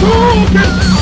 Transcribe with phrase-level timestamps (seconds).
[0.00, 0.99] 遠い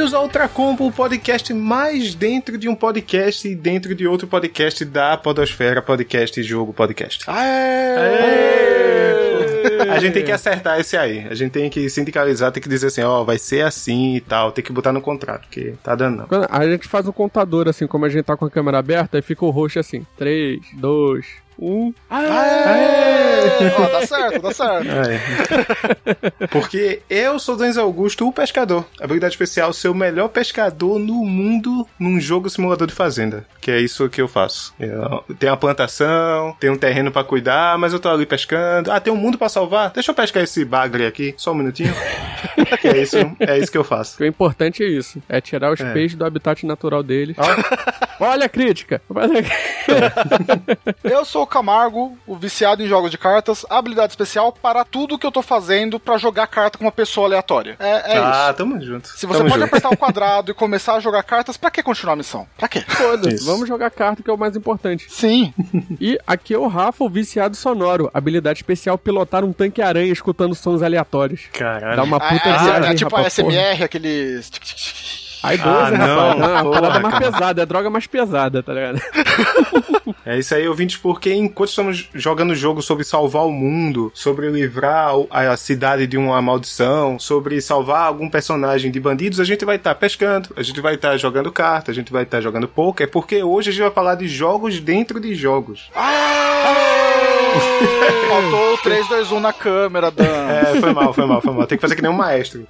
[0.00, 4.26] bem-vindos ao Ultra Combo, o podcast mais dentro de um podcast e dentro de outro
[4.26, 7.26] podcast da Podosfera Podcast Jogo Podcast.
[9.90, 11.26] A gente tem que acertar esse aí.
[11.28, 14.50] A gente tem que sindicalizar, tem que dizer assim, ó, vai ser assim e tal.
[14.52, 16.46] Tem que botar no contrato, porque tá dando não.
[16.48, 19.22] A gente faz um contador, assim, como a gente tá com a câmera aberta, aí
[19.22, 21.26] fica o roxo assim: 3, 2,
[21.58, 21.94] 1.
[23.78, 24.88] Ó, dá certo, dá certo.
[24.88, 26.46] É.
[26.48, 28.84] Porque eu sou Denzel Augusto, o pescador.
[29.00, 33.44] Habilidade especial, ser o melhor pescador no mundo num jogo simulador de fazenda.
[33.60, 34.74] Que é isso que eu faço.
[34.78, 38.90] Eu tenho uma plantação, tenho um terreno pra cuidar, mas eu tô ali pescando.
[38.90, 39.90] Ah, tem um mundo pra salvar?
[39.90, 41.94] Deixa eu pescar esse bagre aqui, só um minutinho.
[42.80, 44.22] que é isso, é isso que eu faço.
[44.22, 45.92] O importante é isso: é tirar os É.
[45.92, 47.36] peixes do habitat natural deles.
[48.18, 49.00] Olha a crítica!
[51.02, 55.24] Eu sou o Camargo, o viciado em jogos de cartas, habilidade especial para tudo que
[55.24, 57.76] eu tô fazendo pra jogar carta com uma pessoa aleatória.
[57.78, 58.54] É, é ah, isso.
[58.56, 59.08] tamo junto.
[59.08, 59.64] Se você Tamo pode junto.
[59.68, 62.46] apertar o quadrado e começar a jogar cartas, pra que continuar a missão?
[62.58, 62.80] Pra quê?
[62.88, 63.46] Foda-se, Isso.
[63.46, 65.06] vamos jogar carta que é o mais importante.
[65.08, 65.52] Sim.
[66.00, 68.10] E aqui é o Rafa, o viciado sonoro.
[68.14, 71.42] Habilidade especial: pilotar um tanque-aranha escutando sons aleatórios.
[71.52, 71.96] Caralho.
[71.96, 73.54] Dá uma Ah, puta é, viagem, é tipo rapaz, a porra.
[73.54, 74.50] SMR, aqueles.
[75.42, 76.38] Ai, 12, Ah, não, rapaz.
[76.38, 77.32] Não, a porra, parada mais cara.
[77.32, 79.00] pesada, é droga mais pesada, tá ligado?
[80.26, 85.16] É isso aí, ouvintes, porque enquanto estamos jogando jogo sobre salvar o mundo, sobre livrar
[85.16, 89.76] o- a cidade de uma maldição, sobre salvar algum personagem de bandidos, a gente vai
[89.76, 93.42] estar pescando, a gente vai estar jogando carta, a gente vai estar jogando poker, porque
[93.42, 95.90] hoje a gente vai falar de jogos dentro de jogos.
[98.28, 100.24] Faltou o 3, 2, 1 na câmera, Dan.
[100.24, 101.66] É, foi mal, foi mal, foi mal.
[101.66, 102.66] Tem que fazer que nem um maestro.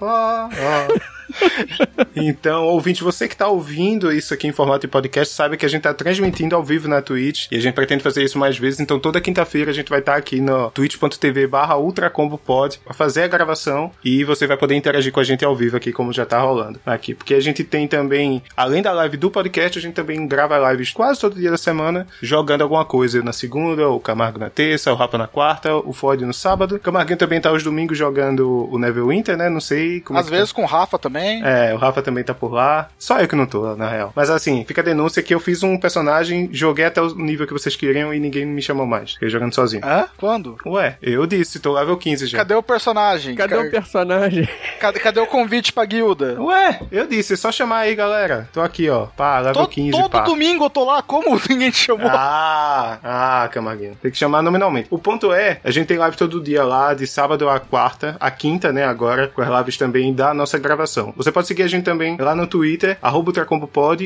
[2.15, 5.69] Então, ouvinte, você que tá ouvindo isso aqui em formato de podcast, sabe que a
[5.69, 8.81] gente tá transmitindo ao vivo na Twitch e a gente pretende fazer isso mais vezes.
[8.81, 13.29] Então, toda quinta-feira a gente vai estar aqui no twitch.tv barra ultracombopod pra fazer a
[13.29, 16.41] gravação e você vai poder interagir com a gente ao vivo aqui, como já tá
[16.41, 17.15] rolando aqui.
[17.15, 20.91] Porque a gente tem também, além da live do podcast, a gente também grava lives
[20.93, 24.97] quase todo dia da semana, jogando alguma coisa na segunda, o Camargo na terça, o
[24.97, 26.77] Rafa na quarta, o Ford no sábado.
[26.77, 29.49] O Camarguinho também tá aos domingos jogando o Neverwinter, né?
[29.49, 30.37] Não sei como é Às tá.
[30.37, 31.20] vezes com o Rafa também.
[31.45, 32.89] É, o Rafa também tá por lá.
[32.99, 34.13] Só eu que não tô, na real.
[34.15, 37.53] Mas assim, fica a denúncia que eu fiz um personagem, joguei até o nível que
[37.53, 39.13] vocês queriam e ninguém me chamou mais.
[39.15, 39.85] Fiquei jogando sozinho.
[39.85, 40.07] Hã?
[40.17, 40.57] Quando?
[40.67, 42.39] Ué, eu disse, tô level 15 já.
[42.39, 43.35] Cadê o personagem?
[43.35, 44.49] Cadê Ca- o personagem?
[44.81, 46.41] cadê, cadê o convite pra guilda?
[46.41, 48.49] Ué, eu disse, é só chamar aí, galera.
[48.53, 49.07] Tô aqui, ó.
[49.07, 50.21] Pá, level To- 15, todo pá.
[50.23, 52.09] domingo eu tô lá, como ninguém te chamou?
[52.09, 53.97] Ah, ah, Camarguinho.
[54.01, 54.89] Tem que chamar nominalmente.
[54.91, 58.31] O ponto é, a gente tem live todo dia lá, de sábado a quarta, a
[58.31, 61.10] quinta, né, agora, com as lives também da nossa gravação.
[61.17, 63.33] Você pode seguir a gente também lá no Twitter, arroba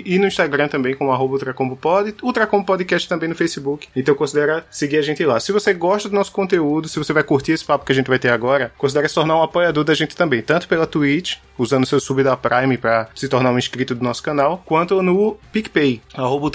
[0.04, 3.88] e no Instagram também, como arroba ultracombopod, Ultracombo Podcast também no Facebook.
[3.94, 5.40] Então considera seguir a gente lá.
[5.40, 8.08] Se você gosta do nosso conteúdo, se você vai curtir esse papo que a gente
[8.08, 11.86] vai ter agora, considere se tornar um apoiador da gente também, tanto pela Twitch, usando
[11.86, 16.00] seu sub da Prime pra se tornar um inscrito do nosso canal, quanto no PicPay,
[16.14, 16.50] arroba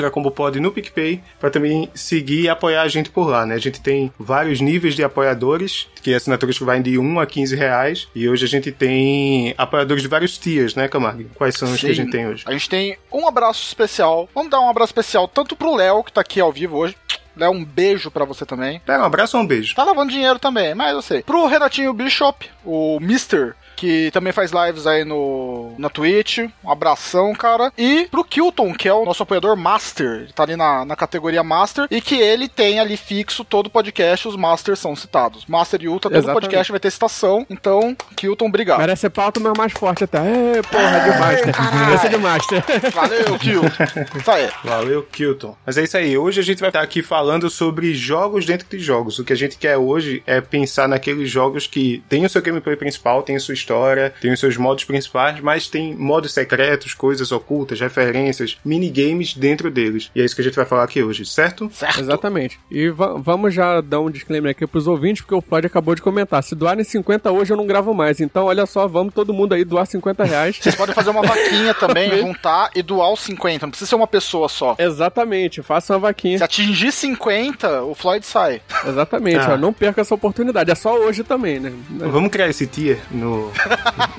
[0.60, 3.56] no PicPay, pra também seguir e apoiar a gente por lá, né?
[3.56, 7.56] A gente tem vários níveis de apoiadores, que assinaturas que vai de 1 a 15
[7.56, 11.30] reais, e hoje a gente tem apoiadores de vários tiers, né, Camargo?
[11.36, 11.96] Quais são os que a Sim.
[11.96, 12.44] gente tem hoje?
[12.48, 14.30] A gente tem um abraço especial.
[14.34, 16.96] Vamos dar um abraço especial tanto pro Léo, que tá aqui ao vivo hoje.
[17.36, 18.82] Léo, um beijo pra você também.
[18.86, 19.74] Pega um abraço ou um beijo?
[19.76, 21.22] Tá lavando dinheiro também, mas eu sei.
[21.24, 26.40] Pro Renatinho Bishop, o Mister, que também faz lives aí no na Twitch.
[26.62, 27.72] Um abração, cara.
[27.78, 30.24] E pro Kilton, que é o nosso apoiador Master.
[30.24, 31.88] Ele tá ali na, na categoria Master.
[31.90, 35.46] E que ele tem ali fixo todo podcast, os Masters são citados.
[35.46, 36.42] Master e Ultra, todo Exatamente.
[36.42, 37.46] podcast vai ter citação.
[37.50, 38.80] Então, Kilton, obrigado.
[38.80, 40.18] Merece ser pauta, mas mais forte até.
[40.18, 41.96] É, porra, de Master.
[41.96, 42.64] Esse é de Master.
[42.94, 44.20] Valeu, Kilton.
[44.20, 44.50] Isso aí.
[44.62, 45.56] Valeu, Kilton.
[45.66, 46.18] Mas é isso aí.
[46.18, 49.20] Hoje a gente vai estar aqui falando sobre jogos dentro de jogos.
[49.20, 52.75] O que a gente quer hoje é pensar naqueles jogos que tem o seu gameplay
[52.75, 56.94] principal, tem a sua história história, tem os seus modos principais, mas tem modos secretos,
[56.94, 60.10] coisas ocultas, referências, minigames dentro deles.
[60.16, 61.69] E é isso que a gente vai falar aqui hoje, certo?
[61.74, 62.00] Certo.
[62.00, 62.60] Exatamente.
[62.71, 66.01] E va- vamos já dar um disclaimer aqui pros ouvintes, porque o Floyd acabou de
[66.01, 66.42] comentar.
[66.44, 68.19] Se doarem 50 hoje, eu não gravo mais.
[68.19, 70.57] Então, olha só, vamos todo mundo aí doar 50 reais.
[70.60, 73.65] Vocês podem fazer uma vaquinha também, juntar e doar os 50.
[73.65, 74.75] Não precisa ser uma pessoa só.
[74.80, 76.38] Exatamente, faça uma vaquinha.
[76.39, 78.62] Se atingir 50, o Floyd sai.
[78.88, 79.54] Exatamente, Ah.
[79.54, 80.72] ó, não perca essa oportunidade.
[80.72, 81.72] É só hoje também, né?
[81.89, 83.51] Vamos criar esse tier no.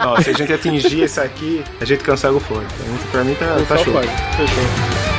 [0.01, 2.67] Ó, se a gente atingir esse aqui, a gente cancela o fone.
[2.67, 3.93] Então, pra mim tá, tá show.
[3.93, 4.09] pode.
[4.09, 5.10] Fechou.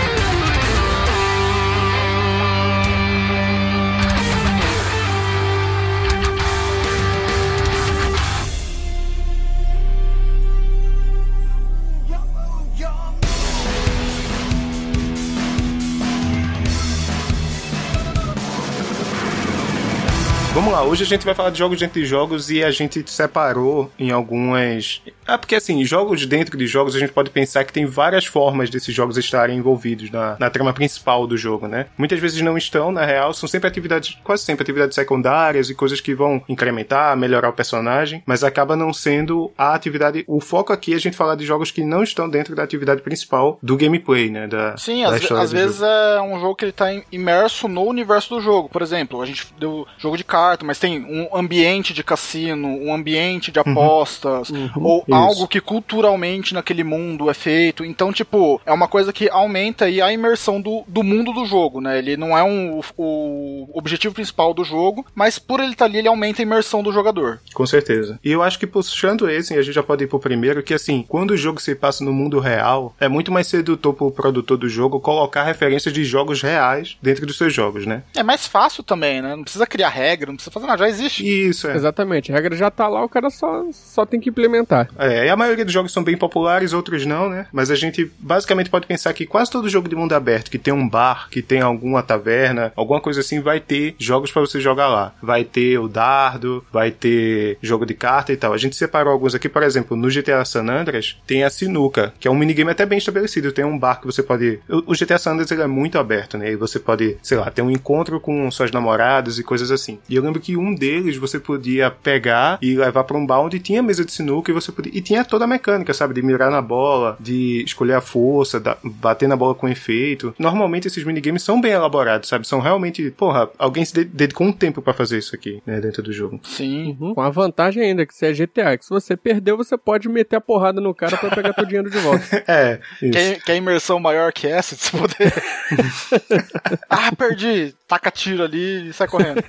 [20.72, 23.04] Vamos lá, hoje a gente vai falar de jogos dentro de jogos e a gente
[23.12, 25.02] separou em algumas.
[25.28, 28.70] É porque assim, jogos dentro de jogos a gente pode pensar que tem várias formas
[28.70, 31.88] desses jogos estarem envolvidos na, na trama principal do jogo, né?
[31.98, 36.00] Muitas vezes não estão, na real, são sempre atividades, quase sempre atividades secundárias e coisas
[36.00, 40.24] que vão incrementar, melhorar o personagem, mas acaba não sendo a atividade.
[40.26, 43.02] O foco aqui é a gente falar de jogos que não estão dentro da atividade
[43.02, 44.48] principal do gameplay, né?
[44.48, 45.86] Da, Sim, da às, às vezes jogo.
[45.92, 48.70] é um jogo que ele tá im- imerso no universo do jogo.
[48.70, 52.94] Por exemplo, a gente deu jogo de carta, mas tem um ambiente de cassino, um
[52.94, 55.14] ambiente de apostas, ou Isso.
[55.14, 57.84] algo que culturalmente naquele mundo é feito.
[57.84, 61.82] Então, tipo, é uma coisa que aumenta aí a imersão do, do mundo do jogo,
[61.82, 61.98] né?
[61.98, 66.08] Ele não é um, o objetivo principal do jogo, mas por ele estar ali, ele
[66.08, 67.40] aumenta a imersão do jogador.
[67.54, 68.20] Com certeza.
[68.24, 71.06] E eu acho que puxando esse, a gente já pode ir pro primeiro, que assim,
[71.08, 74.70] quando o jogo se passa no mundo real, é muito mais sedutor pro produtor do
[74.70, 78.04] jogo colocar referências de jogos reais dentro dos seus jogos, né?
[78.16, 79.36] É mais fácil também, né?
[79.36, 81.24] Não precisa criar regra, não precisa fazer nada, já existe.
[81.26, 81.76] Isso, é.
[81.76, 84.90] Exatamente, a regra já tá lá, o cara só, só tem que implementar.
[84.98, 87.48] É, e a maioria dos jogos são bem populares, outros não, né?
[87.52, 90.74] Mas a gente basicamente pode pensar que quase todo jogo de mundo aberto que tem
[90.74, 94.88] um bar, que tem alguma taverna, alguma coisa assim, vai ter jogos pra você jogar
[94.88, 95.14] lá.
[95.22, 98.54] Vai ter o dardo, vai ter jogo de carta e tal.
[98.54, 102.28] A gente separou alguns aqui, por exemplo, no GTA San Andreas tem a sinuca, que
[102.28, 103.52] é um minigame até bem estabelecido.
[103.52, 104.60] Tem um bar que você pode.
[104.70, 106.52] O o GTA San Andreas ele é muito aberto, né?
[106.52, 110.00] E você pode, sei lá, ter um encontro com suas namoradas e coisas assim.
[110.10, 113.60] E eu lembro que um deles você podia pegar e levar pra um bar onde
[113.60, 114.92] tinha mesa de sinuca e você podia.
[114.94, 116.14] E tinha toda a mecânica, sabe?
[116.14, 120.34] De mirar na bola, de escolher a força, da- bater na bola com efeito.
[120.40, 122.48] Normalmente esses minigames são bem elaborados, sabe?
[122.48, 123.12] São realmente.
[123.12, 125.80] Porra, alguém se de- dedicou um tempo pra fazer isso aqui, né?
[125.80, 126.40] Dentro do jogo.
[126.44, 126.98] Sim.
[127.00, 127.14] Uhum.
[127.14, 130.38] Com a vantagem ainda que se é GTA, que se você perdeu, você pode meter
[130.38, 132.22] a porrada no cara pra pegar teu dinheiro de volta.
[132.48, 133.12] É, isso.
[133.12, 135.34] Quer, quer imersão maior que essa de se poder.
[136.90, 137.74] ah, perdi.
[137.88, 139.44] Taca tiro ali e sai correndo.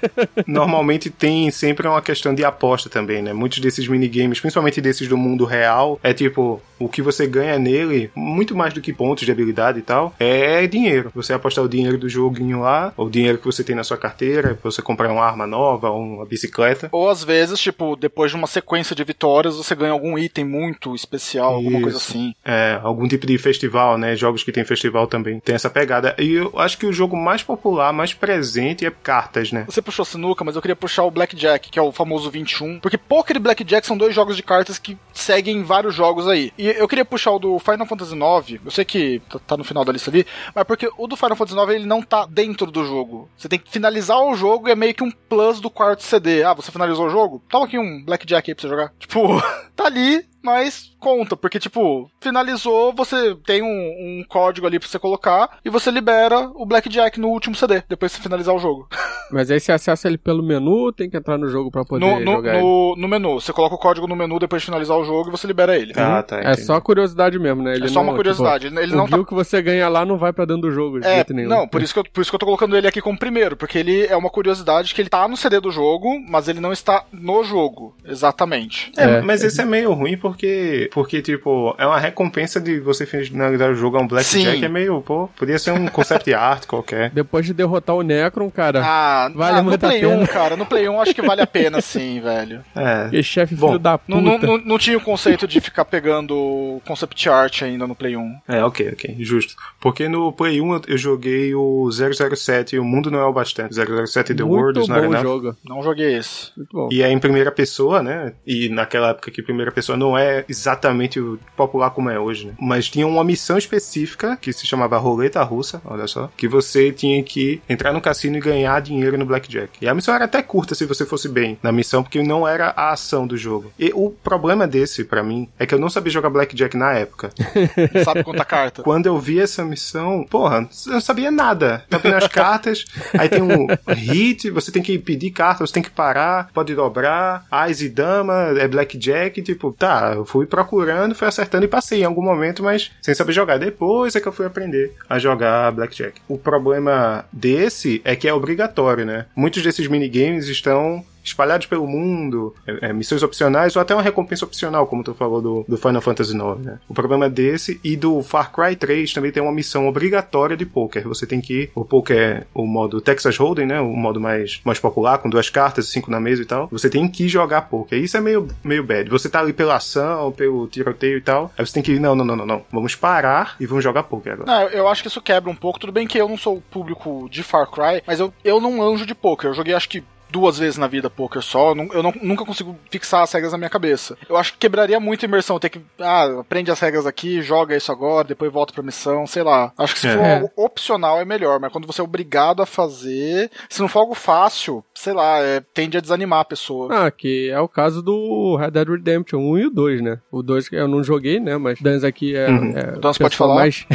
[0.82, 3.32] Normalmente tem sempre uma questão de aposta também, né?
[3.32, 8.11] Muitos desses minigames, principalmente desses do mundo real, é tipo, o que você ganha nele,
[8.17, 11.12] muito mais do que pontos de habilidade e tal, é dinheiro.
[11.14, 13.96] Você apostar o dinheiro do joguinho lá, ou o dinheiro que você tem na sua
[13.96, 16.88] carteira, pra você comprar uma arma nova, ou uma bicicleta.
[16.90, 20.94] Ou às vezes, tipo, depois de uma sequência de vitórias, você ganha algum item muito
[20.96, 22.11] especial, alguma coisa Isso.
[22.11, 22.35] assim.
[22.44, 24.17] É, algum tipo de festival, né?
[24.17, 26.17] Jogos que tem festival também tem essa pegada.
[26.19, 29.64] E eu acho que o jogo mais popular, mais presente é cartas, né?
[29.69, 32.81] Você puxou sinuca, mas eu queria puxar o Blackjack, que é o famoso 21.
[32.81, 36.53] Porque Poker e Blackjack são dois jogos de cartas que seguem vários jogos aí.
[36.59, 38.61] E eu queria puxar o do Final Fantasy IX.
[38.65, 41.37] Eu sei que tá- tá no final da lista ali, mas porque o do Final
[41.37, 43.29] Fantasy IX ele não tá dentro do jogo.
[43.37, 46.43] Você tem que finalizar o jogo e é meio que um plus do quarto CD.
[46.45, 47.43] Ah, você finalizou o jogo?
[47.49, 48.93] Toma aqui um Blackjack aí pra você jogar.
[48.99, 49.43] Tipo,
[49.75, 54.99] tá ali, mas conta, porque, tipo, finalizou, você tem um, um código ali pra você
[54.99, 58.88] colocar e você libera o Blackjack no último CD, depois que você finalizar o jogo.
[59.32, 62.20] Mas aí você acessa ele pelo menu, tem que entrar no jogo pra poder No,
[62.20, 62.62] no, jogar ele.
[62.62, 63.40] no, no menu.
[63.40, 65.92] Você coloca o código no menu depois de finalizar o jogo e você libera ele.
[65.97, 66.37] Ah, tá.
[66.38, 66.62] É entendi.
[66.66, 67.75] só curiosidade mesmo, né?
[67.75, 68.68] Ele É só não, uma curiosidade.
[68.68, 70.71] Tipo, ele o não tá bill que você ganha lá não vai pra dentro do
[70.71, 71.49] jogo de É, jeito nenhum.
[71.49, 73.56] não, por isso, que eu, por isso que eu tô colocando ele aqui como primeiro,
[73.56, 76.73] porque ele é uma curiosidade que ele tá no CD do jogo, mas ele não
[76.73, 78.92] está no jogo, exatamente.
[78.99, 79.21] É, É.
[79.23, 83.75] mas esse é meio ruim porque, porque, tipo, é uma recompensa de você finalizar o
[83.75, 84.58] jogo a um Blackjack.
[84.58, 84.64] Sim.
[84.64, 87.11] É meio, pô, podia ser um concept art qualquer.
[87.14, 90.22] Depois de derrotar o Necron, cara, Ah, Vale ah, no muito a Play pena.
[90.22, 92.62] 1, cara, no Play 1 acho que vale a pena sim, velho.
[92.76, 93.08] É.
[93.11, 94.20] que chefe Bom, filho da puta.
[94.20, 98.34] Não, não, não, tinha o conceito de ficar pegando concept art ainda no Play 1.
[98.49, 99.54] É, ok, ok, justo.
[99.80, 103.75] Porque no Play 1 eu- eu joguei o 007, o mundo não é o bastante.
[103.75, 105.56] 007 The World Muito is Not Enough.
[105.64, 106.50] Não joguei esse.
[106.56, 106.88] Muito bom.
[106.92, 108.34] E é em primeira pessoa, né?
[108.46, 110.82] E naquela época que primeira pessoa não é exatamente
[111.21, 112.55] o popular como é hoje, né?
[112.61, 117.23] Mas tinha uma missão específica que se chamava Roleta Russa, olha só, que você tinha
[117.23, 119.79] que entrar no cassino e ganhar dinheiro no blackjack.
[119.81, 122.73] E a missão era até curta se você fosse bem na missão, porque não era
[122.77, 123.73] a ação do jogo.
[123.79, 127.31] E o problema desse, para mim, é que eu não sabia jogar blackjack na época.
[128.05, 128.83] Sabe contar carta.
[128.83, 131.85] Quando eu vi essa missão, porra, eu não sabia nada.
[131.89, 132.85] Tá vendo as cartas,
[133.19, 137.45] aí tem um hit, você tem que pedir carta, você tem que parar, pode dobrar,
[137.51, 142.05] ás e dama, é blackjack, tipo, tá, eu fui procurando, fui acertando e passei em
[142.05, 143.59] algum momento, mas sem saber jogar.
[143.59, 146.19] Depois é que eu fui aprender a jogar blackjack.
[146.26, 149.26] O problema desse é que é obrigatório, né?
[149.37, 154.45] Muitos desses minigames estão espalhados pelo mundo, é, é, missões opcionais ou até uma recompensa
[154.45, 156.79] opcional, como tu falou do, do Final Fantasy IX, né?
[156.88, 161.07] O problema desse e do Far Cry 3 também tem uma missão obrigatória de poker.
[161.09, 163.81] Você tem que ir, o poker é o modo Texas Hold'em, né?
[163.81, 166.69] O modo mais, mais popular, com duas cartas, cinco na mesa e tal.
[166.71, 167.99] Você tem que jogar poker.
[167.99, 169.09] Isso é meio, meio bad.
[169.11, 171.52] Você tá ali pela ação, pelo tiroteio e tal.
[171.57, 172.62] Aí você tem que ir, não, não, não, não, não.
[172.71, 174.50] Vamos parar e vamos jogar poker agora.
[174.50, 175.79] Não, eu acho que isso quebra um pouco.
[175.79, 178.83] Tudo bem que eu não sou o público de Far Cry, mas eu, eu não
[178.83, 179.50] anjo de poker.
[179.50, 180.02] Eu joguei acho que
[180.33, 183.71] duas vezes na vida poker só, eu não, nunca consigo fixar as regras na minha
[183.71, 184.17] cabeça.
[184.29, 187.77] Eu acho que quebraria muito a imersão, ter que, ah, aprende as regras aqui, joga
[187.77, 189.73] isso agora, depois volta pra missão, sei lá.
[189.77, 190.17] Acho que se é.
[190.17, 194.01] for algo opcional é melhor, mas quando você é obrigado a fazer, se não for
[194.01, 197.07] algo fácil, sei lá, é, tende a desanimar a pessoa.
[197.07, 200.19] Ah, que é o caso do Red Dead Redemption 1 e o 2, né?
[200.31, 201.57] O 2 eu não joguei, né?
[201.57, 202.49] Mas Dans aqui é.
[202.49, 202.77] Uhum.
[202.77, 203.55] é então pode falar.
[203.57, 203.87] Mais,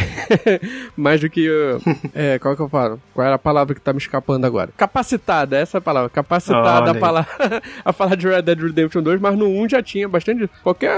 [0.96, 1.50] mais do que.
[2.14, 3.02] é, qual que eu falo?
[3.14, 4.72] Qual era a palavra que tá me escapando agora?
[4.76, 6.10] Capacitada, essa é a palavra.
[6.28, 7.28] Capacitada a, falar,
[7.86, 10.50] a falar de Red Dead Redemption 2, mas no 1 já tinha bastante.
[10.62, 10.94] Qualquer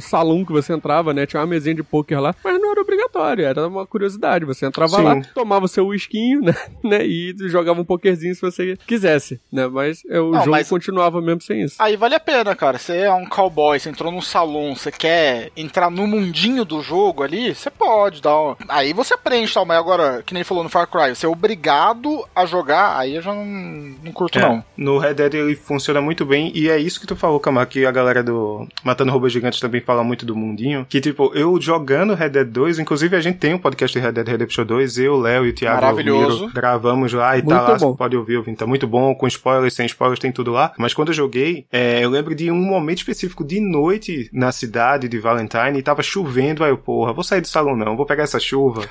[0.00, 1.26] salão que você entrava, né?
[1.26, 4.44] Tinha uma mesinha de poker lá, mas não era obrigatório, era uma curiosidade.
[4.44, 5.02] Você entrava Sim.
[5.02, 6.54] lá, tomava o seu whiskinho, né?
[6.84, 7.06] né?
[7.06, 9.66] E jogava um pokerzinho se você quisesse né?
[9.68, 10.68] Mas o não, jogo mas...
[10.68, 11.76] continuava mesmo sem isso.
[11.78, 12.78] Aí vale a pena, cara.
[12.78, 17.22] Você é um cowboy, você entrou num salão, você quer entrar no mundinho do jogo
[17.22, 18.56] ali, você pode dar um...
[18.68, 22.26] Aí você aprende tal, mas agora, que nem falou no Far Cry, você é obrigado
[22.34, 23.44] a jogar, aí eu já não,
[24.02, 24.64] não curto, é, não.
[24.76, 27.86] No Red Dead ele funciona muito bem, e é isso que tu falou, Kamar, que
[27.86, 32.14] a galera do Matando Robôs Gigantes também fala muito do mundinho, que tipo, eu jogando
[32.14, 35.16] Red Dead 2, inclusive a gente tem um podcast de Red Dead Redemption 2, eu,
[35.16, 36.36] Léo e o Thiago Maravilhoso.
[36.36, 37.94] Almiro, gravamos lá e tá muito tá lá, bom.
[37.94, 40.72] pode ouvir, ouvir, tá muito bom, com spoilers, sem spoilers, tem tudo lá.
[40.78, 45.08] Mas quando eu joguei, é, eu lembro de um momento específico de noite na cidade
[45.08, 46.64] de Valentine e tava chovendo.
[46.64, 48.82] Aí eu, porra, vou sair do salão não, vou pegar essa chuva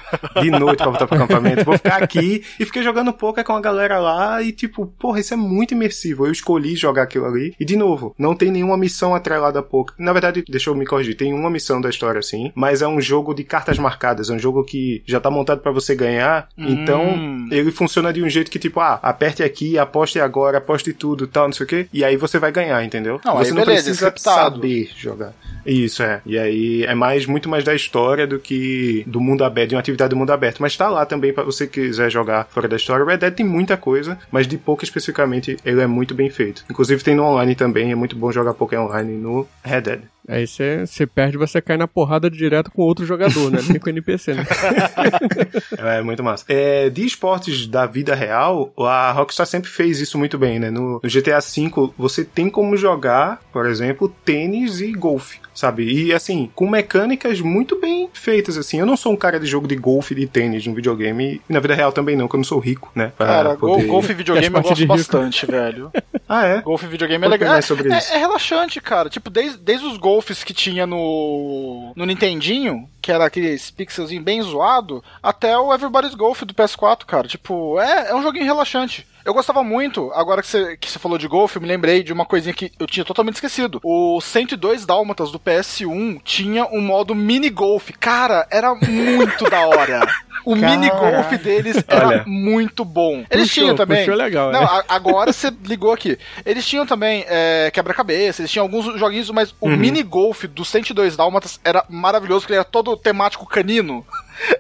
[0.42, 3.62] de noite pra voltar pro acampamento, vou ficar aqui e fiquei jogando poker com a
[3.62, 6.26] galera lá e tipo, porra, isso é muito imersivo.
[6.26, 7.54] Eu escolhi jogar aquilo ali.
[7.60, 9.96] E de novo, não tem nenhuma missão atrelada a poker.
[9.98, 13.02] Na verdade, deixa eu me corrigir, tem uma missão da história sim, mas é um
[13.02, 16.48] jogo de cartas marcadas, é um jogo que já tá montado para você ganhar.
[16.58, 17.44] Então, hum.
[17.44, 21.28] Então, ele funciona de um jeito que tipo, ah, aperte aqui, aposte agora, aposte tudo,
[21.28, 21.88] tal, não sei o quê.
[21.94, 23.20] E aí você vai ganhar, entendeu?
[23.24, 25.34] Não, você não beleza, precisa saber jogar.
[25.66, 26.22] Isso, é.
[26.26, 29.80] E aí é mais muito mais da história do que do mundo aberto, de uma
[29.80, 30.62] atividade do mundo aberto.
[30.62, 33.04] Mas tá lá também para você quiser jogar fora da história.
[33.04, 36.66] O Red Dead tem muita coisa, mas de pouco especificamente ele é muito bem feito.
[36.70, 40.02] Inclusive tem no online também, é muito bom jogar Pokémon online no Red Dead.
[40.28, 43.60] Aí você perde, você cai na porrada direto com outro jogador, né?
[43.68, 44.46] Nem com o NPC, né?
[45.78, 46.46] é, muito massa.
[46.48, 50.70] É, de esportes da vida real, a Rockstar sempre fez isso muito bem, né?
[50.70, 55.84] No, no GTA V, você tem como jogar, por exemplo, tênis e golfe sabe?
[55.84, 58.80] E assim, com mecânicas muito bem feitas, assim.
[58.80, 61.54] Eu não sou um cara de jogo de golfe e de tênis no videogame, e
[61.54, 63.12] na vida real também não, que eu não sou rico, né?
[63.18, 63.86] Cara, poder...
[63.86, 65.92] golfe e videogame eu gosto bastante, velho.
[66.28, 66.62] Ah, é?
[66.62, 67.56] Golfe e videogame é legal.
[67.56, 69.10] É, é, é, relaxante, cara.
[69.10, 70.13] Tipo, desde, desde os golfes
[70.44, 76.44] que tinha no, no Nintendinho, que era aqueles pixelzinho bem zoado, até o Everybody's Golf
[76.44, 77.28] do PS4, cara.
[77.28, 79.08] Tipo, é, é um joguinho relaxante.
[79.26, 82.12] Eu gostava muito, agora que você, que você falou de golfe, eu me lembrei de
[82.12, 83.80] uma coisinha que eu tinha totalmente esquecido.
[83.84, 87.90] O 102 Dálmatas do PS1 tinha um modo mini golf.
[88.00, 90.08] Cara, era muito da hora.
[90.46, 93.24] O mini golf deles era Olha, muito bom.
[93.32, 94.06] Eles puxou, tinham também.
[94.10, 96.18] legal, Não, a, agora você ligou aqui.
[96.46, 99.78] Eles tinham também é, quebra-cabeça, eles tinham alguns joguinhos, mas o uhum.
[99.78, 104.06] mini golf do 102 Dálmatas era maravilhoso, porque ele era todo temático canino.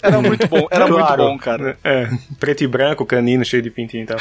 [0.02, 1.78] Era muito bom, era claro, muito bom, cara.
[1.84, 4.18] É, preto e branco, canino, cheio de pintinho e tal.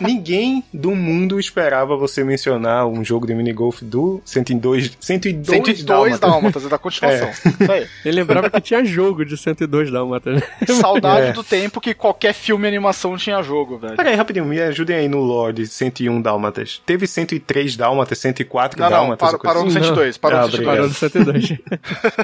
[0.00, 6.20] Ninguém do mundo esperava você mencionar um jogo de minigolf do 102, 102, 102 dálmatas.
[6.20, 7.28] dálmatas, é da continuação.
[7.28, 7.32] É.
[7.32, 7.86] Isso aí.
[8.04, 10.42] Ele lembrava que tinha jogo de 102 dálmatas.
[10.80, 11.32] Saudade é.
[11.32, 13.96] do tempo que qualquer filme e animação tinha jogo, velho.
[13.96, 16.80] Peraí, rapidinho, me ajudem aí no lore de 101 dálmatas.
[16.84, 19.32] Teve 103 dálmatas, 104 não, dálmatas?
[19.32, 20.18] Não, parou, parou no 102.
[20.18, 20.66] Parou, ah, no 102.
[20.66, 21.52] Parou no 102.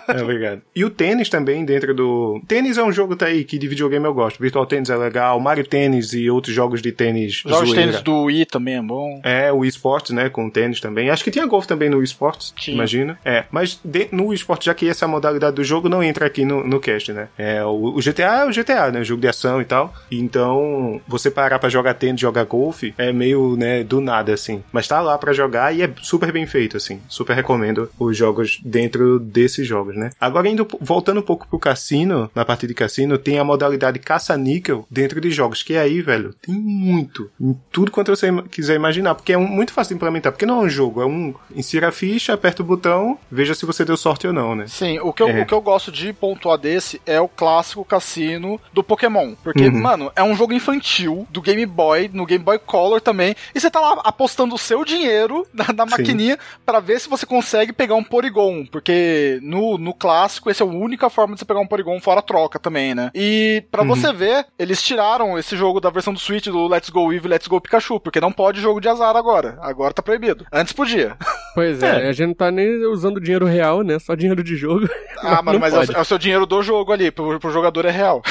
[0.09, 0.63] é, obrigado.
[0.75, 4.05] E o tênis também dentro do tênis é um jogo tá aí que de videogame
[4.05, 4.41] eu gosto.
[4.41, 7.43] Virtual Tênis é legal, Mario Tênis e outros jogos de tênis.
[7.47, 9.21] Jogos de tênis do Wii também é bom.
[9.23, 11.11] É, o eSports, né, com tênis também.
[11.11, 13.19] Acho que tinha golfe também no eSports, imagina.
[13.25, 16.67] É, mas de, no eSports, já que essa modalidade do jogo não entra aqui no,
[16.67, 17.29] no cast, né?
[17.37, 19.93] É, o, o GTA é o GTA, né, jogo de ação e tal.
[20.11, 24.63] Então, você parar para jogar tênis, jogar golfe, é meio, né, do nada, assim.
[24.73, 27.01] Mas tá lá para jogar e é super bem feito, assim.
[27.09, 30.11] Super recomendo os jogos dentro desses jogos, né?
[30.21, 34.87] Agora, indo, voltando um pouco pro cassino, na parte de cassino, tem a modalidade caça-níquel
[34.91, 37.31] dentro de jogos, que aí, velho, tem muito.
[37.41, 40.63] Em tudo quanto você quiser imaginar, porque é um, muito fácil de implementar, porque não
[40.63, 43.97] é um jogo, é um insira a ficha, aperta o botão, veja se você deu
[43.97, 44.67] sorte ou não, né?
[44.67, 45.43] Sim, o que eu, é.
[45.43, 49.35] o que eu gosto de pontuar desse é o clássico cassino do Pokémon.
[49.43, 49.81] Porque, uhum.
[49.81, 53.71] mano, é um jogo infantil do Game Boy, no Game Boy Color também, e você
[53.71, 57.95] tá lá apostando o seu dinheiro na, na maquininha para ver se você consegue pegar
[57.95, 61.67] um Porygon, porque no, no clássico essa é a única forma de você pegar um
[61.67, 63.11] Porygon fora troca também, né?
[63.15, 63.89] E para uhum.
[63.89, 67.47] você ver, eles tiraram esse jogo da versão do Switch do Let's Go Eevee, Let's
[67.47, 69.59] Go Pikachu, porque não pode jogo de azar agora.
[69.61, 70.47] Agora tá proibido.
[70.53, 71.17] Antes podia.
[71.55, 72.09] Pois é, é.
[72.09, 73.97] a gente não tá nem usando dinheiro real, né?
[74.01, 74.89] Só dinheiro de jogo.
[75.19, 77.85] Ah, mano, mas é o, é o, seu dinheiro do jogo ali, pro, pro jogador
[77.85, 78.23] é real.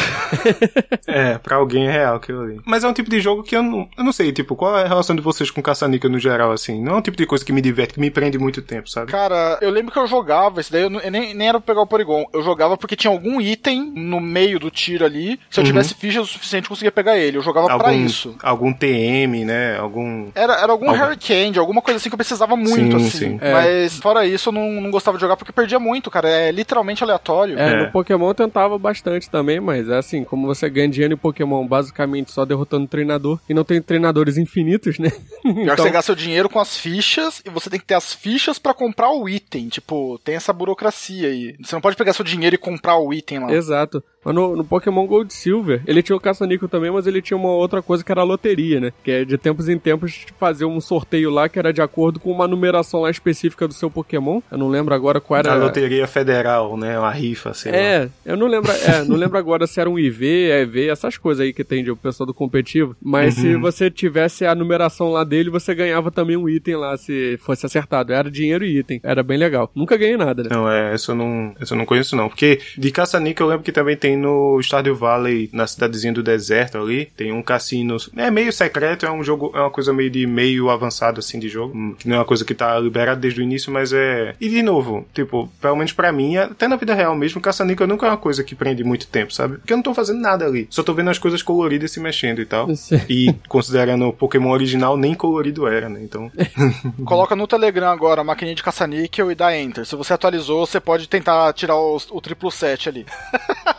[1.08, 2.60] é, pra alguém é real aquilo ali.
[2.66, 4.84] Mas é um tipo de jogo que eu não, eu não sei, tipo, qual é
[4.84, 6.84] a relação de vocês com caça-níquel no geral, assim?
[6.84, 9.10] Não é um tipo de coisa que me diverte, que me prende muito tempo, sabe?
[9.10, 11.82] Cara, eu lembro que eu jogava, esse daí eu, eu nem, nem era pra pegar
[11.82, 12.26] o Porygon.
[12.34, 15.40] Eu jogava porque tinha algum item no meio do tiro ali.
[15.50, 15.70] Se eu uhum.
[15.70, 17.38] tivesse ficha o suficiente, eu conseguia pegar ele.
[17.38, 18.36] Eu jogava algum, pra isso.
[18.42, 19.78] Algum TM, né?
[19.78, 20.30] Algum.
[20.36, 21.04] Era, era algum, algum...
[21.04, 23.18] Hurricane, alguma coisa assim que eu precisava muito, sim, assim.
[23.18, 23.40] Sim.
[23.42, 23.52] É.
[23.52, 26.30] Mas fora isso, eu não, não gostava de jogar porque perdia muito, cara.
[26.30, 27.58] É literalmente aleatório.
[27.58, 31.14] É, é, no Pokémon eu tentava bastante também, mas é assim, como você ganha dinheiro
[31.14, 35.12] em Pokémon basicamente só derrotando o treinador e não tem treinadores infinitos, né?
[35.46, 35.78] então...
[35.78, 38.74] você gasta o dinheiro com as fichas e você tem que ter as fichas para
[38.74, 39.68] comprar o item.
[39.68, 41.56] Tipo, tem essa burocracia aí.
[41.62, 43.52] Você não pode pegar seu dinheiro e comprar o item lá.
[43.54, 47.22] Exato contrato mas no, no Pokémon Gold Silver, ele tinha o caça-níquel também, mas ele
[47.22, 48.94] tinha uma outra coisa que era a loteria, né?
[49.04, 52.32] Que é de tempos em tempos fazer um sorteio lá que era de acordo com
[52.32, 54.42] uma numeração lá específica do seu Pokémon.
[54.52, 55.54] Eu não lembro agora qual era.
[55.54, 56.98] A loteria federal, né?
[56.98, 58.10] Uma rifa, sei é, lá.
[58.26, 61.54] eu não lembro, é, não lembro agora se era um IV, EV, essas coisas aí
[61.54, 62.96] que tem de o pessoal do competitivo.
[63.02, 63.42] Mas uhum.
[63.42, 67.66] se você tivesse a numeração lá dele, você ganhava também um item lá, se fosse
[67.66, 68.14] acertado.
[68.14, 69.00] Era dinheiro e item.
[69.04, 69.72] Era bem legal.
[69.76, 70.50] Nunca ganhei nada, né?
[70.52, 72.30] Não, é, essa eu não, essa eu não conheço não.
[72.30, 76.78] Porque de caça-níquel eu lembro que também tem no Stardew Valley, na cidadezinha do deserto
[76.78, 77.98] ali, tem um cassino.
[78.16, 81.50] É meio secreto, é um jogo, é uma coisa meio de meio avançado assim de
[81.50, 81.76] jogo.
[81.76, 84.36] Hum, que não é uma coisa que tá liberada desde o início, mas é.
[84.40, 88.08] E de novo, tipo, pelo menos pra mim, até na vida real mesmo, caça-níquel nunca
[88.08, 89.58] é uma coisa que prende muito tempo, sabe?
[89.58, 90.68] Porque eu não tô fazendo nada ali.
[90.70, 92.68] Só tô vendo as coisas coloridas se mexendo e tal.
[93.10, 96.02] E considerando o Pokémon original, nem colorido era, né?
[96.02, 96.32] Então.
[97.06, 99.86] Coloca no Telegram agora a maquininha de caça-níquel e dá Enter.
[99.86, 103.06] Se você atualizou, você pode tentar tirar o, o triplo set ali.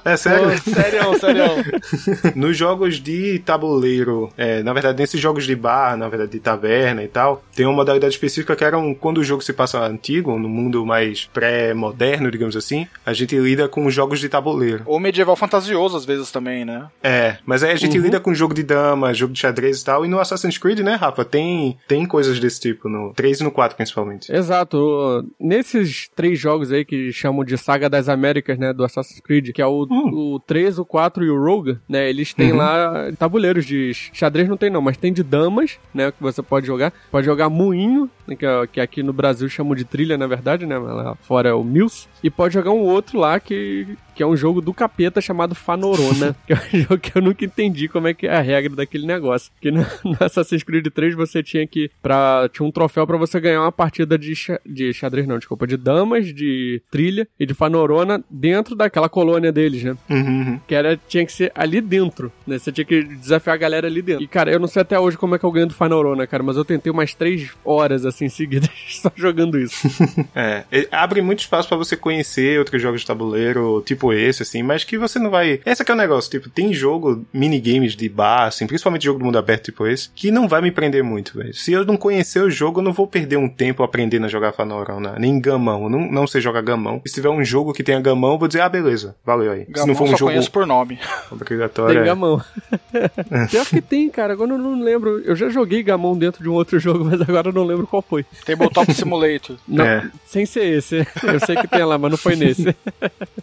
[0.05, 0.59] É sério?
[0.59, 2.33] Sério, sério.
[2.35, 7.03] Nos jogos de tabuleiro, é, na verdade, nesses jogos de bar, na verdade, de taverna
[7.03, 10.39] e tal, tem uma modalidade específica que era um, quando o jogo se passa antigo,
[10.39, 14.83] no mundo mais pré-moderno, digamos assim, a gente lida com jogos de tabuleiro.
[14.87, 16.89] Ou medieval fantasioso, às vezes, também, né?
[17.03, 18.05] É, mas aí a gente uhum.
[18.05, 20.95] lida com jogo de dama, jogo de xadrez e tal, e no Assassin's Creed, né,
[20.95, 24.33] Rafa, tem, tem coisas desse tipo, no 3 e no 4, principalmente.
[24.33, 25.25] Exato.
[25.39, 29.63] Nesses três jogos aí que chamam de Saga das Américas, né, do Assassin's Creed, que
[29.63, 30.13] é o, hum.
[30.14, 32.09] O 3 3, o 4 e o Rogue, né?
[32.09, 32.59] Eles têm uhum.
[32.59, 36.11] lá tabuleiros de xadrez, não tem não, mas tem de damas, né?
[36.11, 36.92] Que você pode jogar.
[37.11, 40.79] Pode jogar moinho, né, que, que aqui no Brasil chamam de trilha, na verdade, né?
[40.79, 42.09] Lá fora é o Mills.
[42.22, 46.37] E pode jogar um outro lá que que é um jogo do capeta chamado Fanorona,
[46.46, 49.07] que é um jogo que eu nunca entendi como é que é a regra daquele
[49.07, 49.53] negócio.
[49.61, 53.40] Que no, no Assassin's Creed 3 você tinha que para tinha um troféu para você
[53.40, 54.33] ganhar uma partida de,
[54.64, 59.83] de xadrez não, desculpa, de damas, de trilha e de Fanorona dentro daquela colônia deles,
[59.83, 59.96] né?
[60.09, 60.61] Uhum, uhum.
[60.66, 62.59] Que era tinha que ser ali dentro, né?
[62.59, 64.22] Você tinha que desafiar a galera ali dentro.
[64.22, 66.42] E cara, eu não sei até hoje como é que eu ganho do Fanorona, cara,
[66.42, 69.87] mas eu tentei umas três horas assim seguidas só jogando isso.
[70.35, 74.62] é, abre muito espaço para você conhecer outros jogos de tabuleiro, tipo tipo esse, assim,
[74.62, 75.61] mas que você não vai.
[75.64, 79.25] Esse aqui é o negócio, tipo, tem jogo, minigames de bar, assim, principalmente jogo do
[79.25, 81.55] mundo aberto, tipo esse, que não vai me prender muito, velho.
[81.55, 84.53] Se eu não conhecer o jogo, eu não vou perder um tempo aprendendo a jogar
[84.53, 85.14] Fanorão, né?
[85.19, 85.88] nem gamão.
[85.88, 87.01] Não, não sei jogar gamão.
[87.07, 89.64] Se tiver um jogo que tenha gamão, eu vou dizer, ah, beleza, valeu aí.
[89.69, 90.31] Gamão Se não for um só jogo.
[90.33, 90.99] conheço por nome.
[91.31, 91.95] Obrigatório.
[91.95, 92.07] Tem é.
[92.07, 92.43] gamão.
[93.51, 94.33] Pior que tem, cara.
[94.33, 95.21] Agora eu não lembro.
[95.21, 98.03] Eu já joguei gamão dentro de um outro jogo, mas agora eu não lembro qual
[98.03, 98.25] foi.
[98.45, 99.57] Tabletop Simulator.
[99.67, 100.11] Não, é.
[100.27, 101.07] sem ser esse.
[101.23, 102.75] Eu sei que tem lá, mas não foi nesse.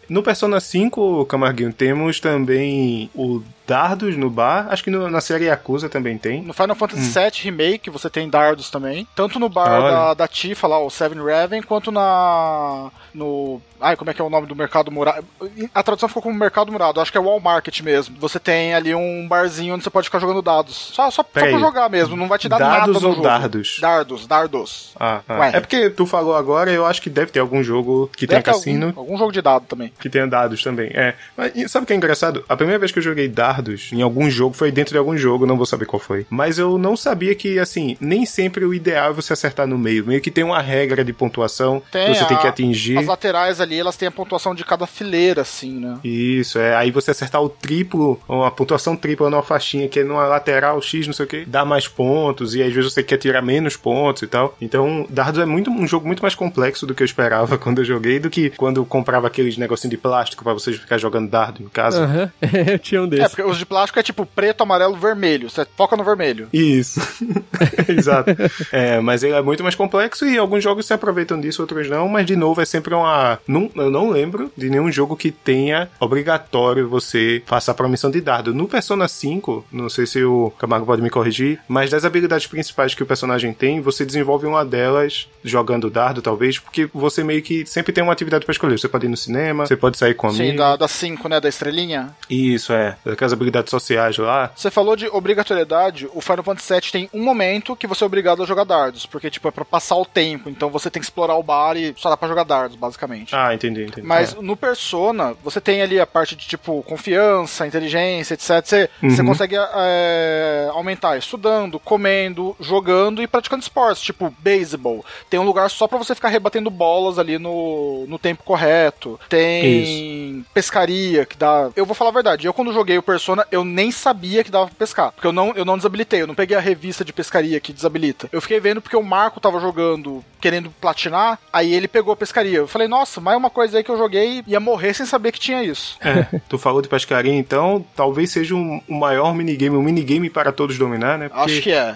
[0.09, 4.67] No Persona Persona 5, Camarguinho, temos também o dardos no bar.
[4.69, 6.41] Acho que no, na série Yakuza também tem.
[6.41, 7.31] No Final Fantasy VII hum.
[7.43, 9.07] Remake você tem dardos também.
[9.15, 12.91] Tanto no bar da, da Tifa lá, o Seven Raven, quanto na.
[13.13, 15.25] no Ai, como é que é o nome do mercado murado?
[15.73, 18.15] A tradução ficou como mercado murado, acho que é Wall Market mesmo.
[18.19, 20.75] Você tem ali um barzinho onde você pode ficar jogando dados.
[20.75, 22.87] Só, só, só pra jogar mesmo, não vai te dar dados nada.
[22.87, 23.23] Dados ou jogo.
[23.23, 23.77] dardos?
[23.81, 24.91] Dardos, dardos.
[24.99, 25.47] Ah, ah.
[25.47, 28.53] É porque tu falou agora, eu acho que deve ter algum jogo que deve tenha
[28.53, 28.87] cassino.
[28.87, 29.91] Algum, algum, jogo de dado também.
[29.99, 31.15] Que tenha dados também, é.
[31.35, 32.45] Mas sabe o que é engraçado?
[32.47, 33.60] A primeira vez que eu joguei dardos
[33.91, 36.25] em algum jogo foi dentro de algum jogo, não vou saber qual foi.
[36.29, 40.05] Mas eu não sabia que, assim, nem sempre o ideal é você acertar no meio.
[40.05, 42.97] Meio que tem uma regra de pontuação tem, você a, tem que atingir.
[42.97, 45.97] As laterais ali, elas têm a pontuação de cada fileira, assim, né?
[46.03, 46.75] Isso, é.
[46.75, 51.07] Aí você acertar o triplo, uma pontuação tripla numa faixinha que é numa lateral X,
[51.07, 54.23] não sei o que, dá mais pontos, e às vezes você quer tirar menos pontos
[54.23, 54.55] e tal.
[54.61, 57.85] Então, Dardos é muito, um jogo muito mais complexo do que eu esperava quando eu
[57.85, 61.61] joguei, do que quando eu comprava aqueles negocinho de plástico para vocês ficar jogando dardo
[61.61, 62.03] em casa.
[62.03, 62.49] Aham, uhum.
[62.73, 63.25] eu tinha um desses.
[63.25, 65.49] É, porque os de plástico é tipo preto, amarelo, vermelho.
[65.49, 66.47] Você foca no vermelho.
[66.53, 66.99] Isso.
[67.87, 68.31] Exato.
[68.71, 72.07] É, mas ele é muito mais complexo e alguns jogos se aproveitam disso, outros não,
[72.07, 73.39] mas de novo é sempre uma.
[73.47, 78.21] Não, eu não lembro de nenhum jogo que tenha obrigatório você passar pra missão de
[78.21, 78.53] dardo.
[78.53, 82.93] No Persona 5, não sei se o Camargo pode me corrigir, mas das habilidades principais
[82.93, 87.65] que o personagem tem, você desenvolve uma delas jogando dardo, talvez, porque você meio que
[87.65, 88.79] sempre tem uma atividade para escolher.
[88.79, 90.47] Você pode ir no cinema, você pode sair com amigos.
[90.47, 91.39] Sim, da 5, né?
[91.39, 92.09] Da estrelinha.
[92.29, 92.95] Isso, é.
[93.31, 94.51] Aquelas habilidades sociais lá.
[94.55, 98.43] Você falou de obrigatoriedade, o Final Fantasy VII tem um momento que você é obrigado
[98.43, 101.35] a jogar dardos, porque, tipo, é pra passar o tempo, então você tem que explorar
[101.35, 103.35] o bar e só dá pra jogar dardos, basicamente.
[103.35, 104.05] Ah, entendi, entendi.
[104.05, 104.41] Mas é.
[104.41, 108.63] no Persona, você tem ali a parte de tipo confiança, inteligência, etc.
[108.63, 109.09] Você, uhum.
[109.09, 115.05] você consegue é, aumentar estudando, comendo, jogando e praticando esportes, tipo beisebol.
[115.29, 119.19] Tem um lugar só para você ficar rebatendo bolas ali no, no tempo correto.
[119.29, 120.45] Tem Isso.
[120.53, 121.69] pescaria que dá.
[121.75, 123.20] Eu vou falar a verdade, eu quando joguei o Persona,
[123.51, 125.11] eu nem sabia que dava pra pescar.
[125.11, 128.29] Porque eu não, eu não desabilitei, eu não peguei a revista de pescaria que desabilita.
[128.31, 132.59] Eu fiquei vendo porque o Marco tava jogando, querendo platinar, aí ele pegou a pescaria.
[132.59, 135.39] Eu falei, nossa, mais uma coisa aí que eu joguei ia morrer sem saber que
[135.39, 135.97] tinha isso.
[136.01, 140.51] É, tu falou de pescaria, então talvez seja um, o maior minigame, um minigame para
[140.51, 141.29] todos dominar, né?
[141.29, 141.95] Porque Acho que é.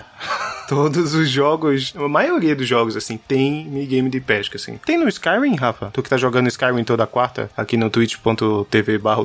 [0.68, 4.80] Todos os jogos, a maioria dos jogos, assim, tem minigame de pesca, assim.
[4.86, 5.90] Tem no Skyrim, Rafa?
[5.92, 9.24] Tu que tá jogando Skyrim toda quarta, aqui no twitch.tv barra.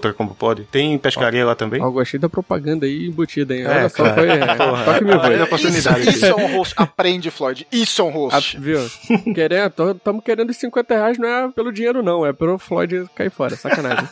[0.70, 1.80] Tem pescaria lá também?
[1.80, 3.64] Eu gostei da propaganda aí embutida, hein?
[3.64, 4.28] É, Olha só, foi...
[4.28, 5.44] É, Porra, que me veio.
[5.44, 6.00] oportunidade.
[6.00, 6.74] Isso, isso é um host.
[6.76, 7.66] Aprende, Floyd.
[7.70, 8.56] Isso é um host.
[8.56, 8.78] Ah, viu?
[9.34, 12.24] Querendo, estamos querendo os 50 reais, não é pelo dinheiro, não.
[12.24, 14.08] É pelo Floyd cair fora, sacanagem.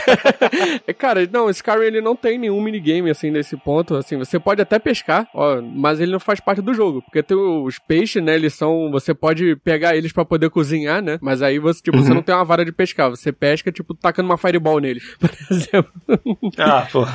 [0.86, 4.60] é, cara, não, Skyrim ele não tem nenhum minigame assim nesse ponto, assim, você pode
[4.60, 8.34] até pescar, ó, mas ele não faz parte do jogo, porque tem os peixes, né,
[8.34, 12.04] eles são, você pode pegar eles para poder cozinhar, né, mas aí você, tipo, uhum.
[12.04, 15.30] você não tem uma vara de pescar, você pesca, tipo, tacando uma fireball nele, por
[15.50, 15.92] exemplo.
[16.58, 17.06] Ah, pô.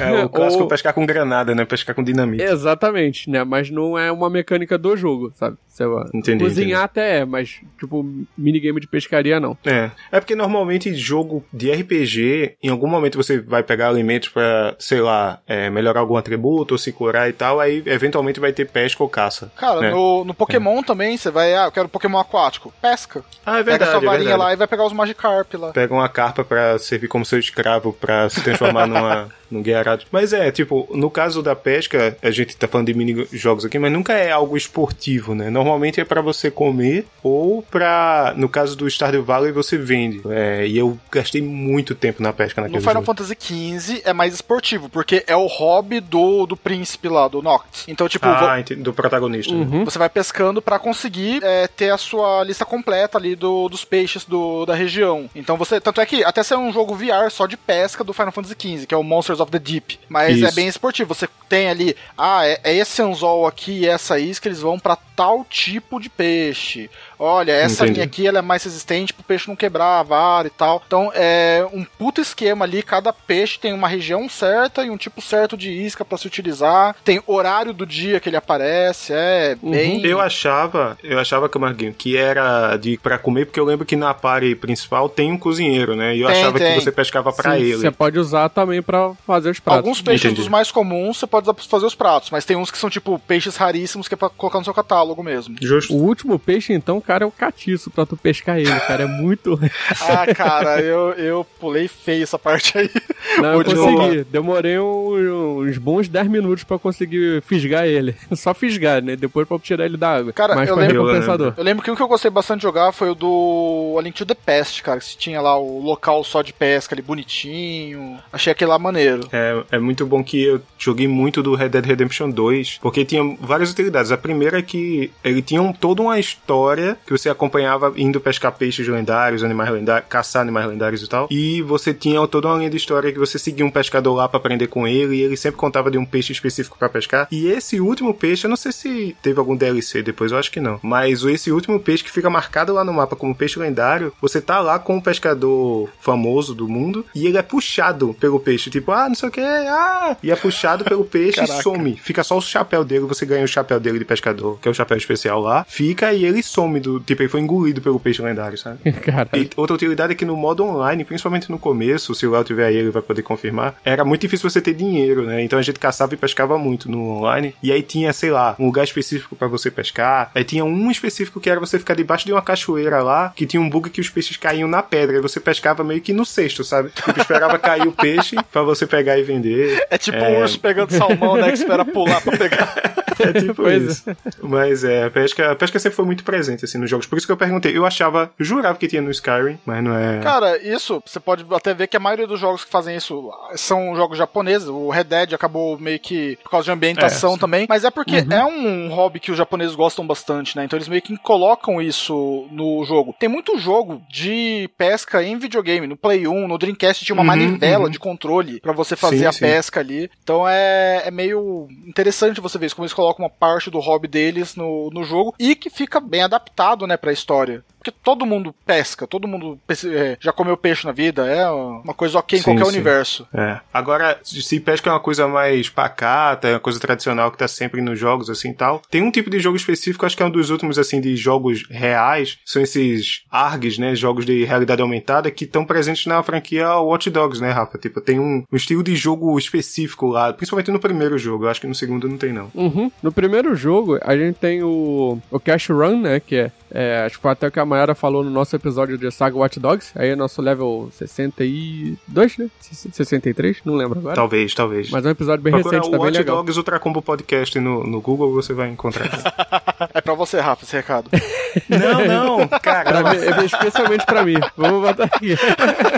[0.00, 0.68] É o clássico Ou...
[0.68, 2.42] pescar com granada, né, pescar com dinamite.
[2.42, 5.56] Exatamente, né, mas não é uma mecânica do jogo, sabe?
[5.66, 6.84] Você, entendi, cozinhar entendi.
[6.84, 8.04] até é, mas, tipo,
[8.36, 9.56] minigame de pescaria não.
[9.64, 14.76] É, é porque normalmente jogo de RPG, em algum momento você vai pegar alimentos para,
[14.78, 18.59] sei lá, é, melhorar algum atributo ou se curar e tal, aí eventualmente vai ter
[18.64, 19.50] pesca ou caça.
[19.56, 19.90] Cara, né?
[19.90, 20.82] no, no Pokémon é.
[20.82, 23.24] também, você vai, ah, eu quero Pokémon aquático, pesca.
[23.44, 23.90] Ah, é verdade.
[23.90, 25.72] Pega sua é varinha é lá e vai pegar os Magikarp lá.
[25.72, 29.80] Pega uma carpa para servir como seu escravo, para se transformar numa no guerreiro.
[30.10, 33.78] Mas é, tipo, no caso da pesca, a gente tá falando de mini jogos aqui,
[33.78, 35.50] mas nunca é algo esportivo, né?
[35.50, 40.20] Normalmente é para você comer ou para, no caso do Stardew Valley, você vende.
[40.28, 43.06] É, e eu gastei muito tempo na pesca naquele No Final jogo.
[43.06, 47.84] Fantasy XV é mais esportivo, porque é o hobby do, do príncipe lá, do Noct.
[47.88, 48.26] Então, tipo...
[48.26, 48.76] Ah, vou...
[48.76, 49.54] do protagonista.
[49.54, 49.64] Né?
[49.64, 49.84] Uhum.
[49.84, 54.24] Você vai pescando para conseguir é, ter a sua lista completa ali do, dos peixes
[54.24, 55.28] do, da região.
[55.34, 55.80] Então você...
[55.80, 58.86] Tanto é que até ser um jogo VR só de pesca do Final Fantasy XV,
[58.86, 59.98] que é o Monsters of the Deep.
[60.08, 60.46] Mas é Isso.
[60.46, 61.14] é bem esportivo.
[61.14, 64.96] Você tem ali, ah, é, é esse anzol aqui e essa isca, eles vão para
[65.20, 66.88] tal tipo de peixe.
[67.18, 67.92] Olha, essa Entendi.
[67.92, 70.82] linha aqui ela é mais resistente pro peixe não quebrar a vara e tal.
[70.86, 75.20] Então é um puta esquema ali, cada peixe tem uma região certa e um tipo
[75.20, 76.96] certo de isca para se utilizar.
[77.04, 79.70] Tem horário do dia que ele aparece, é uhum.
[79.70, 80.06] bem.
[80.06, 84.14] Eu achava, eu achava, Camarguinho, que era de para comer, porque eu lembro que na
[84.14, 86.16] party principal tem um cozinheiro, né?
[86.16, 86.78] E eu tem, achava tem.
[86.78, 87.76] que você pescava para ele.
[87.76, 89.80] Você pode usar também para fazer os pratos.
[89.80, 90.40] Alguns peixes Entendi.
[90.40, 92.88] dos mais comuns você pode usar pra fazer os pratos, mas tem uns que são
[92.88, 95.56] tipo peixes raríssimos que é pra colocar no seu catálogo catálogo mesmo.
[95.60, 95.94] Justo.
[95.94, 99.04] O último peixe, então, cara, é o catiço pra tu pescar ele, cara.
[99.04, 99.58] É muito.
[100.00, 102.90] ah, cara, eu, eu pulei feio essa parte aí.
[103.38, 104.24] Não, eu consegui.
[104.24, 108.14] Demorei uns bons 10 minutos pra conseguir fisgar ele.
[108.34, 109.16] Só fisgar, né?
[109.16, 110.32] Depois pra tirar ele da água.
[110.32, 111.54] Cara, Mas eu lembro, recompensador.
[111.56, 114.16] Eu lembro que o que eu gostei bastante de jogar foi o do A Link
[114.16, 115.00] to the Past, cara.
[115.00, 118.18] Que tinha lá o local só de pesca ali bonitinho.
[118.32, 119.28] Achei aquele lá maneiro.
[119.32, 123.22] É, é muito bom que eu joguei muito do Red Dead Redemption 2, porque tinha
[123.40, 124.12] várias utilidades.
[124.12, 128.52] A primeira é que ele tinha um, toda uma história que você acompanhava indo pescar
[128.52, 131.28] peixes lendários, animais lendários, caçar animais lendários e tal.
[131.30, 134.38] E você tinha toda uma linha de história que você seguia um pescador lá para
[134.38, 137.28] aprender com ele, e ele sempre contava de um peixe específico para pescar.
[137.30, 140.60] E esse último peixe, eu não sei se teve algum DLC depois, eu acho que
[140.60, 140.78] não.
[140.82, 144.60] Mas esse último peixe que fica marcado lá no mapa como peixe lendário, você tá
[144.60, 149.08] lá com um pescador famoso do mundo e ele é puxado pelo peixe, tipo, ah,
[149.08, 151.96] não sei o que, ah, e é puxado pelo peixe e some.
[151.96, 154.74] Fica só o chapéu dele, você ganha o chapéu dele de pescador, que é o
[154.74, 158.58] chapéu especial lá, fica e ele some do, tipo, ele foi engolido pelo peixe lendário,
[158.58, 158.78] sabe?
[159.32, 162.66] E outra utilidade é que no modo online, principalmente no começo, se o Léo tiver
[162.66, 165.42] aí, ele vai poder confirmar, era muito difícil você ter dinheiro, né?
[165.42, 167.54] Então a gente caçava e pescava muito no online.
[167.62, 170.30] E aí tinha, sei lá, um lugar específico para você pescar.
[170.34, 173.60] Aí tinha um específico que era você ficar debaixo de uma cachoeira lá, que tinha
[173.60, 175.16] um bug que os peixes caíam na pedra.
[175.16, 176.90] E você pescava meio que no cesto, sabe?
[176.90, 179.86] Tipo, esperava cair o peixe para você pegar e vender.
[179.90, 180.38] É tipo é...
[180.38, 181.48] um urso pegando salmão, né?
[181.48, 183.04] Que espera pular pra pegar.
[183.22, 184.10] É tipo pois isso.
[184.10, 184.16] É.
[184.42, 187.06] Mas é, a pesca, a pesca sempre foi muito presente, assim, nos jogos.
[187.06, 187.76] Por isso que eu perguntei.
[187.76, 190.20] Eu achava, eu jurava que tinha no Skyrim, mas não é.
[190.20, 193.94] Cara, isso, você pode até ver que a maioria dos jogos que fazem isso são
[193.94, 194.68] jogos japoneses.
[194.68, 197.66] O Red Dead acabou meio que por causa de ambientação é, também.
[197.68, 198.32] Mas é porque uhum.
[198.32, 200.64] é um hobby que os japoneses gostam bastante, né?
[200.64, 203.14] Então eles meio que colocam isso no jogo.
[203.18, 205.86] Tem muito jogo de pesca em videogame.
[205.86, 207.90] No Play 1, no Dreamcast tinha uma uhum, manivela uhum.
[207.90, 209.40] de controle para você fazer sim, a sim.
[209.40, 210.10] pesca ali.
[210.22, 214.06] Então é, é meio interessante você ver isso, como eles colocam uma parte do hobby
[214.06, 217.64] deles no, no jogo e que fica bem adaptado, né, pra história.
[217.80, 222.18] Porque todo mundo pesca, todo mundo é, já comeu peixe na vida, é uma coisa
[222.18, 222.70] ok em sim, qualquer sim.
[222.70, 223.26] universo.
[223.32, 223.58] É.
[223.72, 227.80] Agora, se pesca é uma coisa mais pacata, é uma coisa tradicional que tá sempre
[227.80, 230.50] nos jogos assim tal, tem um tipo de jogo específico, acho que é um dos
[230.50, 235.64] últimos assim de jogos reais, são esses ARGs, né, jogos de realidade aumentada que estão
[235.64, 237.78] presentes na franquia Watch Dogs, né, Rafa?
[237.78, 241.62] Tipo, tem um, um, estilo de jogo específico lá, principalmente no primeiro jogo, eu acho
[241.62, 242.50] que no segundo não tem não.
[242.54, 242.92] Uhum.
[243.02, 247.16] No primeiro jogo, a gente tem o, o Cash Run, né, que é é, acho
[247.16, 249.92] que foi até o que a Mayara falou no nosso episódio de Saga Watch Dogs.
[249.96, 252.48] Aí é nosso level 62, né?
[252.60, 253.58] 63?
[253.64, 254.14] Não lembro agora.
[254.14, 254.90] Talvez, talvez.
[254.90, 256.36] Mas é um episódio bem Procura recente, tá Watch bem legal.
[256.36, 259.10] Dogs Ultra Combo Podcast no, no Google você vai encontrar.
[259.92, 261.10] é pra você, Rafa, esse recado.
[261.68, 263.02] não, não, cara.
[263.02, 264.36] Pra mim, é especialmente pra mim.
[264.56, 265.34] Vamos botar aqui.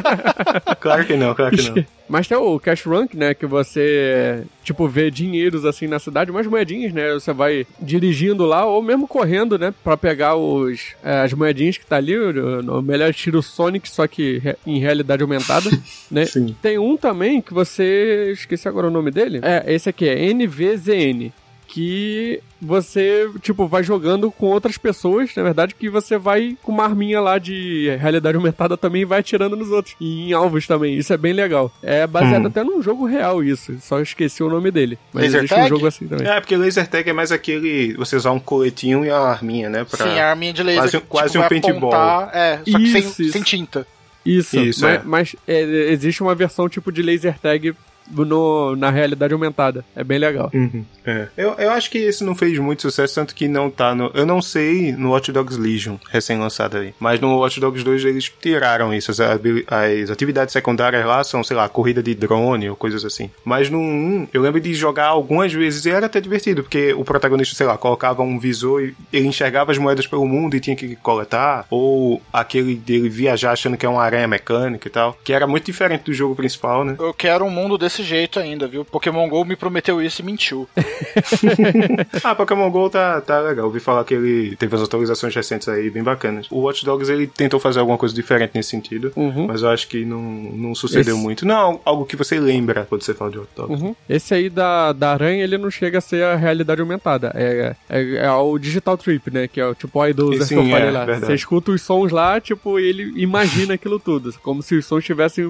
[0.81, 1.85] claro que não, claro que não.
[2.09, 3.33] Mas tem o Cash Rank, né?
[3.33, 7.15] Que você, tipo, vê dinheiros assim na cidade, umas moedinhas, né?
[7.15, 9.73] Você vai dirigindo lá ou mesmo correndo, né?
[9.83, 12.16] Pra pegar os, é, as moedinhas que tá ali.
[12.18, 15.70] O, melhor estilo Sonic, só que em realidade aumentada,
[16.11, 16.27] né?
[16.27, 16.55] Sim.
[16.61, 18.33] Tem um também que você.
[18.33, 19.40] Esqueci agora o nome dele.
[19.42, 21.33] É, esse aqui é NVZN
[21.73, 26.85] que você, tipo, vai jogando com outras pessoas, na verdade, que você vai com uma
[26.85, 29.97] arminha lá de realidade aumentada também e vai atirando nos outros.
[29.99, 30.99] E em alvos também.
[30.99, 31.73] Isso é bem legal.
[31.83, 32.49] É baseado hum.
[32.49, 33.75] até num jogo real, isso.
[33.81, 34.99] Só esqueci o nome dele.
[35.15, 35.65] Mas laser existe tag?
[35.65, 36.29] um jogo assim também.
[36.29, 37.95] É, porque laser tag é mais aquele.
[37.95, 39.85] Você usar um coletinho e uma arminha, né?
[39.85, 40.05] Pra...
[40.05, 40.83] Sim, a arminha de laser.
[40.83, 41.95] Quase, tipo, quase um paintball.
[41.95, 43.87] Apontar, é, só que isso, sem, sem tinta.
[44.27, 45.03] Isso, isso mas, é.
[45.03, 47.75] mas é, existe uma versão tipo de laser tag
[48.11, 49.85] no, na realidade aumentada.
[49.95, 50.51] É bem legal.
[50.53, 51.29] Uhum, é.
[51.37, 54.11] eu, eu acho que esse não fez muito sucesso, tanto que não tá no.
[54.15, 56.95] Eu não sei no Watch Dogs Legion, recém-lançado aí.
[56.99, 59.11] Mas no Watch Dogs 2 eles tiraram isso.
[59.11, 63.31] As, as, atividades secundárias lá são, sei lá, corrida de drone ou coisas assim.
[63.45, 67.05] Mas no 1, eu lembro de jogar algumas vezes e era até divertido, porque o
[67.05, 70.77] protagonista, sei lá, colocava um visor e ele enxergava as moedas pelo mundo e tinha
[70.77, 71.67] que coletar.
[71.71, 75.17] Ou aquele dele viajar achando que é uma aranha mecânica e tal.
[75.25, 76.97] Que era muito diferente do jogo principal, né?
[76.99, 78.85] Eu quero um mundo desse desse jeito ainda, viu?
[78.85, 80.66] Pokémon GO me prometeu isso e mentiu.
[82.24, 83.66] ah, Pokémon GO tá, tá legal.
[83.66, 86.46] Ouvi falar que ele teve as atualizações recentes aí bem bacanas.
[86.50, 89.46] O Watch Dogs ele tentou fazer alguma coisa diferente nesse sentido, uhum.
[89.46, 91.22] mas eu acho que não, não sucedeu Esse...
[91.22, 91.46] muito.
[91.46, 93.83] Não, algo que você lembra quando você fala de Watch Dogs.
[93.83, 93.94] Uhum.
[94.09, 97.33] Esse aí da, da aranha, ele não chega a ser a realidade aumentada.
[97.35, 99.46] É, é, é o Digital Trip, né?
[99.46, 101.05] Que é o tipo o iDozer que eu falei é, lá.
[101.05, 101.26] Verdade.
[101.26, 104.33] Você escuta os sons lá, tipo, ele imagina aquilo tudo.
[104.42, 105.44] Como se os sons estivessem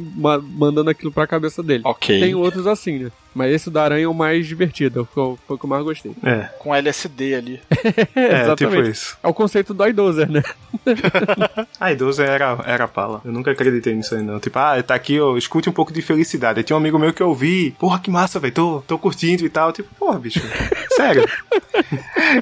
[0.57, 1.83] mandando aquilo pra cabeça dele.
[1.85, 2.21] Ok.
[2.21, 3.11] Tem outros assim, né?
[3.35, 6.13] Mas esse da aranha é o mais divertido, foi, foi o que eu mais gostei.
[6.23, 6.51] É.
[6.59, 7.61] Com LSD ali.
[8.15, 9.17] é, tipo isso.
[9.23, 10.43] É o conceito do idoser, né?
[11.81, 13.23] a idosa era, era pala.
[13.25, 14.39] Eu nunca acreditei nisso aí, não.
[14.39, 16.61] Tipo, ah, tá aqui, ó, escute um pouco de felicidade.
[16.61, 19.45] Aí tinha um amigo meu que eu vi, porra, que massa, velho, tô, tô curtindo
[19.47, 19.73] e tal.
[19.73, 20.41] Tipo, porra, bicho,
[20.95, 21.27] sério.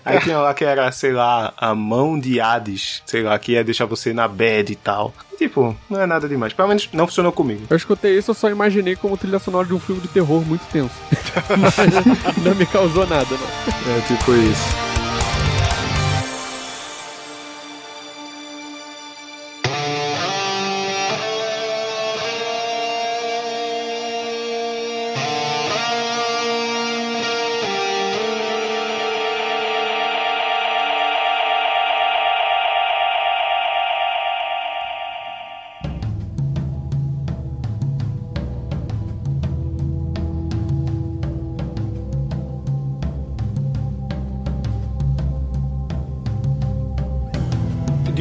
[0.05, 3.63] aí tinha lá que era, sei lá, a mão de Hades, sei lá, que ia
[3.63, 6.53] deixar você na bed e tal tipo, não é nada demais.
[6.53, 7.63] Pelo menos não funcionou comigo.
[7.71, 10.63] Eu escutei isso, eu só imaginei como trilha sonora de um filme de terror muito
[10.71, 10.95] tenso.
[11.59, 13.97] Mas não me causou nada, não.
[13.97, 14.90] É tipo isso.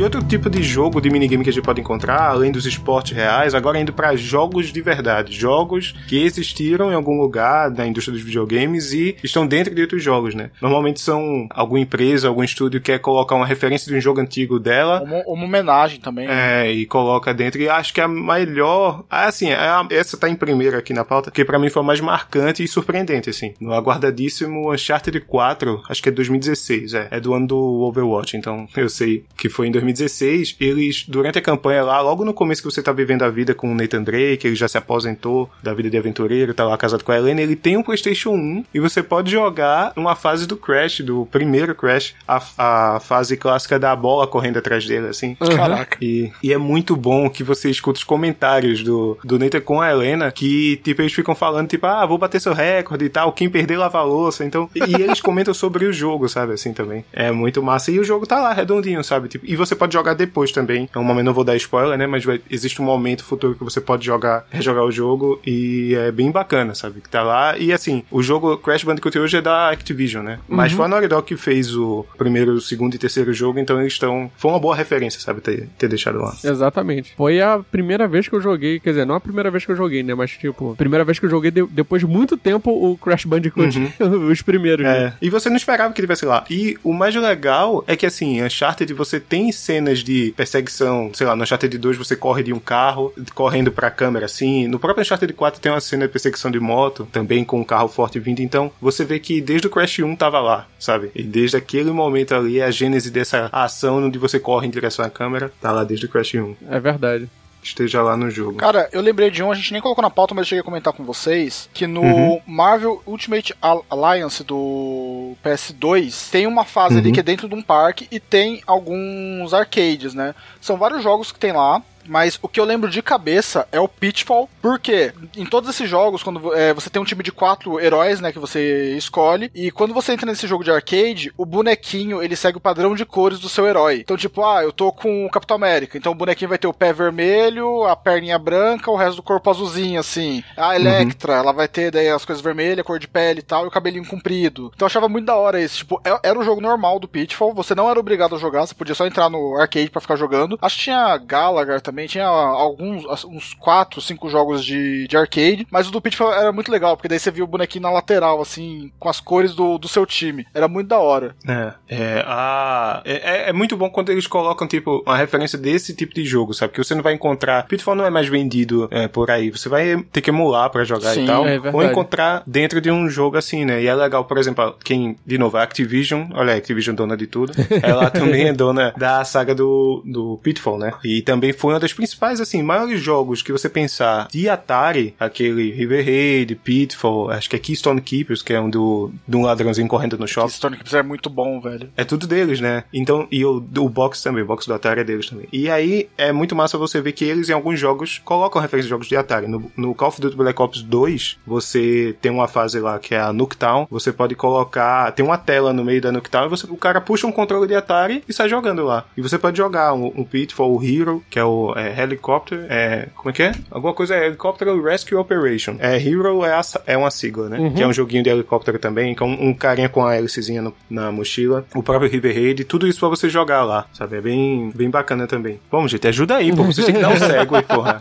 [0.03, 3.53] Outro tipo de jogo de minigame que a gente pode encontrar, além dos esportes reais,
[3.53, 5.33] agora indo para jogos de verdade.
[5.33, 10.03] Jogos que existiram em algum lugar da indústria dos videogames e estão dentro de outros
[10.03, 10.51] jogos, né?
[10.61, 14.59] Normalmente são alguma empresa, algum estúdio que quer colocar uma referência de um jogo antigo
[14.59, 15.01] dela.
[15.03, 16.27] Uma, uma homenagem também.
[16.27, 16.65] Né?
[16.65, 17.61] É, e coloca dentro.
[17.61, 19.03] E acho que a melhor.
[19.09, 21.81] Ah, assim, é a, essa tá em primeiro aqui na pauta, que para mim foi
[21.81, 23.53] a mais marcante e surpreendente, assim.
[23.59, 27.07] No aguardadíssimo Uncharted 4, acho que é 2016, é.
[27.11, 29.88] É do ano do Overwatch, então eu sei que foi em 2016.
[29.93, 33.53] 2016, eles, durante a campanha lá, logo no começo que você tá vivendo a vida
[33.53, 37.03] com o Nathan Drake, ele já se aposentou da vida de aventureiro, tá lá casado
[37.03, 40.57] com a Helena, ele tem um PlayStation 1 e você pode jogar uma fase do
[40.57, 45.35] Crash, do primeiro Crash, a, a fase clássica da bola correndo atrás dele, assim.
[45.39, 45.55] Uhum.
[45.55, 45.97] Caraca.
[46.01, 49.89] E, e é muito bom que você escuta os comentários do, do Nathan com a
[49.89, 53.49] Helena, que, tipo, eles ficam falando, tipo, ah, vou bater seu recorde e tal, quem
[53.49, 54.69] perder lava a louça, então...
[54.75, 57.03] E, e eles comentam sobre o jogo, sabe, assim, também.
[57.11, 57.91] É muito massa.
[57.91, 59.27] E o jogo tá lá, redondinho, sabe?
[59.27, 60.87] Tipo, e você pode pode jogar depois também.
[60.93, 62.05] É um momento, não vou dar spoiler, né?
[62.05, 66.11] Mas vai, existe um momento futuro que você pode jogar, rejogar o jogo e é
[66.11, 67.01] bem bacana, sabe?
[67.01, 67.57] Que tá lá.
[67.57, 70.39] E assim, o jogo Crash Bandicoot hoje é da Activision, né?
[70.47, 70.77] Mas uhum.
[70.77, 73.93] foi a Naughty Dog que fez o primeiro, o segundo e terceiro jogo, então eles
[73.93, 74.31] estão.
[74.37, 75.41] Foi uma boa referência, sabe?
[75.41, 76.35] Ter, ter deixado lá.
[76.43, 77.13] Exatamente.
[77.17, 79.75] Foi a primeira vez que eu joguei, quer dizer, não a primeira vez que eu
[79.75, 80.13] joguei, né?
[80.13, 83.91] Mas tipo, primeira vez que eu joguei de, depois de muito tempo o Crash Bandicoot,
[83.99, 84.27] uhum.
[84.29, 84.85] os primeiros.
[84.85, 84.99] É.
[85.05, 85.13] Né?
[85.21, 86.43] E você não esperava que tivesse lá.
[86.49, 91.35] E o mais legal é que assim, Uncharted você tem cenas de perseguição, sei lá,
[91.35, 94.67] no Uncharted 2 você corre de um carro, correndo pra câmera assim.
[94.67, 97.87] No próprio Uncharted 4 tem uma cena de perseguição de moto, também com um carro
[97.87, 98.41] forte vindo.
[98.41, 101.11] Então você vê que desde o Crash 1 tava lá, sabe?
[101.13, 105.09] E desde aquele momento ali, a gênese dessa ação onde você corre em direção à
[105.09, 106.55] câmera, tá lá desde o Crash 1.
[106.67, 107.29] É verdade
[107.69, 108.57] esteja lá no jogo.
[108.57, 110.65] Cara, eu lembrei de um, a gente nem colocou na pauta, mas eu cheguei a
[110.65, 112.41] comentar com vocês, que no uhum.
[112.45, 117.01] Marvel Ultimate Alliance do PS2 tem uma fase uhum.
[117.01, 120.35] ali que é dentro de um parque e tem alguns arcades, né?
[120.59, 123.87] São vários jogos que tem lá mas o que eu lembro de cabeça é o
[123.87, 128.19] Pitfall, porque em todos esses jogos, quando é, você tem um time de quatro heróis,
[128.19, 132.35] né, que você escolhe, e quando você entra nesse jogo de arcade, o bonequinho, ele
[132.35, 133.99] segue o padrão de cores do seu herói.
[134.01, 136.73] Então, tipo, ah, eu tô com o Capitão América, então o bonequinho vai ter o
[136.73, 140.43] pé vermelho, a perninha branca, o resto do corpo azulzinho, assim.
[140.55, 141.39] A Electra, uhum.
[141.39, 144.05] ela vai ter daí as coisas vermelhas, cor de pele e tal, e o cabelinho
[144.05, 144.71] comprido.
[144.75, 147.53] Então eu achava muito da hora esse, tipo, é, era o jogo normal do Pitfall,
[147.53, 150.57] você não era obrigado a jogar, você podia só entrar no arcade para ficar jogando.
[150.61, 155.67] Acho que tinha Gallagher também, também tinha alguns, uns 4, 5 jogos de, de arcade,
[155.69, 158.41] mas o do Pitfall era muito legal, porque daí você via o bonequinho na lateral,
[158.41, 160.47] assim, com as cores do, do seu time.
[160.53, 161.35] Era muito da hora.
[161.45, 166.13] É, é, a, é, é muito bom quando eles colocam, tipo, uma referência desse tipo
[166.13, 166.71] de jogo, sabe?
[166.71, 167.67] Que você não vai encontrar.
[167.67, 171.13] Pitfall não é mais vendido é, por aí, você vai ter que emular para jogar
[171.13, 173.81] Sim, e tal, é ou encontrar dentro de um jogo assim, né?
[173.81, 177.27] E é legal, por exemplo, quem, de novo, a Activision, olha, a Activision dona de
[177.27, 177.51] tudo,
[177.83, 180.93] ela também é dona da saga do, do Pitfall, né?
[181.03, 185.71] E também foi uma das principais, assim, maiores jogos que você pensar de Atari, aquele
[185.71, 189.87] River Raid, Pitfall, acho que é Keystone Keepers, que é um do, de um ladrãozinho
[189.87, 190.49] correndo no shopping.
[190.49, 191.89] Keystone Keepers é muito bom, velho.
[191.95, 192.83] É tudo deles, né?
[192.93, 195.47] Então, e o, o box também, o box do Atari é deles também.
[195.51, 198.89] E aí, é muito massa você ver que eles, em alguns jogos, colocam referência de
[198.89, 199.47] jogos de Atari.
[199.47, 203.19] No, no Call of Duty Black Ops 2, você tem uma fase lá que é
[203.19, 206.77] a Nuketown, você pode colocar, tem uma tela no meio da Nuketown e você, o
[206.77, 209.05] cara puxa um controle de Atari e sai jogando lá.
[209.15, 213.07] E você pode jogar um, um Pitfall, o Hero, que é o é, Helicopter, é,
[213.15, 213.51] como é que é?
[213.71, 215.75] Alguma coisa é Helicopter Rescue Operation.
[215.79, 217.59] É, Hero é, a, é uma sigla, né?
[217.59, 217.73] Uhum.
[217.73, 220.73] Que é um joguinho de helicóptero também, com um, um carinha com a hélicezinha no,
[220.89, 221.65] na mochila.
[221.75, 224.17] O próprio River Raid, tudo isso pra você jogar lá, sabe?
[224.17, 225.59] É bem, bem bacana também.
[225.71, 226.63] Bom, gente, ajuda aí, pô.
[226.63, 227.99] Vocês têm que dar um cego aí, porra.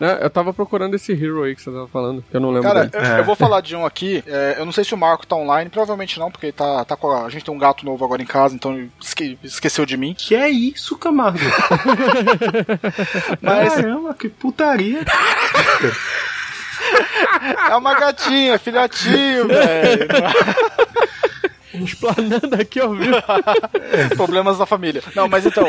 [0.00, 2.68] Né, eu tava procurando esse Hero aí que você tava falando, que eu não lembro.
[2.68, 3.20] Cara, eu, é.
[3.20, 4.22] eu, vou falar de um aqui.
[4.26, 7.10] É, eu não sei se o Marco tá online, provavelmente não, porque tá, tá com
[7.10, 10.14] a, a gente tem um gato novo agora em casa, então esque, esqueceu de mim.
[10.16, 11.38] Que é isso, Camargo?
[13.40, 13.74] Mas...
[13.74, 15.04] Caramba, que putaria.
[17.70, 20.08] é uma gatinha, filhotinho, velho.
[21.74, 23.16] Explanando aqui ao vivo.
[24.16, 25.02] Problemas da família.
[25.14, 25.66] Não, mas então,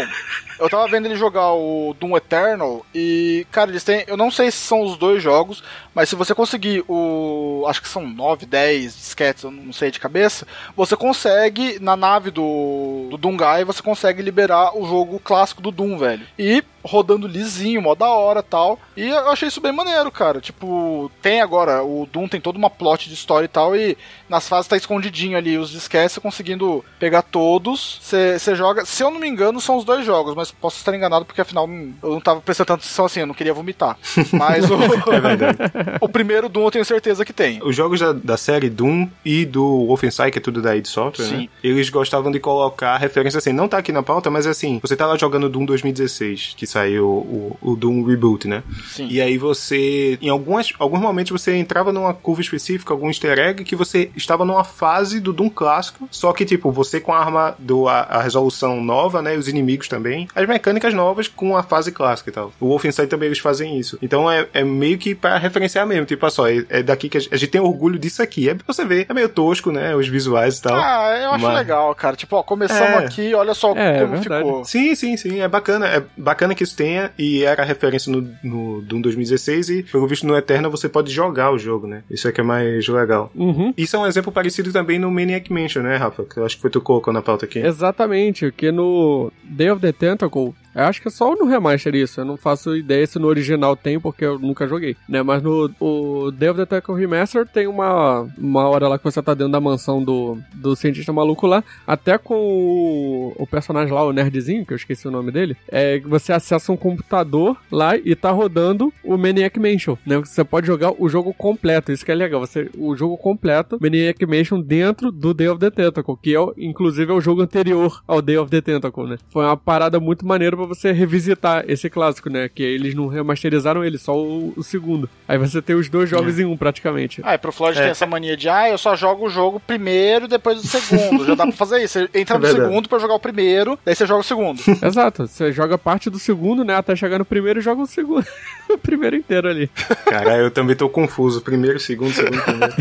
[0.59, 4.03] eu tava vendo ele jogar o Doom Eternal e, cara, eles têm.
[4.07, 7.65] Eu não sei se são os dois jogos, mas se você conseguir o.
[7.67, 10.45] Acho que são 9, 10 disquetes, eu não sei de cabeça.
[10.75, 15.71] Você consegue, na nave do, do Doom Guy, você consegue liberar o jogo clássico do
[15.71, 16.25] Doom, velho.
[16.37, 18.79] E rodando lisinho, mó da hora tal.
[18.95, 20.39] E eu achei isso bem maneiro, cara.
[20.41, 24.47] Tipo, tem agora, o Doom tem toda uma plot de história e tal, e nas
[24.47, 27.99] fases tá escondidinho ali os disquetes, conseguindo pegar todos.
[28.01, 31.25] Você joga, se eu não me engano, são os dois jogos, mas posso estar enganado
[31.25, 31.69] porque afinal
[32.03, 33.97] eu não tava prestando atenção assim, eu não queria vomitar.
[34.31, 37.59] Mas o, é o primeiro Doom eu tenho certeza que tem.
[37.63, 41.25] Os jogos da, da série Doom e do Wolfenstein, que é tudo da id Software,
[41.25, 41.37] Sim.
[41.37, 41.49] Né?
[41.63, 45.17] eles gostavam de colocar referência assim, não tá aqui na pauta, mas assim, você lá
[45.17, 48.63] jogando Doom 2016, que saiu o, o Doom Reboot, né?
[48.87, 49.07] Sim.
[49.09, 53.63] E aí você, em algumas, alguns momentos você entrava numa curva específica, algum easter egg,
[53.63, 57.55] que você estava numa fase do Doom clássico, só que tipo, você com a arma
[57.57, 61.91] do a, a resolução nova, né, os inimigos também, as mecânicas novas com a fase
[61.91, 62.51] clássica e tal.
[62.59, 63.97] O Wolfenstein também eles fazem isso.
[64.01, 67.17] Então é, é meio que para referenciar mesmo, tipo, olha só, é, é, daqui que
[67.17, 68.49] a gente, a gente, tem orgulho disso aqui.
[68.49, 70.75] É pra você ver, é meio tosco, né, os visuais e tal.
[70.75, 71.57] Ah, eu acho mas...
[71.57, 72.15] legal, cara.
[72.15, 73.05] Tipo, ó, começamos é.
[73.05, 74.65] aqui, olha só é, como ficou.
[74.65, 75.87] Sim, sim, sim, é bacana.
[75.87, 80.25] É bacana que isso tenha e era referência no, no Doom 2016 e, pelo visto,
[80.25, 82.03] no Eterna você pode jogar o jogo, né?
[82.09, 83.31] Isso é que é mais legal.
[83.35, 83.73] Uhum.
[83.77, 86.23] Isso é um exemplo parecido também no Maniac Mansion, né, Rafa?
[86.23, 87.59] Que eu acho que foi tu colocou na pauta aqui.
[87.59, 91.95] Exatamente, que no Day of the Tentacle こう eu acho que é só no remaster
[91.95, 92.21] isso.
[92.21, 94.95] Eu não faço ideia se no original tem, porque eu nunca joguei.
[95.07, 95.21] Né?
[95.21, 99.51] Mas no o the Tentacle Remaster tem uma, uma hora lá que você tá dentro
[99.51, 104.65] da mansão do, do cientista maluco lá, até com o, o personagem lá, o nerdzinho,
[104.65, 108.93] que eu esqueci o nome dele, é você acessa um computador lá e tá rodando
[109.03, 110.17] o Maniac Mansion, né?
[110.17, 112.39] Você pode jogar o jogo completo, isso que é legal.
[112.39, 117.11] Você, o jogo completo, Maniac Mansion, dentro do Day of the Tentacle, que é, inclusive
[117.11, 119.17] é o jogo anterior ao Day of the Tentacle, né?
[119.31, 122.47] Foi uma parada muito maneira pra você revisitar esse clássico, né?
[122.47, 125.09] Que eles não remasterizaram ele, só o, o segundo.
[125.27, 126.43] Aí você tem os dois jogos é.
[126.43, 127.21] em um, praticamente.
[127.23, 127.81] Ah, e pro Floyd é.
[127.81, 131.25] tem essa mania de, ah, eu só jogo o jogo primeiro depois do segundo.
[131.25, 131.99] Já dá pra fazer isso.
[131.99, 134.61] Você entra é no segundo pra jogar o primeiro, daí você joga o segundo.
[134.81, 135.27] Exato.
[135.27, 136.75] Você joga parte do segundo, né?
[136.75, 138.25] Até chegar no primeiro e joga o segundo.
[138.69, 139.69] o primeiro inteiro ali.
[140.05, 141.41] Cara, eu também tô confuso.
[141.41, 142.73] Primeiro, segundo, segundo, primeiro.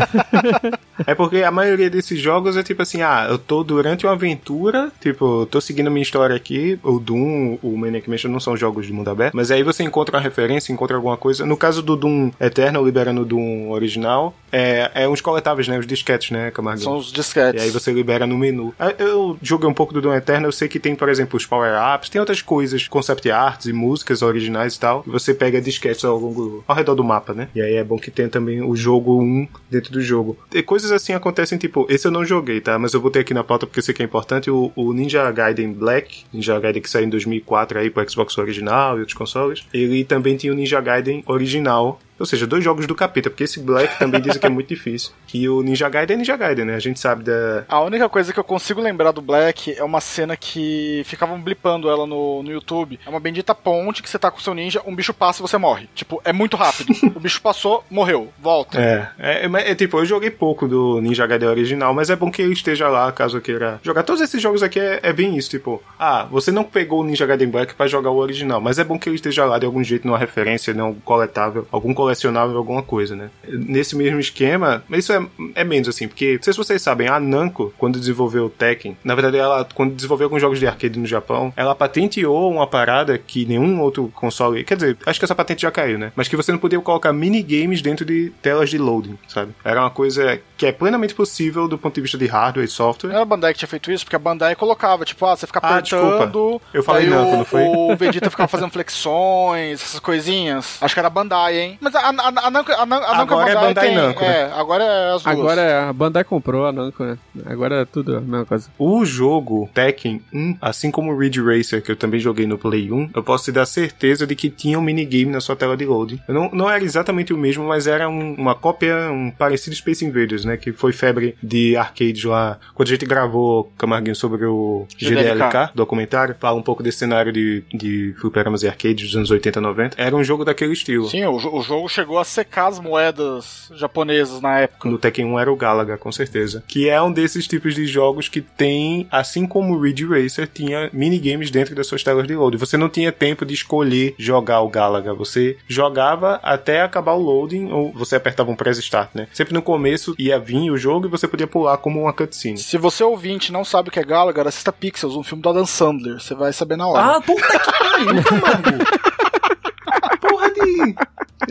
[1.05, 4.91] é porque a maioria desses jogos é tipo assim, ah, eu tô durante uma aventura,
[4.99, 8.85] tipo, eu tô seguindo minha história aqui, o Doom, o Maniac Mansion não são jogos
[8.85, 11.45] de mundo aberto, mas aí você encontra uma referência, encontra alguma coisa.
[11.45, 15.77] No caso do Doom Eternal, liberando o Doom original, é, é uns coletáveis, né?
[15.77, 16.81] Os disquetes, né, Camargo?
[16.81, 17.61] São os disquetes.
[17.61, 18.73] E aí você libera no menu.
[18.79, 21.45] Ah, eu joguei um pouco do Doom Eternal, eu sei que tem, por exemplo, os
[21.45, 26.03] power-ups, tem outras coisas, concept arts e músicas originais e tal, e você pega disquetes
[26.03, 27.47] ao, longo, ao redor do mapa, né?
[27.53, 30.37] E aí é bom que tenha também o jogo 1 dentro do jogo.
[30.53, 32.77] E coisas assim acontecem, tipo, esse eu não joguei, tá?
[32.79, 35.29] Mas eu botei aqui na pauta porque eu sei que é importante, o, o Ninja
[35.31, 39.65] Gaiden Black, Ninja Gaiden que saiu em 2004 aí pro Xbox original e outros consoles,
[39.73, 43.59] ele também tinha o Ninja Gaiden original ou seja, dois jogos do capeta, porque esse
[43.59, 45.11] Black também dizem que é muito difícil.
[45.25, 46.75] Que o Ninja Gaiden é Ninja Gaiden, né?
[46.75, 47.63] A gente sabe da.
[47.67, 51.89] A única coisa que eu consigo lembrar do Black é uma cena que ficavam blipando
[51.89, 52.99] ela no, no YouTube.
[53.05, 55.43] É uma bendita ponte que você tá com o seu ninja, um bicho passa e
[55.43, 55.87] você morre.
[55.95, 56.93] Tipo, é muito rápido.
[57.15, 58.79] o bicho passou, morreu, volta.
[58.79, 62.29] É, é, é, é, tipo, eu joguei pouco do Ninja Gaiden original, mas é bom
[62.29, 64.03] que ele esteja lá caso queira jogar.
[64.03, 67.25] Todos esses jogos aqui é, é bem isso, tipo, ah, você não pegou o Ninja
[67.25, 69.83] Gaiden Black para jogar o original, mas é bom que ele esteja lá de algum
[69.83, 73.29] jeito, numa referência, num coletável, algum coletável colecionável alguma coisa, né?
[73.47, 77.07] Nesse mesmo esquema, mas isso é, é menos assim, porque não sei se vocês sabem,
[77.07, 80.97] a Namco, quando desenvolveu o Tekken, na verdade ela, quando desenvolveu alguns jogos de arcade
[80.97, 85.35] no Japão, ela patenteou uma parada que nenhum outro console, quer dizer, acho que essa
[85.35, 86.11] patente já caiu, né?
[86.15, 89.53] Mas que você não podia colocar minigames dentro de telas de loading, sabe?
[89.63, 93.11] Era uma coisa que é plenamente possível do ponto de vista de hardware e software.
[93.11, 95.59] Era a Bandai que tinha feito isso, porque a Bandai colocava, tipo, ah, você fica
[95.61, 96.61] ah, apertando.
[96.65, 97.61] Ah, Eu falei Namco, o, não foi?
[97.61, 100.77] O Vegeta ficava fazendo flexões, essas coisinhas.
[100.81, 101.77] Acho que era a Bandai, hein?
[101.79, 104.27] Mas a, a, a, Namco, a, Namco, a Namco Agora é Bandai tem, Namco, né?
[104.41, 105.37] É, agora é as duas.
[105.37, 107.17] Agora é, a Bandai comprou a Namco, né?
[107.45, 108.69] Agora é tudo a mesma coisa.
[108.77, 112.91] O jogo Tekken 1, assim como o Ridge Racer, que eu também joguei no Play
[112.91, 115.85] 1, eu posso te dar certeza de que tinha um minigame na sua tela de
[115.85, 116.19] loading.
[116.27, 120.45] Não, não era exatamente o mesmo, mas era um- uma cópia, um parecido Space Invaders,
[120.45, 120.57] né?
[120.57, 122.57] Que foi febre de arcades lá.
[122.73, 125.33] Quando a gente gravou, Camarguinho, sobre o GDLK.
[125.33, 129.59] GDLK, documentário, fala um pouco desse cenário de, de fliperamas e arcades dos anos 80
[129.59, 130.01] e 90.
[130.01, 131.07] Era um jogo daquele estilo.
[131.09, 134.89] Sim, o, o jogo chegou a secar as moedas japonesas na época.
[134.89, 136.63] No Tekken 1 era o Galaga, com certeza.
[136.67, 140.89] Que é um desses tipos de jogos que tem, assim como o Ridge Racer, tinha
[140.93, 142.57] minigames dentro das suas telas de load.
[142.57, 145.13] Você não tinha tempo de escolher jogar o Galaga.
[145.13, 149.27] Você jogava até acabar o loading, ou você apertava um press start, né?
[149.33, 152.57] Sempre no começo ia vir o jogo e você podia pular como uma cutscene.
[152.57, 155.65] Se você ouvinte não sabe o que é Gallagher, assista Pixels, um filme do Adam
[155.65, 156.19] Sandler.
[156.19, 157.17] Você vai saber na hora.
[157.17, 159.08] Ah, puta que pariu, Camargo!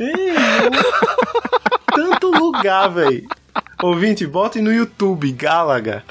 [1.95, 3.25] Tanto lugar, véi.
[3.83, 6.05] Ouvinte, bote no YouTube, Galaga.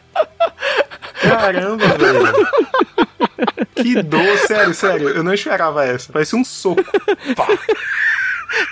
[1.21, 2.47] Caramba, velho.
[3.75, 5.09] Que dor, sério, sério.
[5.09, 6.11] Eu não esperava essa.
[6.11, 6.83] Parece um soco.
[7.35, 7.47] Pá.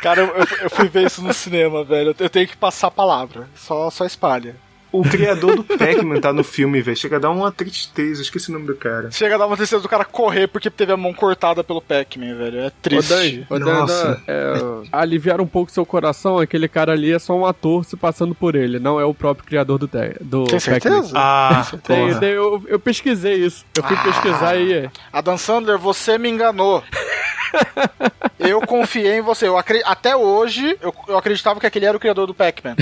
[0.02, 2.16] Cara, eu- eu fui ver isso no cinema, velho.
[2.18, 3.48] Eu tenho que passar a palavra.
[3.56, 4.56] Só, só espalha.
[5.00, 6.96] O criador do Pac-Man tá no filme, velho.
[6.98, 8.22] Chega a dar uma tristeza.
[8.22, 9.12] Esqueci o nome do cara.
[9.12, 12.36] Chega a dar uma tristeza do cara correr porque teve a mão cortada pelo Pac-Man,
[12.36, 12.60] velho.
[12.60, 13.46] É triste.
[13.50, 14.06] Dan, ô, Dan, Nossa.
[14.06, 14.54] Dan, é,
[14.92, 18.56] aliviar um pouco seu coração, aquele cara ali é só um ator se passando por
[18.56, 20.60] ele, não é o próprio criador do, do Tem Pac-Man.
[20.60, 21.12] certeza?
[21.16, 23.66] Ah, Tem, tem, eu, eu pesquisei isso.
[23.76, 24.04] Eu fui Ah.
[24.04, 24.74] pesquisar e.
[24.74, 24.90] é.
[25.12, 26.84] Adam Sandler, você me enganou.
[28.40, 29.48] Eu confiei em você.
[29.48, 32.76] Eu acre- Até hoje, eu, eu acreditava que aquele era o criador do Pac-Man.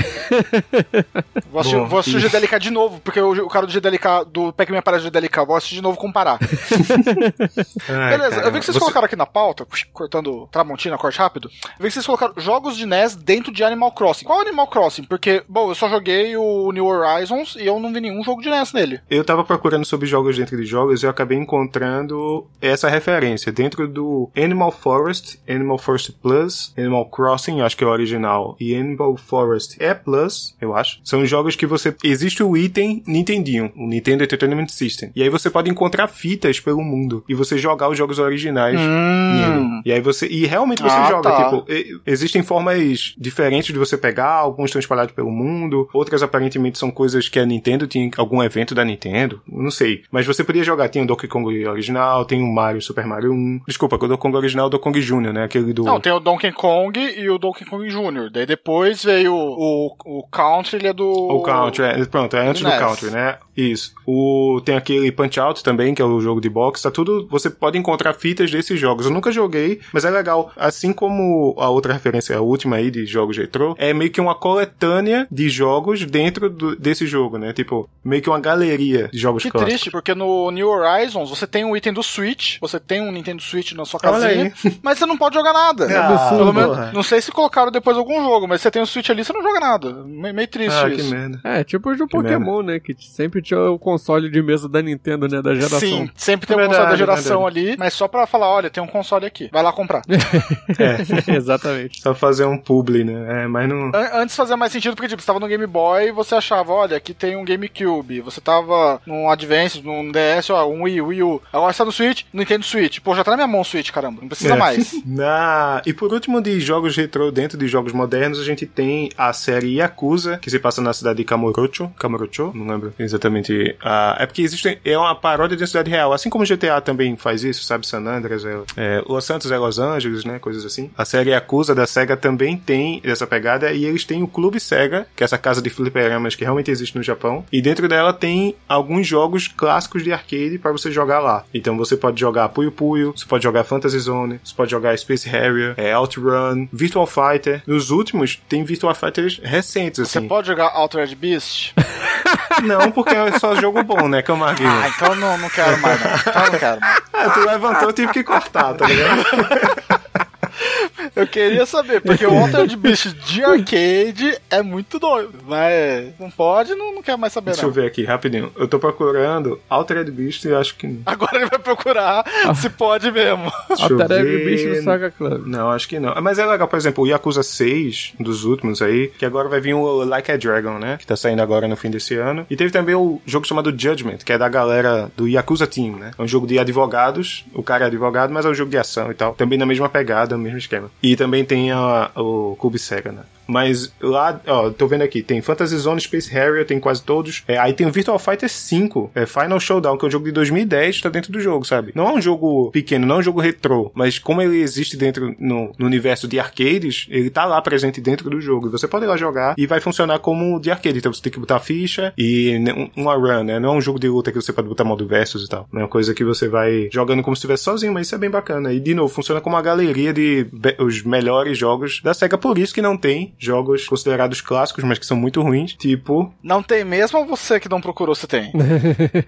[1.52, 2.30] Vou assistir, vou assistir o.
[2.30, 5.46] GDLK de novo, porque o, o cara do GDLK, do Pac-Man aparece no GDLK.
[5.46, 6.40] Vou assistir de novo comparar.
[7.90, 8.60] Ai, Beleza, eu vi caramba.
[8.60, 11.50] que vocês Você- colocaram aqui na pauta, cortando Tramontina, corte rápido.
[11.64, 14.26] Eu vi que vocês colocaram jogos de NES dentro de Animal Crossing.
[14.26, 15.04] Qual Animal Crossing?
[15.04, 18.50] Porque, bom, eu só joguei o New Horizons e eu não vi nenhum jogo de
[18.50, 19.00] NES nele.
[19.10, 23.88] Eu tava procurando sobre jogos dentro de jogos e eu acabei encontrando essa referência dentro
[23.88, 29.16] do Animal Forest, Animal Forest Plus, Animal Crossing, acho que é o original, e Animal
[29.18, 30.99] Forest é Plus, eu acho.
[31.03, 35.11] São jogos que você existe o item Nintendinho, o Nintendo Entertainment System.
[35.16, 39.82] E aí você pode encontrar fitas pelo mundo e você jogar os jogos originais nele.
[39.86, 41.43] E aí você e realmente você Ah, joga, tá.
[41.45, 46.78] tipo, e- existem formas diferentes de você pegar, alguns estão espalhados pelo mundo, outras aparentemente
[46.78, 50.03] são coisas que a Nintendo tinha algum evento da Nintendo, não sei.
[50.11, 53.61] Mas você podia jogar, tem o Donkey Kong original, tem o Mario, Super Mario 1.
[53.68, 55.43] Desculpa, o Donkey Kong original é o Donkey Kong Jr., né?
[55.43, 58.30] Aquele do Não, tem o Donkey Kong e o Donkey Kong Jr.
[58.32, 61.10] Daí depois veio o, o Country, ele é do.
[61.10, 62.70] O Country, é, pronto, é antes do.
[62.70, 63.38] Country, né?
[63.56, 63.93] Isso.
[64.06, 67.28] O, tem aquele Punch Out também, que é o jogo de boxe, tá tudo.
[67.30, 69.06] Você pode encontrar fitas desses jogos.
[69.06, 70.51] Eu nunca joguei, mas é legal.
[70.58, 74.36] Assim como a outra referência, a última aí de jogos retrô, é meio que uma
[74.36, 77.54] coletânea de jogos dentro do- desse jogo, né?
[77.54, 79.74] Tipo, meio que uma galeria de jogos Que clássicos.
[79.74, 83.41] triste, porque no New Horizons você tem um item do Switch, você tem um Nintendo
[83.41, 85.86] Switch na sua casinha, mas você não pode jogar nada.
[85.99, 86.91] Ah, Pelo menos, porra.
[86.93, 89.41] não sei se colocaram depois algum jogo, mas você tem o Switch ali, você não
[89.43, 89.93] joga nada.
[90.06, 91.12] Me- Meio triste Ah, que isso.
[91.12, 91.39] merda.
[91.43, 92.80] É, tipo os do Que Pokémon, né?
[92.80, 95.41] Que sempre tinha o console de mesa da Nintendo, né?
[95.41, 95.80] Da geração.
[95.80, 97.68] Sim, sempre tem um Verdade, console da geração verdade.
[97.70, 100.02] ali, mas só pra falar, olha, tem um console aqui, vai lá comprar.
[101.28, 102.02] Exatamente.
[102.02, 103.44] Só fazer um publi, né?
[103.44, 103.88] É, mas não.
[103.94, 106.72] An- Antes fazia mais sentido porque, tipo, você tava no Game Boy e você achava,
[106.72, 108.22] olha, aqui tem um GameCube.
[108.22, 111.41] Você tava num Advance, num DS, ó, um Wii, Wii U.
[111.52, 113.00] Agora você tá no Switch, Nintendo Switch.
[113.00, 114.22] Pô, já tá na minha mão o Switch, caramba.
[114.22, 114.58] Não precisa É.
[114.58, 114.94] mais.
[115.06, 115.82] Na...
[115.86, 119.76] E por último, de jogos retrô dentro de jogos modernos, a gente tem a série
[119.78, 121.91] Yakuza, que se passa na cidade de Kamurocho.
[122.00, 122.52] Kamurocho?
[122.56, 123.33] Não lembro exatamente.
[123.82, 124.80] Ah, é porque existe.
[124.84, 126.14] É uma paródia de cidade real.
[126.14, 127.88] Assim como GTA também faz isso, sabe?
[127.88, 130.40] San Andreas, é, é, Los Santos é Los Angeles, né?
[130.40, 130.92] Coisas assim.
[130.98, 133.72] A série Yakuza da SEGA também tem essa pegada.
[133.72, 136.96] E eles têm o Clube SEGA, que é essa casa de fliperamas que realmente existe
[136.98, 137.46] no Japão.
[137.52, 141.44] E dentro dela tem alguns jogos clássicos de arcade para você jogar lá.
[141.54, 145.28] Então você pode jogar Puyo Puyo, você pode jogar Fantasy Zone, você pode jogar Space
[145.28, 147.62] Harrier, é, Outrun, Virtual Fighter.
[147.66, 150.28] Nos últimos, tem Virtual Fighters recentes, Você assim.
[150.28, 151.74] pode jogar Altered Beast?
[152.64, 154.70] Não, porque é só jogo bom, né, Camarguinho?
[154.70, 156.16] Ah, então não, não quero mais, não.
[156.16, 157.02] Então não quero mais.
[157.14, 159.24] Ah, tu levantou, eu tive que cortar, tá ligado?
[161.16, 165.34] Eu queria saber, porque o Altered Beast de arcade é muito doido.
[165.45, 167.74] Mas não pode, não, não quero mais saber, Deixa eu não.
[167.74, 168.51] ver aqui, rapidinho.
[168.56, 170.99] Eu tô procurando Altered Beast e acho que...
[171.06, 172.24] Agora ele vai procurar
[172.56, 173.51] se pode mesmo.
[173.68, 174.45] Deixa eu Altered.
[174.45, 175.45] Beast no Saga Club.
[175.45, 176.14] Não, acho que não.
[176.22, 179.74] Mas é legal, por exemplo, o Yakuza 6, dos últimos aí, que agora vai vir
[179.74, 180.97] o Like a Dragon, né?
[180.97, 182.45] Que tá saindo agora no fim desse ano.
[182.49, 186.12] E teve também o jogo chamado Judgment, que é da galera do Yakuza Team, né?
[186.18, 189.12] É um jogo de advogados, o cara é advogado, mas é um jogo de ação
[189.12, 189.34] e tal.
[189.34, 190.91] Também na mesma pegada, mesmo esquema.
[191.02, 193.24] E também tem a, o Clube Sega, né?
[193.48, 197.44] Mas lá, ó, tô vendo aqui, tem Fantasy Zone, Space Harrier, tem quase todos.
[197.48, 200.32] É, aí tem o Virtual Fighter 5, é Final Showdown, que é um jogo de
[200.32, 201.91] 2010, tá dentro do jogo, sabe?
[201.96, 205.36] Não é um jogo pequeno, não é um jogo retrô, mas como ele existe dentro
[205.39, 208.68] no, no universo de arcades, ele tá lá presente dentro do jogo.
[208.68, 210.98] E você pode ir lá jogar e vai funcionar como de arcade.
[210.98, 212.56] Então você tem que botar ficha e
[212.96, 213.60] uma run, né?
[213.60, 215.68] Não é um jogo de luta que você pode botar modo versus e tal.
[215.74, 218.30] É uma coisa que você vai jogando como se estivesse sozinho, mas isso é bem
[218.30, 218.74] bacana.
[218.74, 220.48] E de novo, funciona como uma galeria de
[220.80, 225.06] os melhores jogos da SEGA, por isso que não tem jogos considerados clássicos, mas que
[225.06, 226.34] são muito ruins, tipo.
[226.42, 228.52] Não tem mesmo ou você que não procurou se tem?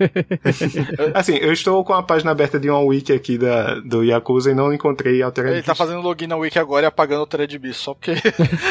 [1.13, 4.55] assim, eu estou com a página aberta de uma wiki aqui da, do Yakuza e
[4.55, 5.57] não encontrei alternativa.
[5.57, 8.15] Ele tá fazendo login na wiki agora e apagando o thread bis, só porque.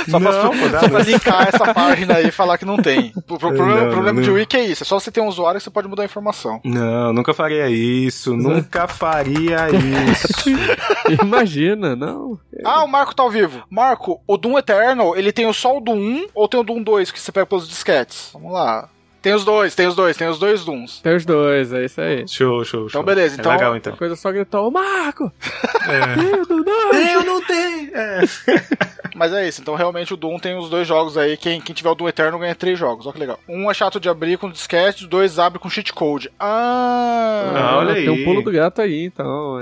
[0.09, 3.13] só, não, pra, só pra linkar essa página aí e falar que não tem.
[3.35, 4.23] O, problema, não, problema não.
[4.23, 6.07] de wiki é isso, é só você ter um usuário que você pode mudar a
[6.07, 6.61] informação.
[6.65, 10.51] Não, nunca faria isso, nunca faria isso.
[11.23, 12.39] Imagina, não.
[12.65, 13.65] Ah, o Marco tá ao vivo.
[13.71, 17.11] Marco, o Doom Eternal, ele tem só o Doom 1 ou tem o Doom 2
[17.11, 18.31] que você pega pelos disquetes?
[18.33, 18.89] Vamos lá.
[19.25, 21.01] Tem os dois, tem os dois, tem os dois Dooms.
[21.01, 22.29] Tem os dois, é isso aí.
[22.29, 22.89] Show, show, show.
[22.89, 23.41] Então, beleza.
[23.41, 23.95] Então, é legal, então.
[23.95, 25.33] A coisa só gritou, ô Marco!
[25.89, 26.13] É.
[26.21, 27.13] Tem o Doom 2!
[27.15, 27.97] Eu não tenho!
[27.97, 28.21] É.
[29.17, 31.39] Mas é isso, então realmente o Doom tem os dois jogos aí.
[31.39, 33.39] Quem, quem tiver o Doom Eterno ganha três jogos, olha que legal.
[33.49, 36.31] Um é chato de abrir com disquete, dois abre com cheat code.
[36.39, 37.53] Ah!
[37.55, 38.05] ah olha aí.
[38.05, 39.59] Tem um pulo do gato aí, então.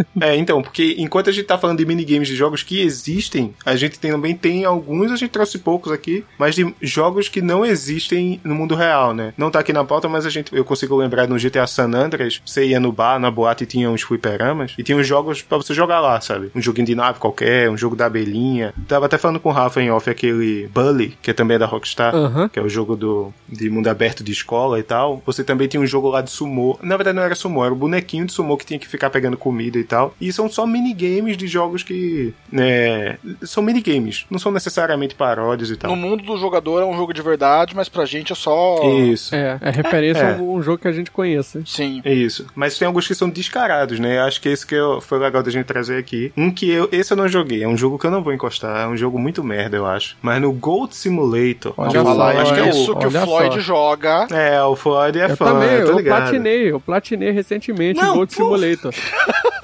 [0.20, 3.74] É, então, porque enquanto a gente tá falando de minigames de jogos que existem, a
[3.74, 8.38] gente também tem alguns, a gente trouxe poucos aqui, mas de jogos que não existem
[8.44, 9.32] no mundo real, né?
[9.36, 12.42] Não tá aqui na pauta, mas a gente, eu consigo lembrar no GTA San Andreas,
[12.44, 15.56] você ia no bar, na boate e tinha uns fliperamas, e tinha uns jogos para
[15.56, 16.50] você jogar lá, sabe?
[16.54, 18.74] Um joguinho de nave qualquer, um jogo da abelhinha.
[18.86, 22.14] Tava até falando com o Rafa em off aquele Bully, que é também da Rockstar,
[22.14, 22.48] uhum.
[22.48, 25.22] que é o jogo do de mundo aberto de escola e tal.
[25.24, 26.78] Você também tinha um jogo lá de sumo.
[26.82, 29.36] Na verdade não era sumo, era o bonequinho de sumo que tinha que ficar pegando
[29.36, 30.14] comida e tal.
[30.20, 32.32] E são só minigames de jogos que.
[32.50, 35.90] Né, são minigames, não são necessariamente paródias e tal.
[35.90, 38.80] No mundo do jogador é um jogo de verdade, mas pra gente é só.
[39.02, 39.34] Isso.
[39.34, 40.34] É, é referência é.
[40.34, 41.62] a um jogo que a gente conhece.
[41.66, 42.00] Sim.
[42.04, 42.46] É isso.
[42.54, 44.20] Mas tem alguns que são descarados, né?
[44.20, 46.32] Acho que esse que eu, foi legal da gente trazer aqui.
[46.36, 46.88] Um que eu.
[46.92, 47.62] Esse eu não joguei.
[47.64, 48.84] É um jogo que eu não vou encostar.
[48.84, 50.16] É um jogo muito merda, eu acho.
[50.22, 51.74] Mas no Gold Simulator.
[51.76, 53.60] Olha falar, acho que é isso que o Floyd só.
[53.60, 54.26] joga.
[54.30, 55.46] É, o Floyd é eu fã.
[55.46, 56.72] Também, eu, eu platinei.
[56.72, 58.94] Eu platinei recentemente o Gold Simulator.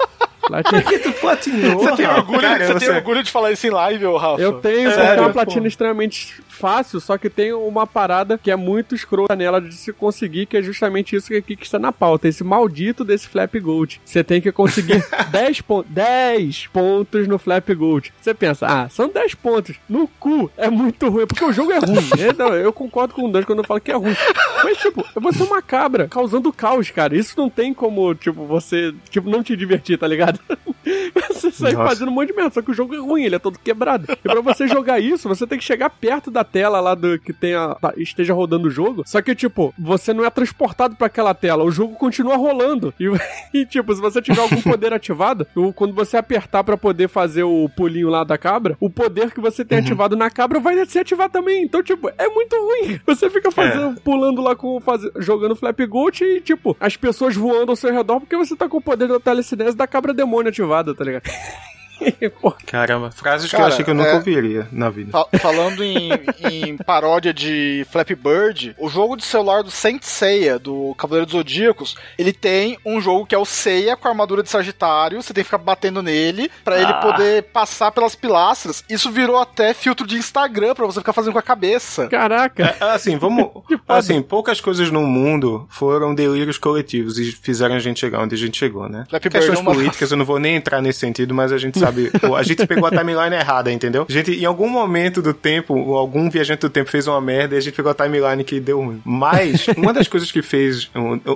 [0.47, 0.81] Platina.
[0.81, 1.79] Por que tu platinou?
[1.79, 4.41] Você tem, orgulho, Caramba, você tem orgulho de falar isso em live, ô Rafa?
[4.41, 8.55] Eu tenho, porque é uma platina extremamente fácil, só que tem uma parada que é
[8.55, 11.91] muito escrota nela de se conseguir, que é justamente isso que aqui que está na
[11.91, 12.27] pauta.
[12.27, 14.01] Esse maldito desse Flap Gold.
[14.03, 18.11] Você tem que conseguir 10, pon 10 pontos no Flap Gold.
[18.19, 19.75] Você pensa, ah, são 10 pontos.
[19.87, 22.07] No cu é muito ruim, porque o jogo é ruim.
[22.37, 24.15] Não, eu concordo com o Dan quando eu falo que é ruim.
[24.63, 27.15] Mas, tipo, você é uma cabra causando caos, cara.
[27.15, 30.36] Isso não tem como, tipo, você, tipo, não te divertir, tá ligado?
[31.31, 31.89] você sai Nossa.
[31.89, 34.07] fazendo um monte de merda, só que o jogo é ruim, ele é todo quebrado.
[34.11, 37.33] E pra você jogar isso, você tem que chegar perto da tela lá do que
[37.33, 39.03] tenha, tá, esteja rodando o jogo.
[39.05, 42.93] Só que, tipo, você não é transportado para aquela tela, o jogo continua rolando.
[42.99, 43.05] E,
[43.53, 47.69] e, tipo, se você tiver algum poder ativado, quando você apertar para poder fazer o
[47.75, 49.83] pulinho lá da cabra, o poder que você tem uhum.
[49.83, 51.63] ativado na cabra vai se ativar também.
[51.63, 52.99] Então, tipo, é muito ruim.
[53.05, 53.99] Você fica fazendo, é.
[54.01, 58.19] pulando lá com, faz, jogando Flap Gold e, tipo, as pessoas voando ao seu redor
[58.19, 61.23] porque você tá com o poder da telecinese da cabra demônio ativada, tá ligado?
[62.65, 65.11] Caramba, frases Cara, que eu achei que eu nunca é, ouviria na vida.
[65.11, 66.09] Fa falando em,
[66.51, 71.33] em, paródia de Flappy Bird, o jogo de celular do Saint Seiya, do Cavaleiro dos
[71.33, 75.33] Zodíacos, ele tem um jogo que é o Seiya com a armadura de Sagitário, você
[75.33, 76.81] tem que ficar batendo nele para ah.
[76.81, 78.83] ele poder passar pelas pilastras.
[78.89, 82.07] Isso virou até filtro de Instagram para você ficar fazendo com a cabeça.
[82.07, 82.75] Caraca!
[82.79, 83.63] É, assim, vamos...
[83.87, 88.37] assim, poucas coisas no mundo foram delírios coletivos e fizeram a gente chegar onde a
[88.37, 89.05] gente chegou, né?
[89.09, 91.77] Flappy Questões Bird é políticas, eu não vou nem entrar nesse sentido, mas a gente
[91.79, 92.11] sabe sabe?
[92.35, 94.05] A gente pegou a timeline errada, entendeu?
[94.07, 97.57] A gente, em algum momento do tempo, algum viajante do tempo fez uma merda e
[97.57, 99.01] a gente pegou a timeline que deu ruim.
[99.03, 100.89] Mas, uma das coisas que fez,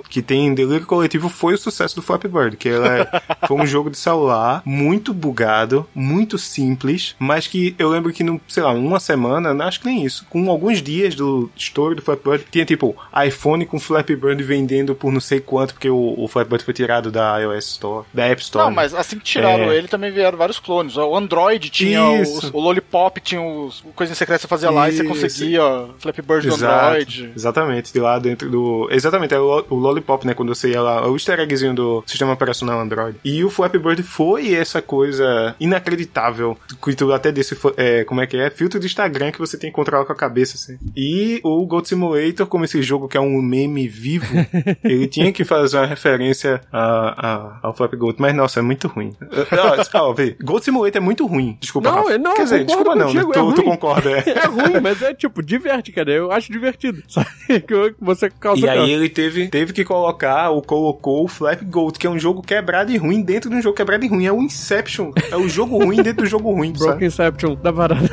[0.08, 3.56] que tem em delírio coletivo foi o sucesso do Flappy Bird, que ela é, foi
[3.56, 8.62] um jogo de celular muito bugado, muito simples, mas que eu lembro que, no, sei
[8.62, 12.44] lá, uma semana, acho que nem isso, com alguns dias do story do Flappy Bird,
[12.50, 12.96] tinha tipo
[13.26, 16.74] iPhone com Flappy Bird vendendo por não sei quanto, porque o, o Flappy Bird foi
[16.74, 18.66] tirado da iOS Store, da App Store.
[18.66, 19.76] Não, mas assim que tiraram é...
[19.76, 20.96] ele, também vieram vários clones.
[20.96, 24.92] O Android tinha os, o Lollipop tinha os coisas secretas que você fazia lá e
[24.92, 25.62] você conseguia
[25.98, 27.32] Flappy Bird do Android.
[27.36, 28.88] Exatamente, de lá dentro do.
[28.90, 30.34] Exatamente, é o, o Lollipop, né?
[30.34, 33.18] Quando você ia lá, o easter eggzinho do sistema operacional Android.
[33.24, 36.56] E o Flappy Bird foi essa coisa inacreditável.
[36.82, 38.50] Que tu até disse, é, como é que é?
[38.50, 40.78] Filtro de Instagram que você tem que controlar com a cabeça, assim.
[40.96, 44.34] E o Gold Simulator, como esse jogo que é um meme vivo,
[44.82, 48.16] ele tinha que fazer uma referência a, a, ao Flappy Gold.
[48.18, 49.12] Mas nossa, é muito ruim.
[49.52, 51.56] Ó, ó, Gold Simulator é muito ruim.
[51.60, 52.18] Desculpa, Não, Rafa.
[52.18, 53.22] não, Quer dizer, desculpa não, né?
[53.22, 54.22] contigo, é Tu, tu concorda, é.
[54.42, 56.10] É ruim, mas é tipo, diverte, cara.
[56.10, 57.02] Eu acho divertido.
[57.08, 57.28] Sabe?
[57.66, 61.98] Que você calça E aí ele teve, teve que colocar, ou colocou o Flap Gold,
[61.98, 64.26] que é um jogo quebrado e ruim dentro de um jogo quebrado e ruim.
[64.26, 65.12] É o Inception.
[65.30, 66.90] É o jogo ruim dentro do jogo ruim, sabe?
[66.90, 68.08] Broken Inception da parada.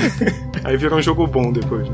[0.64, 1.88] Aí virou um jogo bom depois.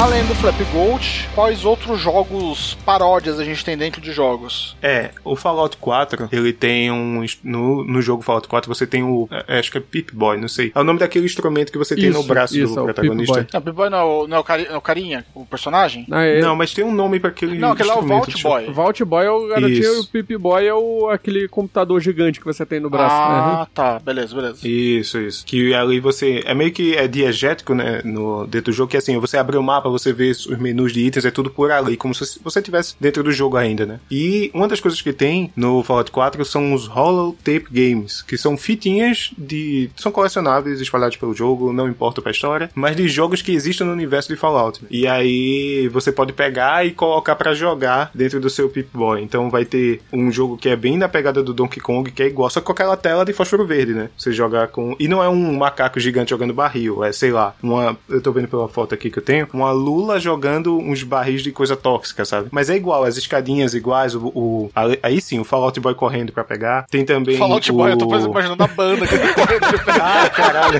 [0.00, 4.74] Além do Flap Gold, quais outros jogos paródias a gente tem dentro de jogos?
[4.82, 7.24] É, o Fallout 4, ele tem um.
[7.44, 9.28] No, no jogo Fallout 4 você tem o.
[9.46, 10.72] é, acho que é Pip Boy, não sei.
[10.74, 12.84] É o nome daquele instrumento que você tem no Isso, braço isso, é do o
[12.84, 13.44] protagonista.
[13.44, 13.48] Pip-Boy.
[13.52, 16.06] Não, o Pip-Boy não, é o- não é o, cari- é o carinha, o personagem?
[16.10, 17.58] Ah, é- Não, mas tem um nome pra aquele.
[17.58, 18.70] Não, aquele lá é o Vault eu- Boy.
[18.72, 19.96] Vault Boy é o garotinho Isso.
[19.96, 23.14] e o Pip Boy é o, aquele computador gigante que você tem no braço.
[23.14, 23.66] Ah, Uhum.
[23.74, 24.66] tá, beleza, beleza.
[24.66, 25.44] Isso, isso.
[25.44, 26.42] Que ali você.
[26.46, 28.00] É meio que é diegético, né?
[28.04, 31.00] No, dentro do jogo, que assim, você abre o mapa, você vê os menus de
[31.00, 34.00] itens, é tudo por ali, como se você estivesse dentro do jogo ainda, né?
[34.10, 38.56] E uma das coisas que tem no Fallout 4 são os Holotape Games, que são
[38.56, 39.90] fitinhas de.
[39.96, 43.92] são colecionáveis espalhados pelo jogo, não importa pra história, mas de jogos que existem no
[43.92, 44.80] universo de Fallout.
[44.90, 49.22] E aí você pode pegar e colocar pra jogar dentro do seu Pip-Boy.
[49.22, 52.26] Então vai ter um jogo que é bem na pegada do Donkey Kong, que é
[52.26, 54.10] igual, só com aquela tela de fósforo verde, né?
[54.16, 54.96] Você jogar com.
[54.98, 57.96] E não é um macaco gigante jogando barril, é, sei lá, uma.
[58.08, 61.50] Eu tô vendo pela foto aqui que eu tenho, uma lula jogando uns barris de
[61.52, 62.48] coisa tóxica, sabe?
[62.50, 64.26] Mas é igual, as escadinhas iguais, o.
[64.34, 64.70] o-
[65.02, 66.86] aí sim, o Fallout Boy correndo pra pegar.
[66.90, 67.36] Tem também.
[67.36, 67.74] Fallout o...
[67.74, 69.92] Boy, eu tô imaginando a banda que tá correndo de pé.
[70.00, 70.78] Ah, caralho.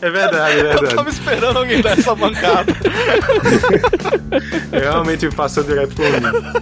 [0.00, 0.94] É verdade, é Eu verdade.
[0.96, 2.72] tava esperando alguém dar essa mancada.
[4.72, 6.52] Realmente passou direto por mim.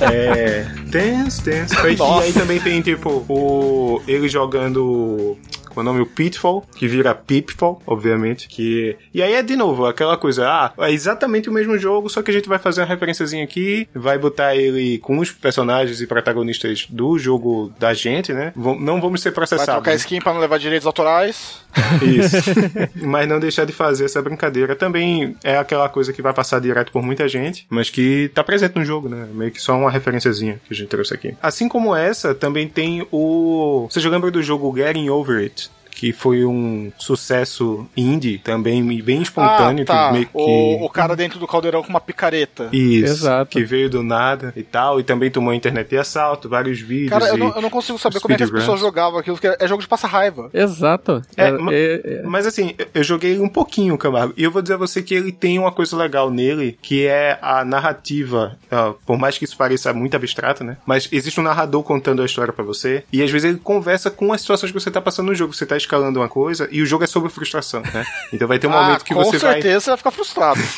[0.00, 0.64] É.
[0.86, 1.74] Dance, dance.
[1.74, 4.00] E aí também tem, tipo, o.
[4.06, 5.36] Ele jogando.
[5.80, 8.48] O nome o Pitfall, que vira Pitfall, obviamente.
[8.48, 8.96] Que...
[9.12, 12.30] E aí é de novo aquela coisa, ah, é exatamente o mesmo jogo, só que
[12.30, 16.86] a gente vai fazer uma referenciazinha aqui, vai botar ele com os personagens e protagonistas
[16.88, 18.52] do jogo da gente, né?
[18.56, 19.74] Vam- Não vamos ser Vai processados.
[19.74, 21.60] trocar skin pra não levar direitos autorais.
[22.02, 22.50] Isso.
[23.02, 24.74] mas não deixar de fazer essa brincadeira.
[24.74, 28.76] Também é aquela coisa que vai passar direto por muita gente, mas que tá presente
[28.76, 29.26] no jogo, né?
[29.32, 31.34] Meio que só uma referenciazinha que a gente trouxe aqui.
[31.42, 33.86] Assim como essa, também tem o.
[33.90, 35.69] Você já lembra do jogo Getting Over It?
[36.00, 39.84] Que foi um sucesso indie, também bem espontâneo.
[39.86, 40.12] ah, tá.
[40.14, 40.28] que.
[40.32, 42.70] O, o cara dentro do caldeirão com uma picareta.
[42.72, 43.50] Isso, Exato.
[43.50, 47.10] que veio do nada e tal, e também tomou a internet de assalto, vários vídeos.
[47.10, 49.36] Cara, eu e não, eu não consigo saber como é que as pessoas jogavam aquilo,
[49.36, 50.48] porque é jogo de passar raiva.
[50.54, 51.20] Exato.
[51.36, 54.62] É, É, ma- é- é- Mas assim, eu- joguei um pouquinho, Camargo, e eu vou
[54.62, 58.56] dizer a você que ele tem uma coisa legal nele, que é a narrativa.
[58.70, 60.76] ó, por mais que isso pareça muito abstrato, né?
[60.86, 64.32] Mas existe um narrador contando a história pra você, e às vezes ele conversa com
[64.32, 65.52] as situações que você tá passando no jogo.
[65.52, 68.06] Você tá escalando uma coisa, e o jogo é sobre frustração, né?
[68.32, 69.54] Então vai ter um ah, momento que com você vai.
[69.54, 70.60] certeza você vai ficar frustrado.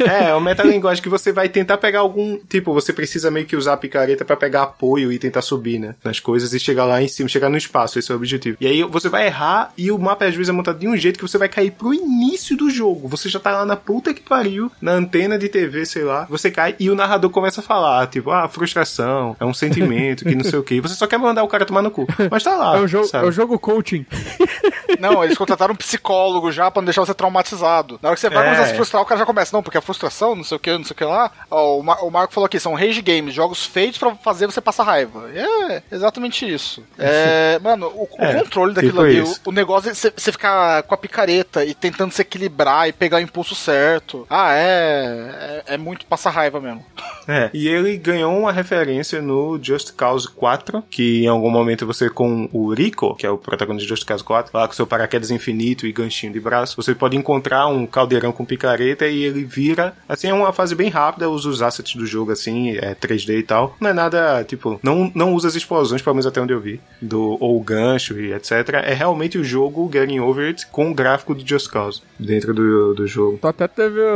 [0.00, 2.38] É, é uma metalinguagem que você vai tentar pegar algum.
[2.48, 5.94] Tipo, você precisa meio que usar a picareta pra pegar apoio e tentar subir, né?
[6.02, 7.98] Nas coisas e chegar lá em cima, chegar no espaço.
[7.98, 8.56] Esse é o objetivo.
[8.60, 11.18] E aí você vai errar e o mapa às vezes é montado de um jeito
[11.18, 13.08] que você vai cair pro início do jogo.
[13.08, 16.26] Você já tá lá na puta que pariu, na antena de TV, sei lá.
[16.30, 20.34] Você cai e o narrador começa a falar, tipo, ah, frustração, é um sentimento, que
[20.34, 20.80] não sei o que.
[20.80, 22.06] Você só quer mandar o cara tomar no cu.
[22.30, 22.78] Mas tá lá.
[22.78, 23.26] é o jogo, sabe?
[23.26, 24.06] é o jogo coaching.
[24.98, 27.98] Não, eles contrataram um psicólogo já pra não deixar você traumatizado.
[28.02, 28.44] Na hora que você vai É.
[28.46, 30.60] começar a se frustrar, o cara já começa, não, porque a frustração, não sei o
[30.60, 31.30] que, não sei o que lá.
[31.50, 34.60] Ó, o, Mar- o Marco falou aqui, são rage games, jogos feitos pra fazer você
[34.60, 35.30] passar raiva.
[35.34, 36.82] É exatamente isso.
[36.98, 40.32] É, mano, o, o É, controle daquilo tipo ali, o, o negócio é você, você
[40.32, 44.26] ficar com a picareta e tentando se equilibrar e pegar o impulso certo.
[44.28, 45.62] Ah, é.
[45.66, 46.84] É, é muito passar raiva mesmo.
[47.28, 47.50] É.
[47.54, 52.48] E ele ganhou uma referência no Just Cause 4, que em algum momento você com
[52.52, 55.86] o Rico, que é o protagonista de Just Cause 4, lá com seu paraquedas infinito
[55.86, 60.28] e ganchinho de braço, você pode encontrar um caldeirão com picareta e ele vira, assim,
[60.28, 63.76] é uma fase bem rápida, usa os assets do jogo assim, é 3D e tal.
[63.80, 66.80] Não é nada, tipo, não, não usa as explosões, pelo menos até onde eu vi,
[67.00, 68.52] do, ou o gancho e etc.
[68.84, 72.94] É realmente o jogo Getting Over It com o gráfico do Just Cause dentro do,
[72.94, 73.38] do jogo.
[73.38, 73.68] Tô até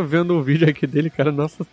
[0.06, 1.66] vendo um vídeo aqui dele, cara, nossa.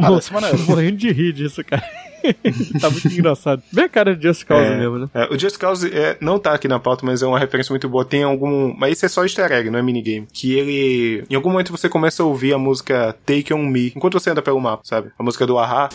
[0.00, 0.58] Parece maneiro.
[0.60, 1.82] morrendo de rir disso, cara.
[2.80, 3.62] tá muito engraçado.
[3.72, 5.08] Bem a cara de Just Cause É, mesmo, né?
[5.14, 7.88] é, o Just Cause é, não tá aqui na pauta, mas é uma referência muito
[7.88, 8.04] boa.
[8.04, 8.74] Tem algum.
[8.76, 10.26] Mas isso é só easter egg, não é minigame.
[10.32, 11.24] Que ele.
[11.30, 14.42] Em algum momento você começa a ouvir a música Take On Me enquanto você anda
[14.42, 15.10] pelo mapa, sabe?
[15.18, 15.88] A música do Ahá.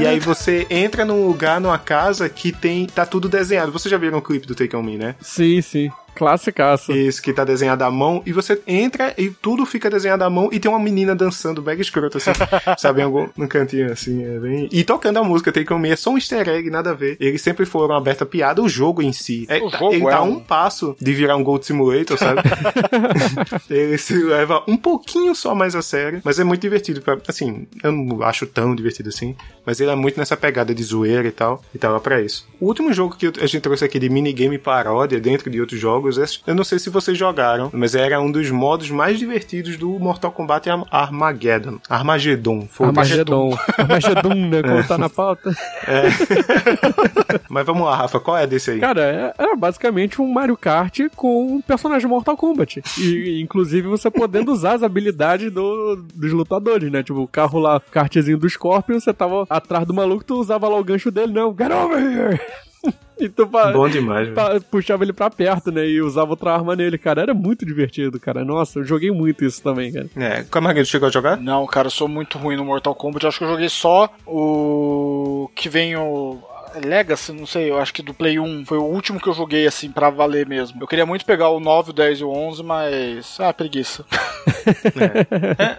[0.00, 2.86] E aí você entra num lugar, numa casa que tem.
[2.86, 3.72] tá tudo desenhado.
[3.72, 5.14] Vocês já viram o clipe do Take On Me, né?
[5.20, 5.90] Sim, sim.
[6.16, 6.92] Classicaço.
[6.92, 10.48] Isso, que tá desenhado à mão, e você entra e tudo fica desenhado à mão
[10.52, 12.30] e tem uma menina dançando mega escroto, assim,
[12.78, 14.68] sabe, em algum, no cantinho, assim, é bem...
[14.72, 17.16] E tocando a música, tem que é só um easter egg, nada a ver.
[17.20, 19.46] Eles sempre foram aberta piada, o jogo em si.
[19.48, 22.40] É, O jogo ele é tá um- um passo de virar um Gold Simulator, sabe?
[23.68, 27.00] ele se leva um pouquinho só mais a sério, mas é muito divertido.
[27.02, 30.82] Pra, assim, eu não acho tão divertido assim, mas ele é muito nessa pegada de
[30.82, 32.46] zoeira e tal, e tava pra isso.
[32.60, 36.05] O último jogo que a gente trouxe aqui de minigame paródia dentro de outros jogos,
[36.08, 39.88] esse- eu não sei se vocês jogaram, mas era um dos modos mais divertidos do
[39.98, 41.78] Mortal Kombat Arm- Armageddon.
[41.88, 43.12] Armageddon, foda-se.
[43.12, 43.58] Armagedon.
[43.78, 44.62] Armagedon, né?
[44.62, 45.50] Como tá na pauta.
[47.48, 48.80] Mas vamos lá, Rafa, qual é desse aí?
[48.80, 52.82] Cara, é- era basicamente um Mario Kart com um personagem Mortal Kombat.
[52.98, 57.02] E, inclusive, você podendo usar as habilidades do- dos lutadores, né?
[57.02, 60.68] Tipo, o carro lá, o kartzinho do Scorpion, você tava atrás do maluco, tu usava
[60.68, 62.40] lá o gancho dele, não, get over here!
[63.18, 65.86] E tu pa- Bom demais, pa- puxava ele pra perto, né?
[65.88, 67.22] E usava outra arma nele, cara.
[67.22, 68.44] Era muito divertido, cara.
[68.44, 70.06] Nossa, eu joguei muito isso também, cara.
[70.16, 71.38] É, Camarguinho, chegou a jogar?
[71.38, 73.24] Não, cara, eu sou muito ruim no Mortal Kombat.
[73.24, 76.38] Eu acho que eu joguei só o que vem o.
[76.84, 79.66] Legacy, não sei, eu acho que do Play 1 foi o último que eu joguei
[79.66, 80.82] assim pra valer mesmo.
[80.82, 83.36] Eu queria muito pegar o 9, o 10 e o 11, mas.
[83.40, 84.04] Ah, preguiça.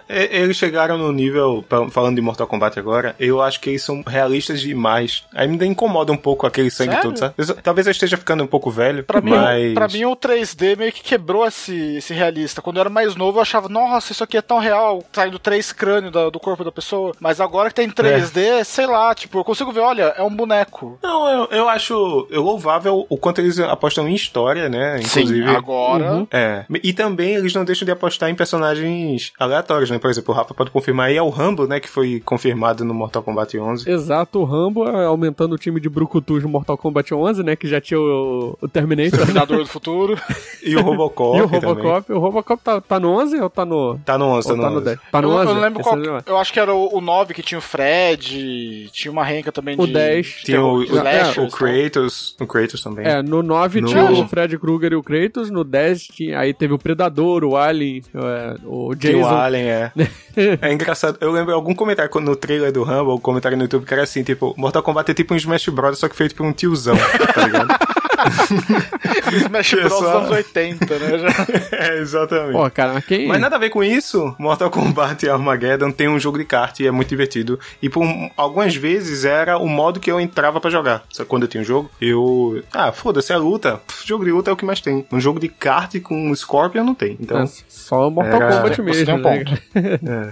[0.08, 3.82] É, é, eles chegaram no nível, falando de Mortal Kombat agora, eu acho que eles
[3.82, 5.24] são realistas demais.
[5.34, 7.02] Ainda incomoda um pouco aquele sangue Sério?
[7.10, 7.34] todo, sabe?
[7.36, 9.74] Eu- talvez eu esteja ficando um pouco velho, Pra mim, mas...
[9.74, 12.62] pra mim, o 3D meio que quebrou esse, esse realista.
[12.62, 15.70] Quando eu era mais novo, eu achava, nossa, isso aqui é tão real, saindo três
[15.72, 17.12] crânios da- do corpo da pessoa.
[17.20, 20.87] Mas agora que tem 3D, sei lá, tipo, eu consigo ver, olha, é um boneco.
[21.02, 25.00] Não, eu, eu acho eu louvável o quanto eles apostam em história, né?
[25.00, 25.48] Inclusive.
[25.48, 26.12] Sim, agora.
[26.14, 26.26] Uhum.
[26.30, 26.64] É.
[26.82, 29.98] E também eles não deixam de apostar em personagens aleatórios, né?
[29.98, 31.80] Por exemplo, o Rafa pode confirmar aí é o Rambo, né?
[31.80, 33.88] Que foi confirmado no Mortal Kombat 11.
[33.90, 37.56] Exato, o Rambo é, aumentando o time de Brucutus no Mortal Kombat 11, né?
[37.56, 39.18] Que já tinha o, o Terminator.
[39.18, 40.18] Terminador do futuro.
[40.60, 41.60] E o Robocop e o também.
[41.68, 42.12] Robocop.
[42.12, 43.98] O Robocop tá, tá no 11 ou tá no.
[44.04, 44.84] Tá no 11, tá ou no tá no 11.
[44.84, 44.98] 10?
[45.12, 45.46] Tá no eu, 11?
[45.48, 45.98] eu não lembro Esse qual.
[46.02, 49.24] eu não- Eu acho que era o, o 9 que tinha o Fred, tinha uma
[49.24, 49.92] renca também O de.
[49.92, 50.26] 10.
[50.44, 51.50] Tinha o, o, slashers, o tal.
[51.58, 53.06] Kratos, o Kratos também.
[53.06, 56.52] É, no 9 No- tinha o Fred Krueger e o Kratos, no 10 tinha, aí
[56.54, 59.36] teve o Predador, o Alien, é, o Tinha o Jason.
[59.36, 59.92] Alien, é.
[60.62, 61.18] é engraçado.
[61.20, 64.22] Eu lembro algum comentário no trailer do Rumble, um comentário no YouTube que era assim,
[64.22, 66.96] tipo, Mortal Kombat é tipo um Smash Bros, só que feito por um tiozão,
[67.34, 67.68] tá ligado?
[69.32, 69.88] Smash Bros.
[69.90, 71.18] dos Só- anos 80, né?
[71.18, 71.28] Já.
[71.76, 72.52] é, exatamente.
[72.52, 73.26] Pô, cara, mas quem...
[73.26, 76.86] Mas nada a ver com isso, Mortal Kombat Armageddon tem um jogo de kart e
[76.86, 77.58] é muito divertido.
[77.82, 81.04] E por um- algumas vezes era o modo que eu entrava pra jogar.
[81.08, 82.62] Só que quando eu tinha um jogo, eu.
[82.72, 83.80] Ah, foda-se, é luta.
[83.86, 85.06] Pff, jogo de luta é o que mais tem.
[85.10, 87.16] Um jogo de kart com Scorpion não tem.
[87.20, 87.38] Então.
[87.42, 89.44] É, só Mortal Era- Kombat Você mesmo, tem um né?
[89.44, 89.58] ponto.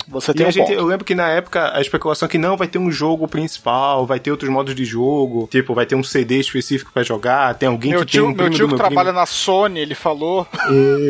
[0.09, 0.79] Você E tem a um gente, ponto.
[0.79, 4.07] eu lembro que na época a especulação é que não vai ter um jogo principal,
[4.07, 7.69] vai ter outros modos de jogo, tipo, vai ter um CD específico pra jogar, tem
[7.77, 9.21] alguém Meu que tio, tem um meu tio que meu trabalha primo.
[9.21, 10.47] na Sony, ele falou.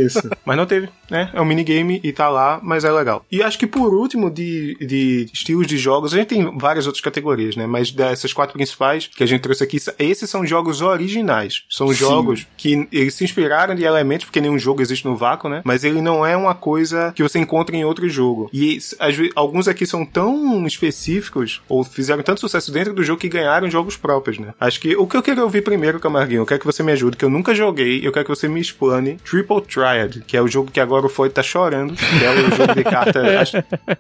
[0.05, 0.29] Isso.
[0.45, 1.31] Mas não teve, né?
[1.33, 3.25] É um minigame e tá lá, mas é legal.
[3.31, 7.03] E acho que por último, de, de estilos de jogos, a gente tem várias outras
[7.03, 7.67] categorias, né?
[7.67, 11.65] Mas dessas quatro principais que a gente trouxe aqui, esses são jogos originais.
[11.69, 15.63] São jogos que eles se inspiraram de elementos, porque nenhum jogo existe no vácuo, né?
[15.65, 18.49] Mas ele não é uma coisa que você encontra em outro jogo.
[18.53, 18.95] E vezes,
[19.35, 23.97] alguns aqui são tão específicos, ou fizeram tanto sucesso dentro do jogo que ganharam jogos
[23.97, 24.55] próprios, né?
[24.61, 27.17] Acho que o que eu quero ouvir primeiro, Camarguinho, eu quero que você me ajude,
[27.17, 30.49] que eu nunca joguei, eu quero que você me explane Triple Triad, que é o
[30.49, 33.21] jogo que agora o Floyd tá chorando, que é o jogo de carta.
[33.41, 33.57] acho-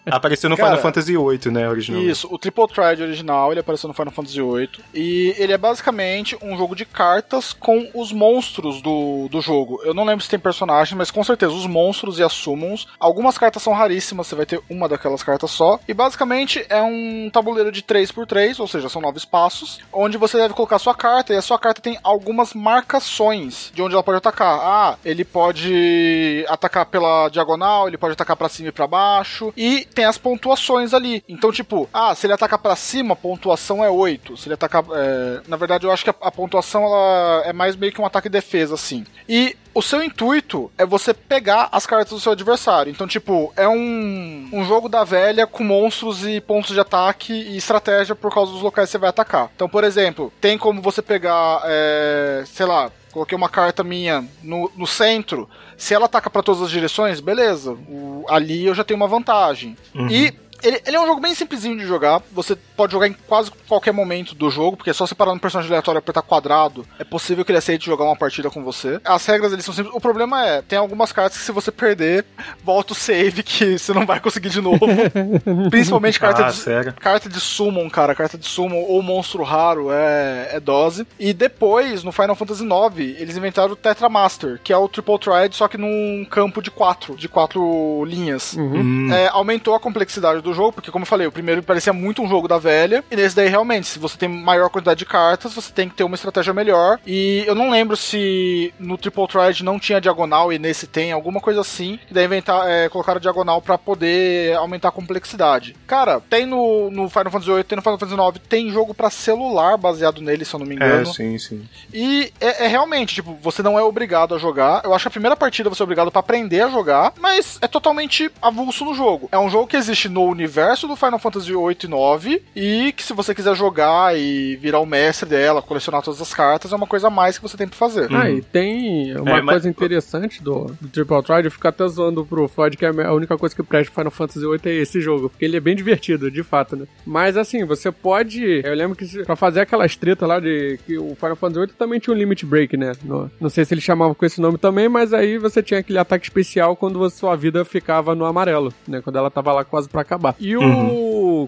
[0.07, 1.69] apareceu no Cara, Final Fantasy VIII, né?
[1.69, 2.03] Original.
[2.03, 4.69] Isso, o Triple Triad original, ele apareceu no Final Fantasy VIII.
[4.95, 9.81] E ele é basicamente um jogo de cartas com os monstros do, do jogo.
[9.85, 12.87] Eu não lembro se tem personagem, mas com certeza os monstros e as summons.
[12.99, 15.79] Algumas cartas são raríssimas, você vai ter uma daquelas cartas só.
[15.87, 20.55] E basicamente é um tabuleiro de 3x3, ou seja, são nove espaços, onde você deve
[20.55, 24.59] colocar sua carta e a sua carta tem algumas marcações de onde ela pode atacar.
[24.61, 29.84] Ah, ele pode atacar pela diagonal, ele pode atacar pra cima e pra baixo, e
[29.94, 31.22] tem as pontuações ali.
[31.28, 34.36] Então, tipo, ah, se ele atacar pra cima, a pontuação é 8.
[34.36, 34.84] Se ele atacar.
[34.92, 38.07] é, Na verdade, eu acho que a, a pontuação ela é mais meio que um
[38.07, 39.05] ataque e defesa, assim.
[39.28, 42.91] E o seu intuito é você pegar as cartas do seu adversário.
[42.91, 47.57] Então, tipo, é um, um jogo da velha com monstros e pontos de ataque e
[47.57, 49.51] estratégia por causa dos locais que você vai atacar.
[49.55, 54.70] Então, por exemplo, tem como você pegar, é, sei lá, coloquei uma carta minha no,
[54.77, 55.49] no centro.
[55.77, 57.72] Se ela ataca pra todas as direções, beleza.
[57.72, 59.77] O- ali eu já tenho uma vantagem.
[60.11, 60.33] E
[60.63, 62.23] Ele, ele, é um jogo bem simplesinho de jogar.
[62.33, 65.71] Você pode jogar em quase qualquer momento do jogo, porque é só separar no personagem
[65.71, 66.87] aleatório e apertar quadrado.
[66.99, 69.01] É possível que ele aceite jogar uma partida com você.
[69.05, 69.95] As regras eles são simples.
[69.95, 72.25] O problema é, tem algumas cartas que se você perder,
[72.63, 74.81] volta o save que você não vai conseguir de novo.
[75.71, 76.95] Principalmente carta, ah, de, sério?
[76.95, 78.15] carta de summon, cara.
[78.15, 81.07] Carta de summon ou monstro raro é, é dose.
[81.19, 85.19] E depois, no Final Fantasy IX, eles inventaram o Tetra Master, que é o Triple
[85.19, 88.55] Triad, só que num campo de quatro, de quatro linhas.
[88.55, 89.13] Uhum.
[89.13, 92.29] É, aumentou a complexidade do jogo, porque como eu falei, o primeiro parecia muito um
[92.29, 95.73] jogo da velha, e nesse daí realmente, se você tem maior quantidade de cartas, você
[95.73, 96.99] tem que ter uma estratégia melhor.
[97.07, 101.41] E eu não lembro se no Triple Triad não tinha diagonal e nesse tem, alguma
[101.41, 105.77] coisa assim, que daí inventar, é, colocaram diagonal para poder aumentar a complexidade.
[105.87, 109.11] Cara, tem no, no Final Fantasy VIII, tem no Final Fantasy IX, tem jogo para
[109.11, 111.03] celular baseado nele, se eu não me engano.
[111.03, 111.69] É, sim, sim.
[111.93, 114.83] E é, é, realmente, tipo, você não é obrigado a jogar.
[114.85, 117.69] Eu acho que a primeira partida você é obrigado para aprender a jogar, mas é
[117.69, 119.29] totalmente avulso no jogo.
[119.33, 123.03] É um jogo que existe no universo do Final Fantasy VIII e 9 e que
[123.03, 126.87] se você quiser jogar e virar o mestre dela, colecionar todas as cartas, é uma
[126.87, 128.09] coisa a mais que você tem pra fazer.
[128.14, 131.87] Ah, e tem uma É, mas- coisa interessante do, do Triple Triad, eu fico até
[131.89, 135.28] zoando pro Floyd que a única coisa que presta Final Fantasy VIII é esse jogo,
[135.30, 136.87] porque ele é bem divertido, de fato, né?
[137.05, 138.61] Mas assim, você pode.
[138.64, 141.99] Eu lembro que pra fazer aquelas tretas lá de que o Final Fantasy VIII também
[141.99, 142.93] tinha um limit break, né?
[143.05, 145.99] No- não sei se ele chamava com esse nome também, mas aí você tinha aquele
[145.99, 149.01] ataque especial quando a sua vida ficava no amarelo, né?
[149.01, 150.26] Quando ela tava lá quase pra acabar.
[150.41, 150.57] E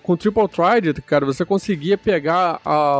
[0.03, 2.99] Com o Triple Triad, cara, você conseguia pegar a,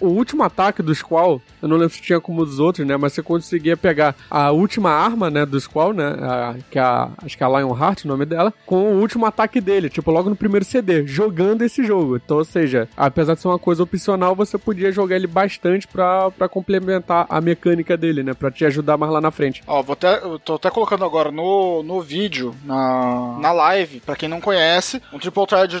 [0.00, 1.40] o último ataque do Squall.
[1.62, 2.96] Eu não lembro se tinha como dos outros, né?
[2.96, 6.04] Mas você conseguia pegar a última arma, né, do Squall, né?
[6.20, 9.26] a- que é a, acho que é a Lionheart, o nome dela, com o último
[9.26, 12.16] ataque dele, tipo, logo no primeiro CD, jogando esse jogo.
[12.16, 16.30] Então, ou seja, apesar de ser uma coisa opcional, você podia jogar ele bastante pra,
[16.30, 18.34] pra complementar a mecânica dele, né?
[18.34, 19.62] Pra te ajudar mais lá na frente.
[19.66, 24.16] Ó, vou até, eu tô até colocando agora no, no vídeo, na, na live, pra
[24.16, 25.80] quem não conhece, um Triple Triad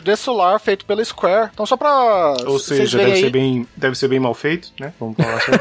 [0.58, 1.50] feito pela Square.
[1.52, 4.92] Então só pra Ou seja, deve aí, ser, bem, deve ser bem mal feito, né?
[4.98, 5.52] Vamos falar assim.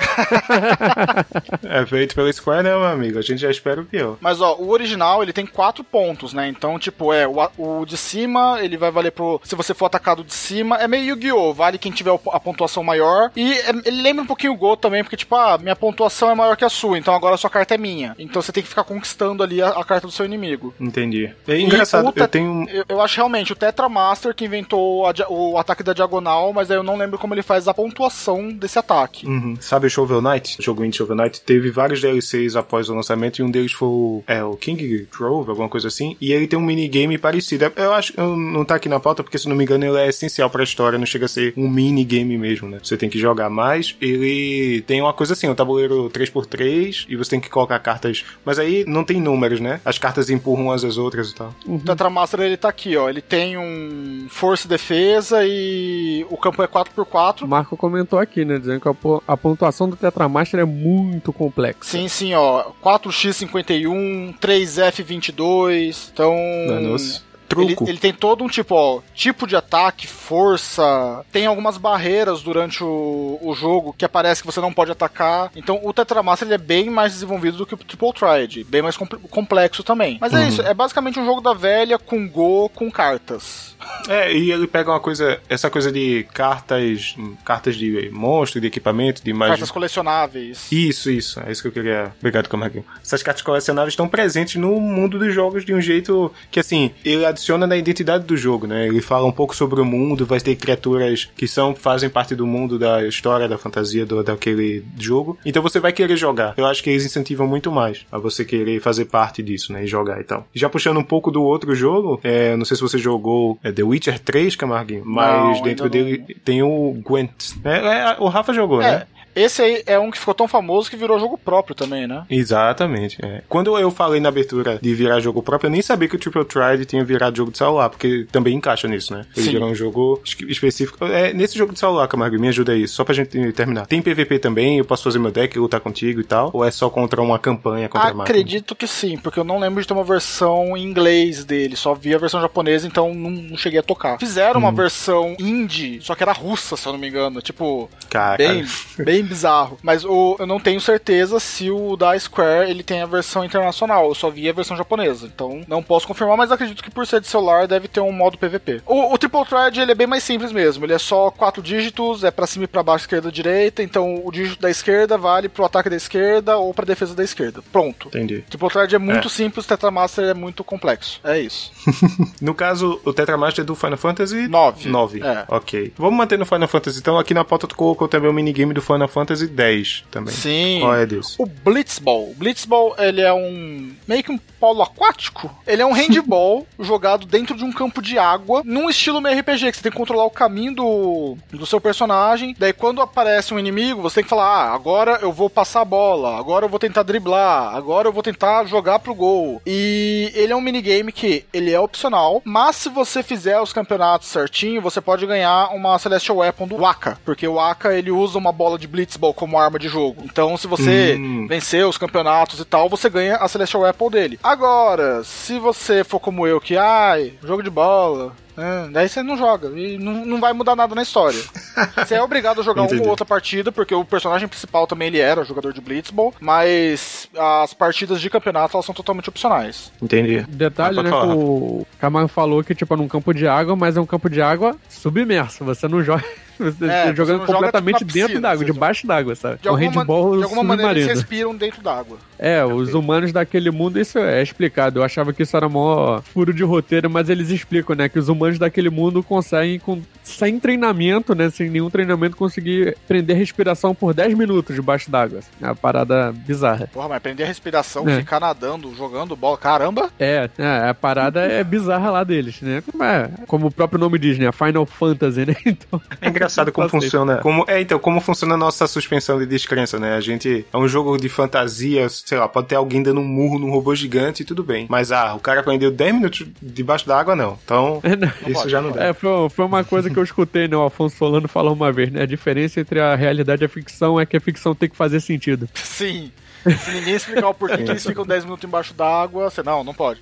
[1.63, 3.19] é feito pela Square, né, meu amigo?
[3.19, 4.17] A gente já espera o pior.
[4.21, 6.47] Mas ó, o original ele tem quatro pontos, né?
[6.47, 9.39] Então, tipo, é o, o de cima, ele vai valer pro.
[9.43, 11.53] Se você for atacado de cima, é meio Yu-Gi-Oh!
[11.53, 13.31] Vale quem tiver a pontuação maior.
[13.35, 16.35] E é- ele lembra um pouquinho o Go também, porque, tipo, ah, minha pontuação é
[16.35, 18.15] maior que a sua, então agora a sua carta é minha.
[18.17, 20.73] Então você tem que ficar conquistando ali a, a carta do seu inimigo.
[20.79, 21.31] Entendi.
[21.47, 22.67] É E engraçado, te- eu tenho.
[22.69, 26.51] Eu, eu acho realmente o Tetra Master que inventou a dia- o ataque da diagonal,
[26.53, 29.25] mas aí eu não lembro como ele faz a pontuação desse ataque.
[29.27, 29.55] Uhum.
[29.59, 30.57] Sabe o Shovel Knight?
[30.59, 33.87] O jogo indie Shovel Knight teve vários DLCs após o lançamento e um deles foi
[33.87, 36.15] o, é, o King Grove, alguma coisa assim.
[36.19, 37.71] E ele tem um minigame parecido.
[37.75, 40.07] Eu acho eu não tá aqui na pauta porque, se não me engano, ele é
[40.09, 42.79] essencial pra história, não chega a ser um minigame mesmo, né?
[42.81, 43.95] Você tem que jogar mais.
[44.01, 48.23] Ele tem uma coisa assim, um tabuleiro 3x3 e você tem que colocar cartas.
[48.45, 49.79] Mas aí não tem números, né?
[49.85, 51.53] As cartas empurram umas às outras e tal.
[51.65, 53.09] O Tetra Master ele tá aqui, ó.
[53.09, 54.27] Ele tem um
[54.63, 57.41] força e defesa e o campo é 4x4.
[57.43, 58.57] O Marco comentou aqui, né?
[58.57, 61.79] Dizendo que a, po- a pontuação do Tetramaster é muito complexa.
[61.83, 62.65] Sim, sim, ó.
[62.83, 66.09] 4x51, 3f22.
[66.13, 66.35] Então.
[66.67, 67.23] Danos.
[67.55, 71.23] Ele, ele tem todo um tipo, ó, tipo de ataque, força.
[71.31, 75.51] Tem algumas barreiras durante o, o jogo que aparece que você não pode atacar.
[75.55, 78.97] Então o Tetramaster ele é bem mais desenvolvido do que o Triple Triad, bem mais
[78.97, 80.17] compl- complexo também.
[80.19, 83.72] Mas é isso, é basicamente um jogo da velha com Go com cartas.
[84.07, 87.15] É, e ele pega uma coisa, essa coisa de cartas,
[87.45, 90.67] cartas de monstro, de equipamento, de mais Cartas colecionáveis.
[90.71, 91.39] Isso, isso.
[91.45, 92.11] É isso que eu queria.
[92.19, 92.85] Obrigado, Camarguinho.
[93.01, 97.25] Essas cartas colecionáveis estão presentes no mundo dos jogos de um jeito que, assim, ele
[97.25, 98.87] adiciona na identidade do jogo, né?
[98.87, 102.45] Ele fala um pouco sobre o mundo, vai ter criaturas que são, fazem parte do
[102.45, 105.37] mundo da história, da fantasia do, daquele jogo.
[105.45, 106.53] Então você vai querer jogar.
[106.57, 109.83] Eu acho que eles incentivam muito mais a você querer fazer parte disso, né?
[109.83, 110.47] E jogar e tal.
[110.53, 113.83] Já puxando um pouco do outro jogo, é, não sei se você jogou é, The
[113.83, 116.05] Witcher 3, Camarguinho, mas Não, dentro ainda não.
[116.05, 117.55] dele tem o Gwent.
[117.63, 118.11] né?
[118.13, 119.05] É, o Rafa jogou, né?
[119.35, 122.23] Esse aí é um que ficou tão famoso que virou jogo próprio também, né?
[122.29, 123.17] Exatamente.
[123.23, 123.41] é.
[123.49, 126.45] Quando eu falei na abertura de virar jogo próprio, eu nem sabia que o Triple
[126.45, 129.25] Triad tinha virado jogo de celular, porque também encaixa nisso, né?
[129.35, 129.51] Ele Sim.
[129.53, 131.03] virou um jogo específico.
[131.05, 133.85] É, nesse jogo de celular, Camargo, me ajuda aí, só pra gente terminar.
[133.87, 136.49] Tem PVP também, eu posso fazer meu deck e lutar contigo e tal?
[136.53, 138.23] Ou é só contra uma campanha, contra a máquina?
[138.23, 141.93] Acredito que sim, porque eu não lembro de ter uma versão em inglês dele, só
[141.93, 144.17] vi a versão japonesa, então não, não cheguei a tocar.
[144.19, 144.63] Fizeram Hum.
[144.63, 148.65] uma versão indie, só que era russa, se eu não me engano, tipo, Cara, bem,
[148.99, 149.77] bem bem bizarro.
[149.81, 154.07] Mas o, eu não tenho certeza se o da Square ele tem a versão internacional.
[154.07, 155.25] Eu só vi a versão japonesa.
[155.25, 158.37] Então não posso confirmar, mas acredito que por ser de celular deve ter um modo
[158.37, 158.81] PVP.
[158.85, 160.85] O, o Triple Thread ele é bem mais simples mesmo.
[160.85, 163.81] Ele é só quatro dígitos, é para cima e pra baixo, esquerda e direita.
[163.81, 167.61] Então o dígito da esquerda vale pro ataque da esquerda ou pra defesa da esquerda.
[167.71, 168.09] Pronto.
[168.09, 168.43] Entendi.
[168.49, 169.31] Triple Thread é muito é.
[169.31, 171.19] simples, Tetramaster é muito complexo.
[171.23, 171.71] É isso.
[172.41, 174.89] no caso, o Tetramaster é do Final Fantasy 9.
[174.89, 175.21] 9.
[175.21, 175.45] É.
[175.47, 175.93] Ok.
[175.97, 176.99] Vamos manter no Final Fantasy.
[176.99, 180.33] Então aqui na pauta tu colocou também o minigame do Final Fantasy 10 também.
[180.33, 180.79] Sim.
[180.81, 181.35] Qual é desse?
[181.37, 182.31] O Blitzball.
[182.31, 185.53] O Blitzball, ele é um meio que um polo aquático.
[185.67, 189.71] Ele é um handball jogado dentro de um campo de água, num estilo meio RPG,
[189.71, 192.55] que você tem que controlar o caminho do, do seu personagem.
[192.57, 195.85] Daí quando aparece um inimigo, você tem que falar: ah, agora eu vou passar a
[195.85, 199.61] bola, agora eu vou tentar driblar, agora eu vou tentar jogar pro gol.
[199.63, 204.29] E ele é um minigame que ele é opcional, mas se você fizer os campeonatos
[204.29, 208.51] certinho, você pode ganhar uma Celestial Weapon do Waka, porque o Waka ele usa uma
[208.51, 210.23] bola de Blitzball como arma de jogo.
[210.23, 211.45] Então, se você hum.
[211.47, 214.39] vencer os campeonatos e tal, você ganha a Celestial Weapon dele.
[214.41, 219.35] Agora, se você for como eu, que, ai, jogo de bola, é, daí você não
[219.35, 221.39] joga e não, não vai mudar nada na história.
[221.97, 225.19] você é obrigado a jogar uma ou outra partida, porque o personagem principal também ele
[225.19, 229.91] era jogador de Blitzball, mas as partidas de campeonato elas são totalmente opcionais.
[230.01, 230.41] Entendi.
[230.47, 234.01] Detalhe, né, que o Camargo falou que tipo é num campo de água, mas é
[234.01, 236.23] um campo de água submerso, você não joga
[236.57, 239.59] você é, tá jogando completamente joga, tipo, dentro d'água, debaixo d'água, sabe?
[239.61, 242.17] De alguma, handball de alguma maneira eles respiram dentro d'água.
[242.37, 244.99] É, os humanos daquele mundo, isso é explicado.
[244.99, 248.09] Eu achava que isso era mó furo de roteiro, mas eles explicam, né?
[248.09, 251.49] Que os humanos daquele mundo conseguem, com, sem treinamento, né?
[251.49, 255.41] Sem nenhum treinamento, conseguir prender respiração por 10 minutos debaixo d'água.
[255.61, 256.89] É uma parada bizarra.
[256.91, 258.17] Porra, mas prender a respiração, é.
[258.17, 260.09] ficar nadando, jogando bola, caramba!
[260.19, 262.81] É, é a parada é bizarra lá deles, né?
[262.89, 264.51] Como, é, como o próprio nome diz, né?
[264.51, 265.55] Final Fantasy, né?
[265.65, 266.01] Então...
[266.21, 267.37] É engraçado como funciona.
[267.37, 270.15] Como, é, então, como funciona a nossa suspensão de descrença, né?
[270.15, 270.65] A gente.
[270.71, 273.95] É um jogo de fantasia, sei lá, pode ter alguém dando um murro num robô
[273.95, 274.85] gigante e tudo bem.
[274.89, 277.57] Mas, ah, o cara aprendeu 10 minutos debaixo da água, não.
[277.63, 279.05] Então, não, isso pode, já não dá.
[279.05, 280.75] É, foi, foi uma coisa que eu escutei, né?
[280.75, 282.21] O Afonso Solano falar uma vez, né?
[282.21, 285.19] A diferença entre a realidade e a ficção é que a ficção tem que fazer
[285.19, 285.69] sentido.
[285.73, 286.31] Sim.
[286.63, 289.93] Se ninguém explicar o porquê que eles ficam 10 minutos embaixo d'água, você não, não
[289.93, 290.21] pode.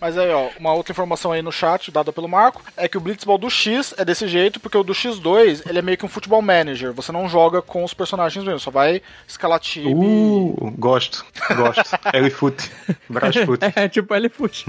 [0.00, 3.00] Mas aí, ó, uma outra informação aí no chat, dada pelo Marco, é que o
[3.00, 6.08] Blitzball do X é desse jeito, porque o do X2, ele é meio que um
[6.08, 6.92] futebol manager.
[6.92, 9.94] Você não joga com os personagens mesmo, só vai escalar time.
[9.94, 11.24] Uh, gosto,
[11.56, 11.98] gosto.
[12.12, 12.70] L-Foot.
[13.08, 13.64] Brasfoot.
[13.64, 14.66] É, é, tipo L-Foot.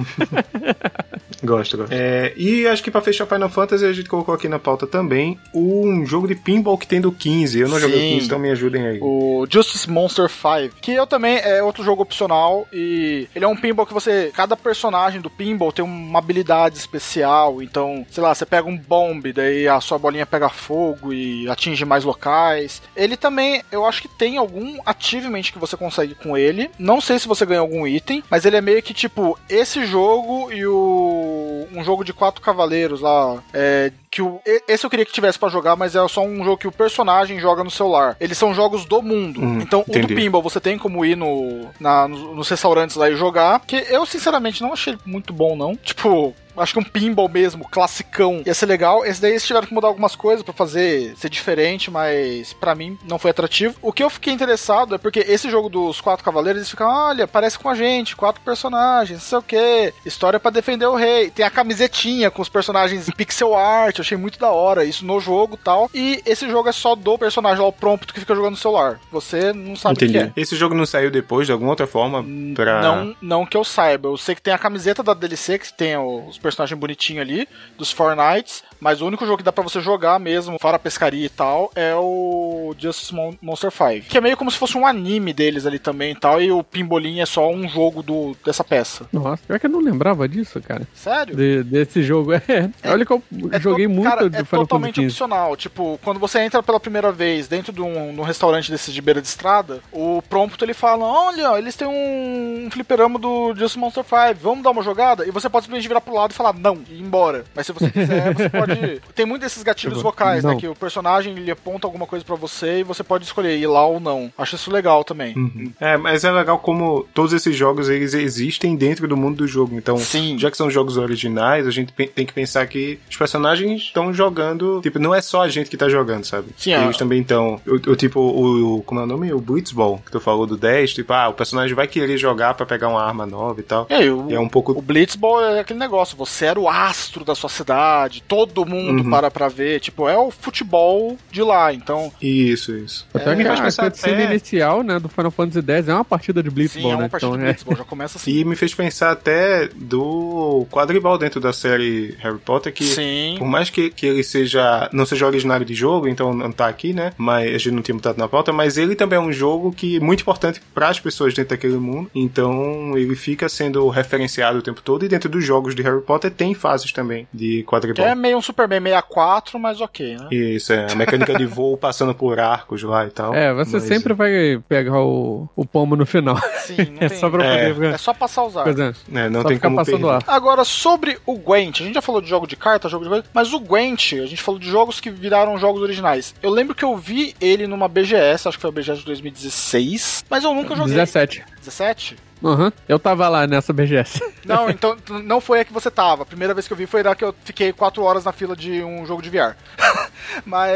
[1.43, 1.93] gosto, gosto.
[1.93, 5.39] É, e acho que pra fechar Final Fantasy, a gente colocou aqui na pauta também
[5.53, 7.59] um jogo de pinball que tem do 15.
[7.59, 7.81] Eu não Sim.
[7.81, 8.99] joguei o 15, então me ajudem aí.
[9.01, 13.55] O Justice Monster 5, que eu também é outro jogo opcional e ele é um
[13.55, 14.31] pinball que você.
[14.33, 17.61] Cada personagem do pinball tem uma habilidade especial.
[17.61, 21.85] Então, sei lá, você pega um bomb, daí a sua bolinha pega fogo e atinge
[21.85, 22.81] mais locais.
[22.95, 26.69] Ele também, eu acho que tem algum achievement que você consegue com ele.
[26.77, 30.51] Não sei se você ganha algum item, mas ele é meio que tipo esse jogo
[30.51, 31.67] e o.
[31.73, 33.41] um jogo de quatro cavaleiros lá.
[33.53, 36.57] É, que o, esse eu queria que tivesse para jogar, mas é só um jogo
[36.57, 38.17] que o personagem joga no celular.
[38.19, 39.41] Eles são jogos do mundo.
[39.41, 40.05] Hum, então, entendi.
[40.05, 43.59] o do pinball você tem como ir no, na, nos, nos restaurantes lá e jogar,
[43.61, 45.75] que eu sinceramente não achei muito bom não.
[45.75, 49.05] Tipo, acho que um pinball mesmo, classicão, ia ser legal.
[49.05, 52.97] Esse daí eles tiveram que mudar algumas coisas para fazer ser diferente, mas para mim
[53.07, 53.75] não foi atrativo.
[53.81, 57.27] O que eu fiquei interessado é porque esse jogo dos quatro cavaleiros, eles ficam, olha,
[57.27, 61.29] parece com a gente, quatro personagens, não sei o que, história para defender o rei.
[61.29, 65.05] Tem a camisetinha com os personagens em pixel art, eu achei muito da hora isso
[65.05, 65.89] no jogo tal.
[65.93, 68.99] E esse jogo é só do personagem ao prompt que fica jogando no celular.
[69.11, 70.17] Você não sabe Entendi.
[70.17, 70.41] o que é.
[70.41, 72.81] Esse jogo não saiu depois de alguma outra forma pra...
[72.81, 74.09] Não, não que eu saiba.
[74.09, 77.47] Eu sei que tem a camiseta da DLC que tem os personagens personagem bonitinho ali,
[77.77, 81.25] dos Fortnites, mas o único jogo que dá para você jogar mesmo, fora a pescaria
[81.25, 84.07] e tal, é o Justice Monster 5.
[84.07, 86.63] Que é meio como se fosse um anime deles ali também e tal, e o
[86.63, 89.07] Pimbolim é só um jogo do, dessa peça.
[89.11, 90.87] Nossa, pior que eu não lembrava disso, cara.
[90.93, 91.35] Sério?
[91.35, 92.31] De, desse jogo.
[92.49, 93.21] É, é, olha que eu
[93.51, 95.55] é joguei to, muito cara, do é Final totalmente opcional.
[95.55, 99.21] Tipo, quando você entra pela primeira vez dentro de um, um restaurante desses de beira
[99.21, 104.03] de estrada, o prompt ele fala: Olha, eles têm um, um fliperama do Justice Monster
[104.03, 105.27] 5, vamos dar uma jogada?
[105.27, 107.43] E você pode simplesmente virar pro lado e falar não, e ir embora.
[107.53, 109.01] Mas se você quiser, você pode pode.
[109.15, 110.55] Tem muito desses gatilhos vocais, né, não.
[110.55, 110.61] né?
[110.61, 113.85] Que o personagem ele aponta alguma coisa para você e você pode escolher ir lá
[113.85, 114.31] ou não.
[114.37, 115.35] Acho isso legal também.
[115.35, 115.71] Uhum.
[115.79, 119.75] É, mas é legal como todos esses jogos eles existem dentro do mundo do jogo.
[119.75, 120.37] Então, Sim.
[120.37, 124.81] já que são jogos originais, a gente tem que pensar que os personagens estão jogando.
[124.81, 126.49] Tipo, não é só a gente que tá jogando, sabe?
[126.57, 126.99] Sim, Eles é.
[126.99, 127.59] também estão.
[127.65, 129.33] O, o, tipo, o, o, Como é o nome?
[129.33, 130.93] O Blitzball, que tu falou do 10.
[130.93, 133.87] Tipo, ah, o personagem vai querer jogar para pegar uma arma nova e tal.
[133.89, 134.71] É, o, e é um pouco.
[134.71, 136.17] O Blitzball é aquele negócio.
[136.17, 138.23] Você era o astro da sua cidade.
[138.27, 139.09] Todo todo mundo uhum.
[139.09, 139.79] para pra ver.
[139.79, 142.11] Tipo, é o futebol de lá, então.
[142.21, 143.07] Isso, isso.
[143.13, 146.49] Até é, que a cutscene inicial, né, do Final Fantasy X é uma partida de
[146.49, 147.09] Blitzball, Sim, é uma né?
[147.09, 147.53] partida então, de é.
[147.53, 148.31] Blitzball, já começa assim.
[148.31, 153.35] E me fez pensar até do quadribol dentro da série Harry Potter, que Sim.
[153.37, 156.93] por mais que, que ele seja não seja originário de jogo, então não tá aqui,
[156.93, 157.13] né?
[157.17, 159.97] Mas a gente não tinha mudado na pauta, mas ele também é um jogo que
[159.97, 162.09] é muito importante para as pessoas dentro daquele mundo.
[162.13, 165.05] Então ele fica sendo referenciado o tempo todo.
[165.05, 168.03] E dentro dos jogos de Harry Potter tem fases também de quadribol.
[168.03, 170.27] Que é meio um Superman 64, mas ok, né?
[170.31, 170.91] Isso, é.
[170.91, 173.33] A mecânica de voo passando por arcos lá e tal.
[173.33, 173.83] É, você mas...
[173.83, 176.35] sempre vai pegar o, o pomo no final.
[176.57, 177.17] Sim, não é tem...
[177.17, 177.73] só pra é.
[177.73, 177.93] poder...
[177.93, 178.79] É só passar os arcos.
[178.79, 180.15] É, é não só tem como passando perder.
[180.15, 180.23] ar.
[180.27, 183.25] Agora, sobre o Gwent, a gente já falou de jogo de carta, jogo de coisa,
[183.33, 186.33] mas o Gwent, a gente falou de jogos que viraram jogos originais.
[186.41, 190.25] Eu lembro que eu vi ele numa BGS, acho que foi a BGS de 2016,
[190.29, 190.95] mas eu nunca joguei.
[190.95, 191.43] 17.
[191.69, 192.17] 17?
[192.43, 192.71] Aham, uhum.
[192.87, 194.21] eu tava lá nessa BGS.
[194.45, 196.23] Não, então não foi a que você tava.
[196.23, 198.55] A primeira vez que eu vi foi da que eu fiquei 4 horas na fila
[198.55, 199.55] de um jogo de VR.
[200.45, 200.71] Mas.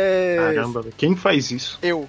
[0.56, 1.80] Caramba, quem faz isso?
[1.82, 2.08] Eu.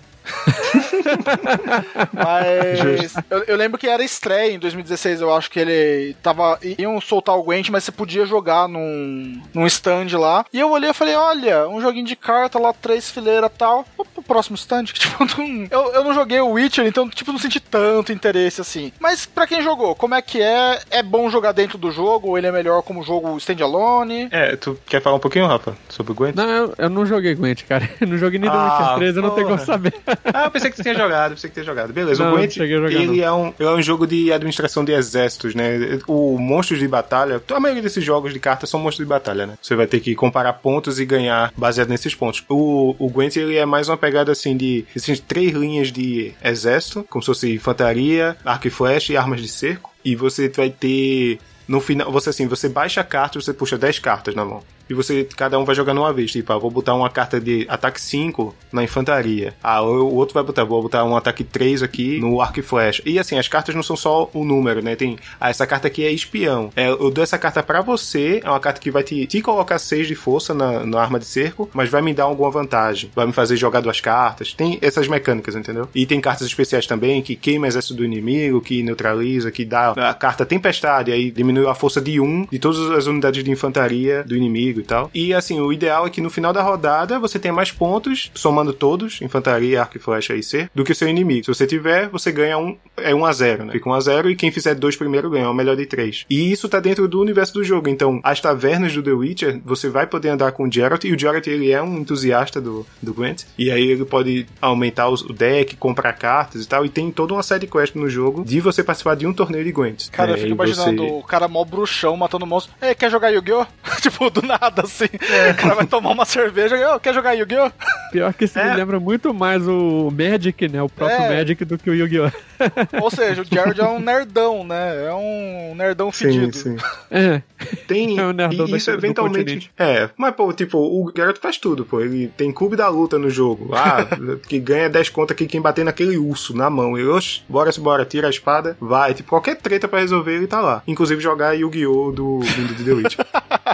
[2.13, 6.59] Mas eu, eu, lembro que era estreia em 2016, eu acho que ele tava.
[6.79, 10.45] Iam soltar o Gwent, mas você podia jogar num, num stand lá.
[10.53, 13.85] E eu olhei e falei: olha, um joguinho de carta lá, três fileiras e tal.
[13.97, 14.85] Vou pro próximo stand.
[14.85, 18.61] Que, tipo, não, eu, eu não joguei o Witcher, então, tipo, não senti tanto interesse
[18.61, 18.93] assim.
[18.99, 20.81] Mas para quem jogou, como é que é?
[20.91, 22.29] É bom jogar dentro do jogo?
[22.29, 24.29] Ou ele é melhor como jogo standalone?
[24.31, 26.35] É, tu quer falar um pouquinho, Rafa, sobre o Gwent?
[26.35, 27.89] Não, eu, eu não joguei Gwent, cara.
[28.01, 29.95] Eu não joguei nem do ah, Witcher 3, eu não tenho como saber.
[30.33, 31.93] Ah, eu pensei que você tinha jogado, pensei que tinha jogado.
[31.93, 35.55] Beleza, não, o Gwent, ele é, um, ele é um jogo de administração de exércitos,
[35.55, 36.01] né?
[36.07, 39.55] O monstros de batalha, a maioria desses jogos de cartas são monstros de batalha, né?
[39.61, 42.45] Você vai ter que comparar pontos e ganhar baseado nesses pontos.
[42.49, 47.05] O, o Gwent, ele é mais uma pegada assim de, existem três linhas de exército,
[47.09, 49.93] como se fosse infantaria, arco e flecha e armas de cerco.
[50.05, 53.79] E você vai ter no final, você assim, você baixa a carta e você puxa
[53.79, 56.33] 10 cartas na mão e você cada um vai jogando uma vez.
[56.33, 59.55] Tipo, ah, vou botar uma carta de ataque 5 na infantaria.
[59.63, 63.03] Ah, o outro vai botar, vou botar um ataque 3 aqui no arco e flecha.
[63.05, 64.97] E assim, as cartas não são só o número, né?
[64.97, 66.71] Tem, ah, essa carta aqui é espião.
[66.77, 69.79] É, eu dou essa carta para você, é uma carta que vai te, te colocar
[69.79, 73.11] 6 de força na, na arma de cerco, mas vai me dar alguma vantagem.
[73.15, 74.53] Vai me fazer jogar duas cartas.
[74.53, 75.89] Tem essas mecânicas, entendeu?
[75.95, 80.15] E tem cartas especiais também que queima exército do inimigo, que neutraliza, que dá a
[80.15, 84.23] carta tempestade, aí diminui a força de 1 um de todas as unidades de infantaria
[84.25, 85.11] do inimigo e tal.
[85.15, 88.73] E assim, o ideal é que no final da rodada você tenha mais pontos, somando
[88.73, 91.45] todos, infantaria, arco e flecha e C, do que o seu inimigo.
[91.45, 93.73] Se você tiver, você ganha um, é 1 a 0 né?
[93.73, 96.25] Fica 1 a 0 e quem fizer dois primeiro ganha, é o melhor de três.
[96.29, 97.89] E isso tá dentro do universo do jogo.
[97.89, 101.19] Então, as tavernas do The Witcher, você vai poder andar com o Geralt, e o
[101.19, 105.77] Geralt ele é um entusiasta do, do Gwent, e aí ele pode aumentar o deck,
[105.77, 108.83] comprar cartas e tal, e tem toda uma série de quests no jogo de você
[108.83, 110.11] participar de um torneio de Gwent.
[110.11, 111.13] Cara, é, eu fico imaginando você...
[111.13, 112.75] o cara mó bruxão matando monstro.
[112.81, 113.67] É, quer jogar Yu-Gi-Oh?
[114.01, 115.09] tipo, do nada, assim.
[115.31, 115.51] É.
[115.51, 117.71] O cara vai tomar uma cerveja e, oh, quer jogar Yu-Gi-Oh?
[118.13, 118.71] Pior que isso é.
[118.71, 120.83] me lembra muito mais o Magic, né?
[120.83, 121.37] O próprio é.
[121.37, 122.31] Magic do que o Yu-Gi-Oh!
[123.01, 125.07] Ou seja, o Jared é um nerdão, né?
[125.07, 126.57] É um nerdão fedido.
[126.57, 126.85] Sim, sim.
[127.11, 127.43] É.
[127.87, 128.15] Tem.
[128.25, 129.71] É um nerdão e isso eventualmente.
[129.79, 132.01] É, mas, pô, tipo, o Geralt faz tudo, pô.
[132.01, 133.71] Ele tem clube da luta no jogo.
[133.75, 134.07] Ah,
[134.47, 136.97] que ganha 10 contas aqui quem bater naquele urso na mão.
[136.97, 139.15] E, oxe, bora, bora, tira a espada, vai.
[139.15, 140.83] Tipo, qualquer treta pra resolver, ele tá lá.
[140.87, 142.13] Inclusive jogar Yu-Gi-Oh!
[142.13, 143.17] do mundo de The Witch.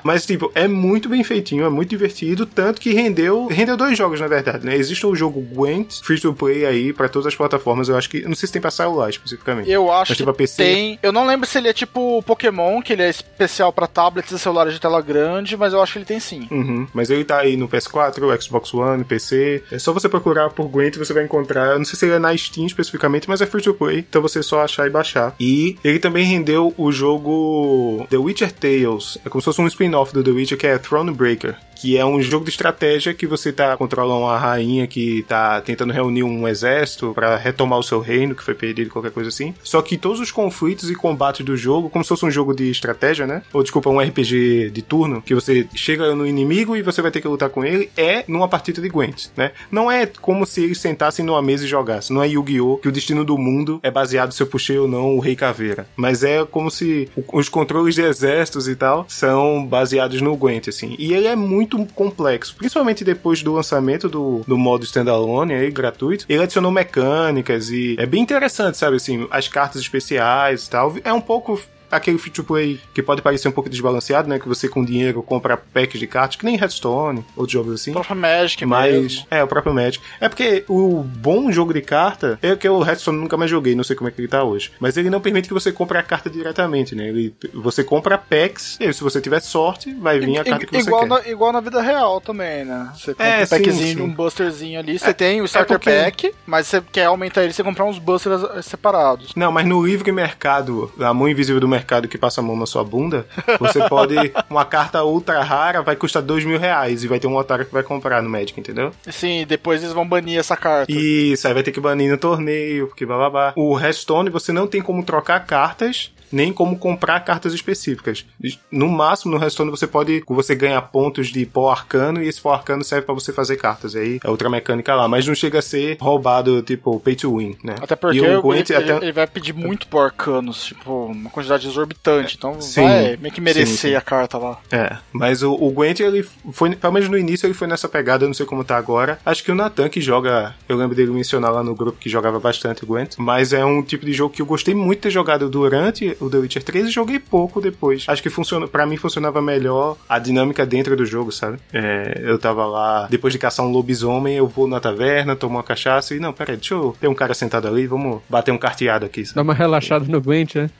[0.02, 3.46] mas, tipo, é muito bem feitinho, é muito divertido, tanto que rendeu.
[3.48, 4.76] Rendeu dois jogos, na verdade, né?
[4.76, 7.88] Existe o jogo Gwent, free to play aí, pra todas as plataformas.
[7.88, 8.22] Eu acho que.
[8.22, 9.70] Não sei se tem pra celular especificamente.
[9.70, 10.62] Eu acho que PC...
[10.62, 10.98] tem.
[11.02, 14.38] Eu não lembro se ele é tipo Pokémon, que ele é especial para tablets e
[14.38, 16.48] celulares de tela grande, mas eu acho que ele tem sim.
[16.50, 16.86] Uhum.
[16.92, 19.62] Mas ele tá aí no PS4, Xbox One, PC.
[19.70, 21.72] É só você procurar por Gwent você vai encontrar.
[21.72, 23.98] Eu não sei se ele é na Steam especificamente, mas é free to play.
[23.98, 25.34] Então você só achar e baixar.
[25.38, 29.18] E ele também rendeu o jogo The Witcher Tales.
[29.24, 32.20] É como se fosse um spin-off do The Witcher que é Thronebreaker que é um
[32.20, 37.12] jogo de estratégia que você tá controlando uma rainha que tá tentando reunir um exército
[37.14, 39.54] para retomar o seu reino que foi perdido, qualquer coisa assim.
[39.62, 42.70] Só que todos os conflitos e combates do jogo, como se fosse um jogo de
[42.70, 43.42] estratégia, né?
[43.52, 47.20] Ou desculpa, um RPG de turno, que você chega no inimigo e você vai ter
[47.20, 49.52] que lutar com ele, é numa partida de Gwent, né?
[49.70, 52.14] Não é como se eles sentassem numa mesa e jogassem.
[52.14, 52.78] Não é Yu-Gi-Oh!
[52.78, 55.86] que o destino do mundo é baseado se eu puxei ou não o Rei Caveira.
[55.96, 60.94] Mas é como se os controles de exércitos e tal são baseados no Gwent, assim.
[60.98, 66.26] E ele é muito complexo, principalmente depois do lançamento do, do modo standalone aí, gratuito.
[66.28, 70.94] Ele adicionou mecânicas e é bem interessante, sabe assim, as cartas especiais e tal.
[71.04, 71.60] É um pouco
[71.90, 74.38] aquele free to play que pode parecer um pouco desbalanceado, né?
[74.38, 77.90] Que você com dinheiro compra packs de cartas, que nem Hearthstone, outros jogos assim.
[77.90, 79.26] O próprio Magic, mas mesmo.
[79.30, 80.02] É, o próprio Magic.
[80.20, 83.84] É porque o bom jogo de carta é que o Hearthstone nunca mais joguei, não
[83.84, 84.72] sei como é que ele tá hoje.
[84.78, 87.08] Mas ele não permite que você compre a carta diretamente, né?
[87.08, 90.88] Ele, você compra packs, e se você tiver sorte, vai vir a carta que você
[90.88, 91.08] igual quer.
[91.08, 92.92] Na, igual na vida real também, né?
[92.94, 94.02] Você compra é, um packzinho, sim, sim.
[94.02, 95.90] um busterzinho ali, você é, tem o starter é porque...
[95.90, 99.32] pack, mas você quer aumentar ele, você comprar uns busters separados.
[99.34, 102.66] Não, mas no livre mercado, a mão invisível do mercado que passa a mão na
[102.66, 103.26] sua bunda,
[103.58, 104.14] você pode.
[104.48, 107.72] uma carta ultra rara vai custar dois mil reais e vai ter um otário que
[107.72, 108.92] vai comprar no Magic, entendeu?
[109.10, 110.92] Sim, depois eles vão banir essa carta.
[110.92, 113.52] Isso, aí vai ter que banir no torneio, porque blá blá blá.
[113.56, 118.24] O Redstone você não tem como trocar cartas nem como comprar cartas específicas.
[118.70, 122.52] No máximo, no Hearthstone você pode, você ganha pontos de pó arcano e esse pó
[122.52, 123.94] arcano serve para você fazer cartas.
[123.94, 127.36] E aí é outra mecânica lá, mas não chega a ser roubado tipo pay to
[127.36, 127.76] win, né?
[127.80, 129.04] Até porque o Gwent, ele, até...
[129.04, 133.40] ele, vai pedir muito pó arcanos, tipo, uma quantidade exorbitante, então sim, vai meio que
[133.40, 133.94] merecer sim, sim.
[133.94, 134.58] a carta lá.
[134.70, 138.24] É, mas o, o Gwent, ele foi, pelo menos no início ele foi nessa pegada,
[138.24, 139.18] eu não sei como tá agora.
[139.24, 142.38] Acho que o Nathan que joga, eu lembro dele mencionar lá no grupo que jogava
[142.38, 145.10] bastante o Gwent, mas é um tipo de jogo que eu gostei muito de ter
[145.10, 148.04] jogado durante o The Witcher 3 e joguei pouco depois.
[148.06, 151.58] Acho que funciona, para mim funcionava melhor a dinâmica dentro do jogo, sabe?
[151.72, 155.62] É, eu tava lá, depois de caçar um lobisomem, eu vou na taverna, tomo uma
[155.62, 159.06] cachaça e não, peraí, deixa eu ter um cara sentado ali, vamos bater um carteado
[159.06, 159.24] aqui.
[159.24, 159.36] Sabe?
[159.36, 160.70] Dá uma relaxada no Gwent, né?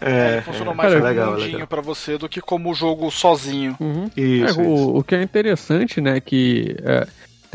[0.00, 3.76] é, é, funciona mais como legal, um mundinho pra você do que como jogo sozinho.
[3.80, 4.10] Uhum.
[4.16, 4.60] Isso, é, isso.
[4.60, 7.06] O, o, que é interessante, né, que é,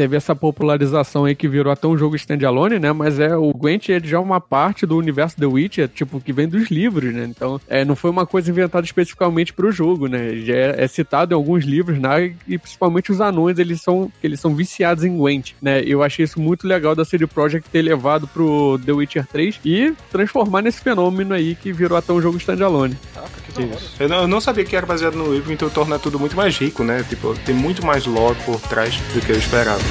[0.01, 2.91] teve essa popularização aí que virou até um jogo standalone, né?
[2.91, 6.47] Mas é o Gwent é já uma parte do universo The Witcher, tipo, que vem
[6.47, 7.25] dos livros, né?
[7.29, 10.37] Então, é, não foi uma coisa inventada especificamente para o jogo, né?
[10.37, 12.33] Já é, é, citado em alguns livros, né?
[12.47, 15.83] E principalmente os anões, eles são, eles são viciados em Gwent, né?
[15.85, 19.93] Eu achei isso muito legal da CD Projekt ter levado pro The Witcher 3 e
[20.11, 22.97] transformar nesse fenômeno aí que virou até um jogo standalone.
[23.15, 26.19] Ah, que Eu não, eu não sabia que era baseado no livro, então torna tudo
[26.19, 27.05] muito mais rico, né?
[27.07, 29.90] Tipo, tem muito mais lore por trás do que eu esperava.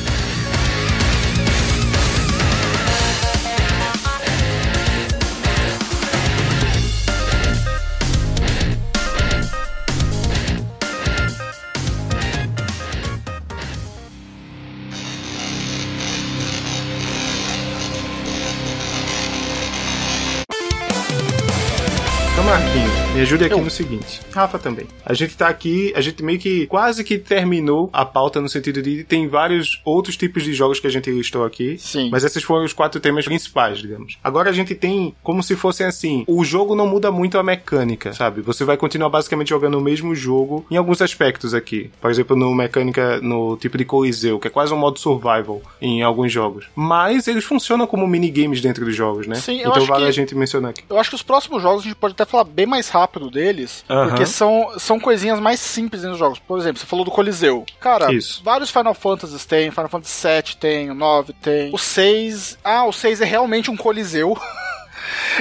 [23.31, 23.63] ajude aqui Eu.
[23.63, 24.21] no seguinte.
[24.31, 24.87] Rafa também.
[25.05, 28.81] A gente tá aqui, a gente meio que quase que terminou a pauta no sentido
[28.81, 31.77] de tem vários outros tipos de jogos que a gente listou aqui.
[31.77, 32.09] Sim.
[32.11, 34.17] Mas esses foram os quatro temas principais, digamos.
[34.23, 38.13] Agora a gente tem como se fosse assim: o jogo não muda muito a mecânica,
[38.13, 38.41] sabe?
[38.41, 41.91] Você vai continuar basicamente jogando o mesmo jogo em alguns aspectos aqui.
[41.99, 46.01] Por exemplo, no mecânica, no tipo de coliseu, que é quase um modo survival em
[46.01, 46.67] alguns jogos.
[46.75, 49.35] Mas eles funcionam como minigames dentro dos jogos, né?
[49.35, 50.83] Sim, então vale que, a gente mencionar aqui.
[50.89, 53.29] Eu acho que os próximos jogos a gente pode até falar bem mais rápido rápido
[53.29, 56.39] deles, porque são, são coisinhas mais simples nos jogos.
[56.39, 57.65] Por exemplo, você falou do Coliseu.
[57.79, 58.41] Cara, Isso.
[58.43, 61.73] vários Final Fantasies tem, Final Fantasy VII tem, o 9 tem.
[61.73, 62.57] O 6.
[62.63, 64.35] Ah, o 6 é realmente um Coliseu.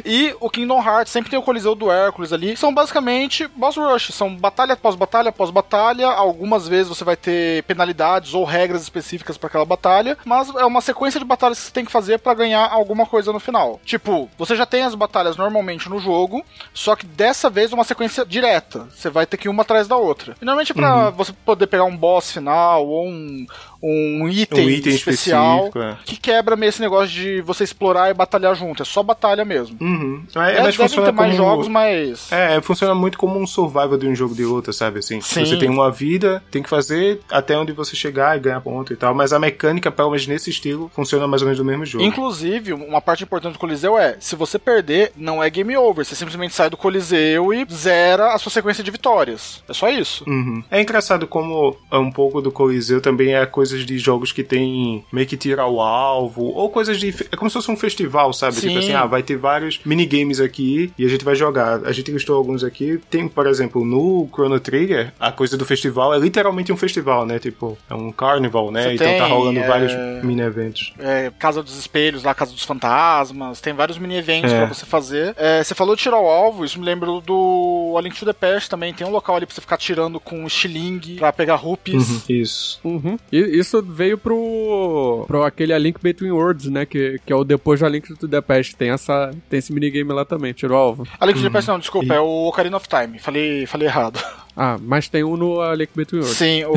[0.05, 2.57] E o Kingdom Hearts sempre tem o Coliseu do Hércules ali.
[2.57, 4.13] São basicamente boss rush.
[4.13, 6.07] São batalha após batalha após batalha.
[6.09, 10.17] Algumas vezes você vai ter penalidades ou regras específicas para aquela batalha.
[10.25, 13.33] Mas é uma sequência de batalhas que você tem que fazer para ganhar alguma coisa
[13.33, 13.81] no final.
[13.85, 16.45] Tipo, você já tem as batalhas normalmente no jogo.
[16.73, 18.89] Só que dessa vez é uma sequência direta.
[18.95, 20.35] Você vai ter que ir uma atrás da outra.
[20.41, 21.13] E normalmente pra uhum.
[21.13, 23.47] você poder pegar um boss final ou um,
[23.83, 25.97] um item, um item especial é.
[26.05, 28.83] que quebra meio esse negócio de você explorar e batalhar junto.
[28.83, 29.77] É só batalha mesmo.
[29.81, 30.23] Uhum.
[30.37, 32.31] É, é, mas funciona ter mais jogos, mas.
[32.31, 34.99] É, funciona muito como um survival de um jogo de luta, sabe?
[34.99, 35.45] Assim, Sim.
[35.45, 38.97] você tem uma vida, tem que fazer até onde você chegar e ganhar ponto e
[38.97, 39.15] tal.
[39.15, 42.05] Mas a mecânica, pelo menos nesse estilo, funciona mais ou menos do mesmo jogo.
[42.05, 46.05] Inclusive, uma parte importante do Coliseu é: se você perder, não é game over.
[46.05, 49.63] Você simplesmente sai do Coliseu e zera a sua sequência de vitórias.
[49.69, 50.25] É só isso.
[50.27, 50.63] Uhum.
[50.71, 55.27] É engraçado como um pouco do Coliseu também é coisas de jogos que tem meio
[55.27, 57.15] que tirar o alvo, ou coisas de.
[57.31, 58.57] É como se fosse um festival, sabe?
[58.57, 58.69] Sim.
[58.69, 61.85] Tipo assim, ah, vai ter vários minigames aqui e a gente vai jogar.
[61.85, 63.01] A gente listou alguns aqui.
[63.09, 67.39] Tem, por exemplo, no Chrono Trigger, a coisa do festival é literalmente um festival, né?
[67.39, 68.83] Tipo, é um carnival, né?
[68.83, 69.67] Você então tá tem, tá rolando é...
[69.67, 69.93] vários
[70.25, 70.93] mini-eventos.
[70.99, 74.59] É, Casa dos Espelhos, lá, Casa dos Fantasmas, tem vários mini-eventos é.
[74.67, 75.35] pra você fazer.
[75.37, 78.33] É, você falou de tirar o alvo, isso me lembra do A Link to the
[78.33, 78.93] Past também.
[78.93, 82.09] Tem um local ali pra você ficar tirando com estilingue pra pegar rupees.
[82.09, 82.81] Uhum, isso.
[82.85, 83.19] Uhum.
[83.31, 86.85] E isso veio pro, pro aquele A Link Between Worlds, né?
[86.85, 88.77] Que, que é o depois do A Link to the Past.
[88.77, 91.09] Tem, essa, tem esse minigame lá também, tirou o alvo.
[91.19, 92.17] A Link to the Past não, desculpa, e...
[92.17, 93.19] é o Ocarina of Time.
[93.19, 94.21] Falei, falei errado.
[94.63, 96.37] Ah, mas tem um no Lake Between Worlds.
[96.37, 96.75] Sim, o...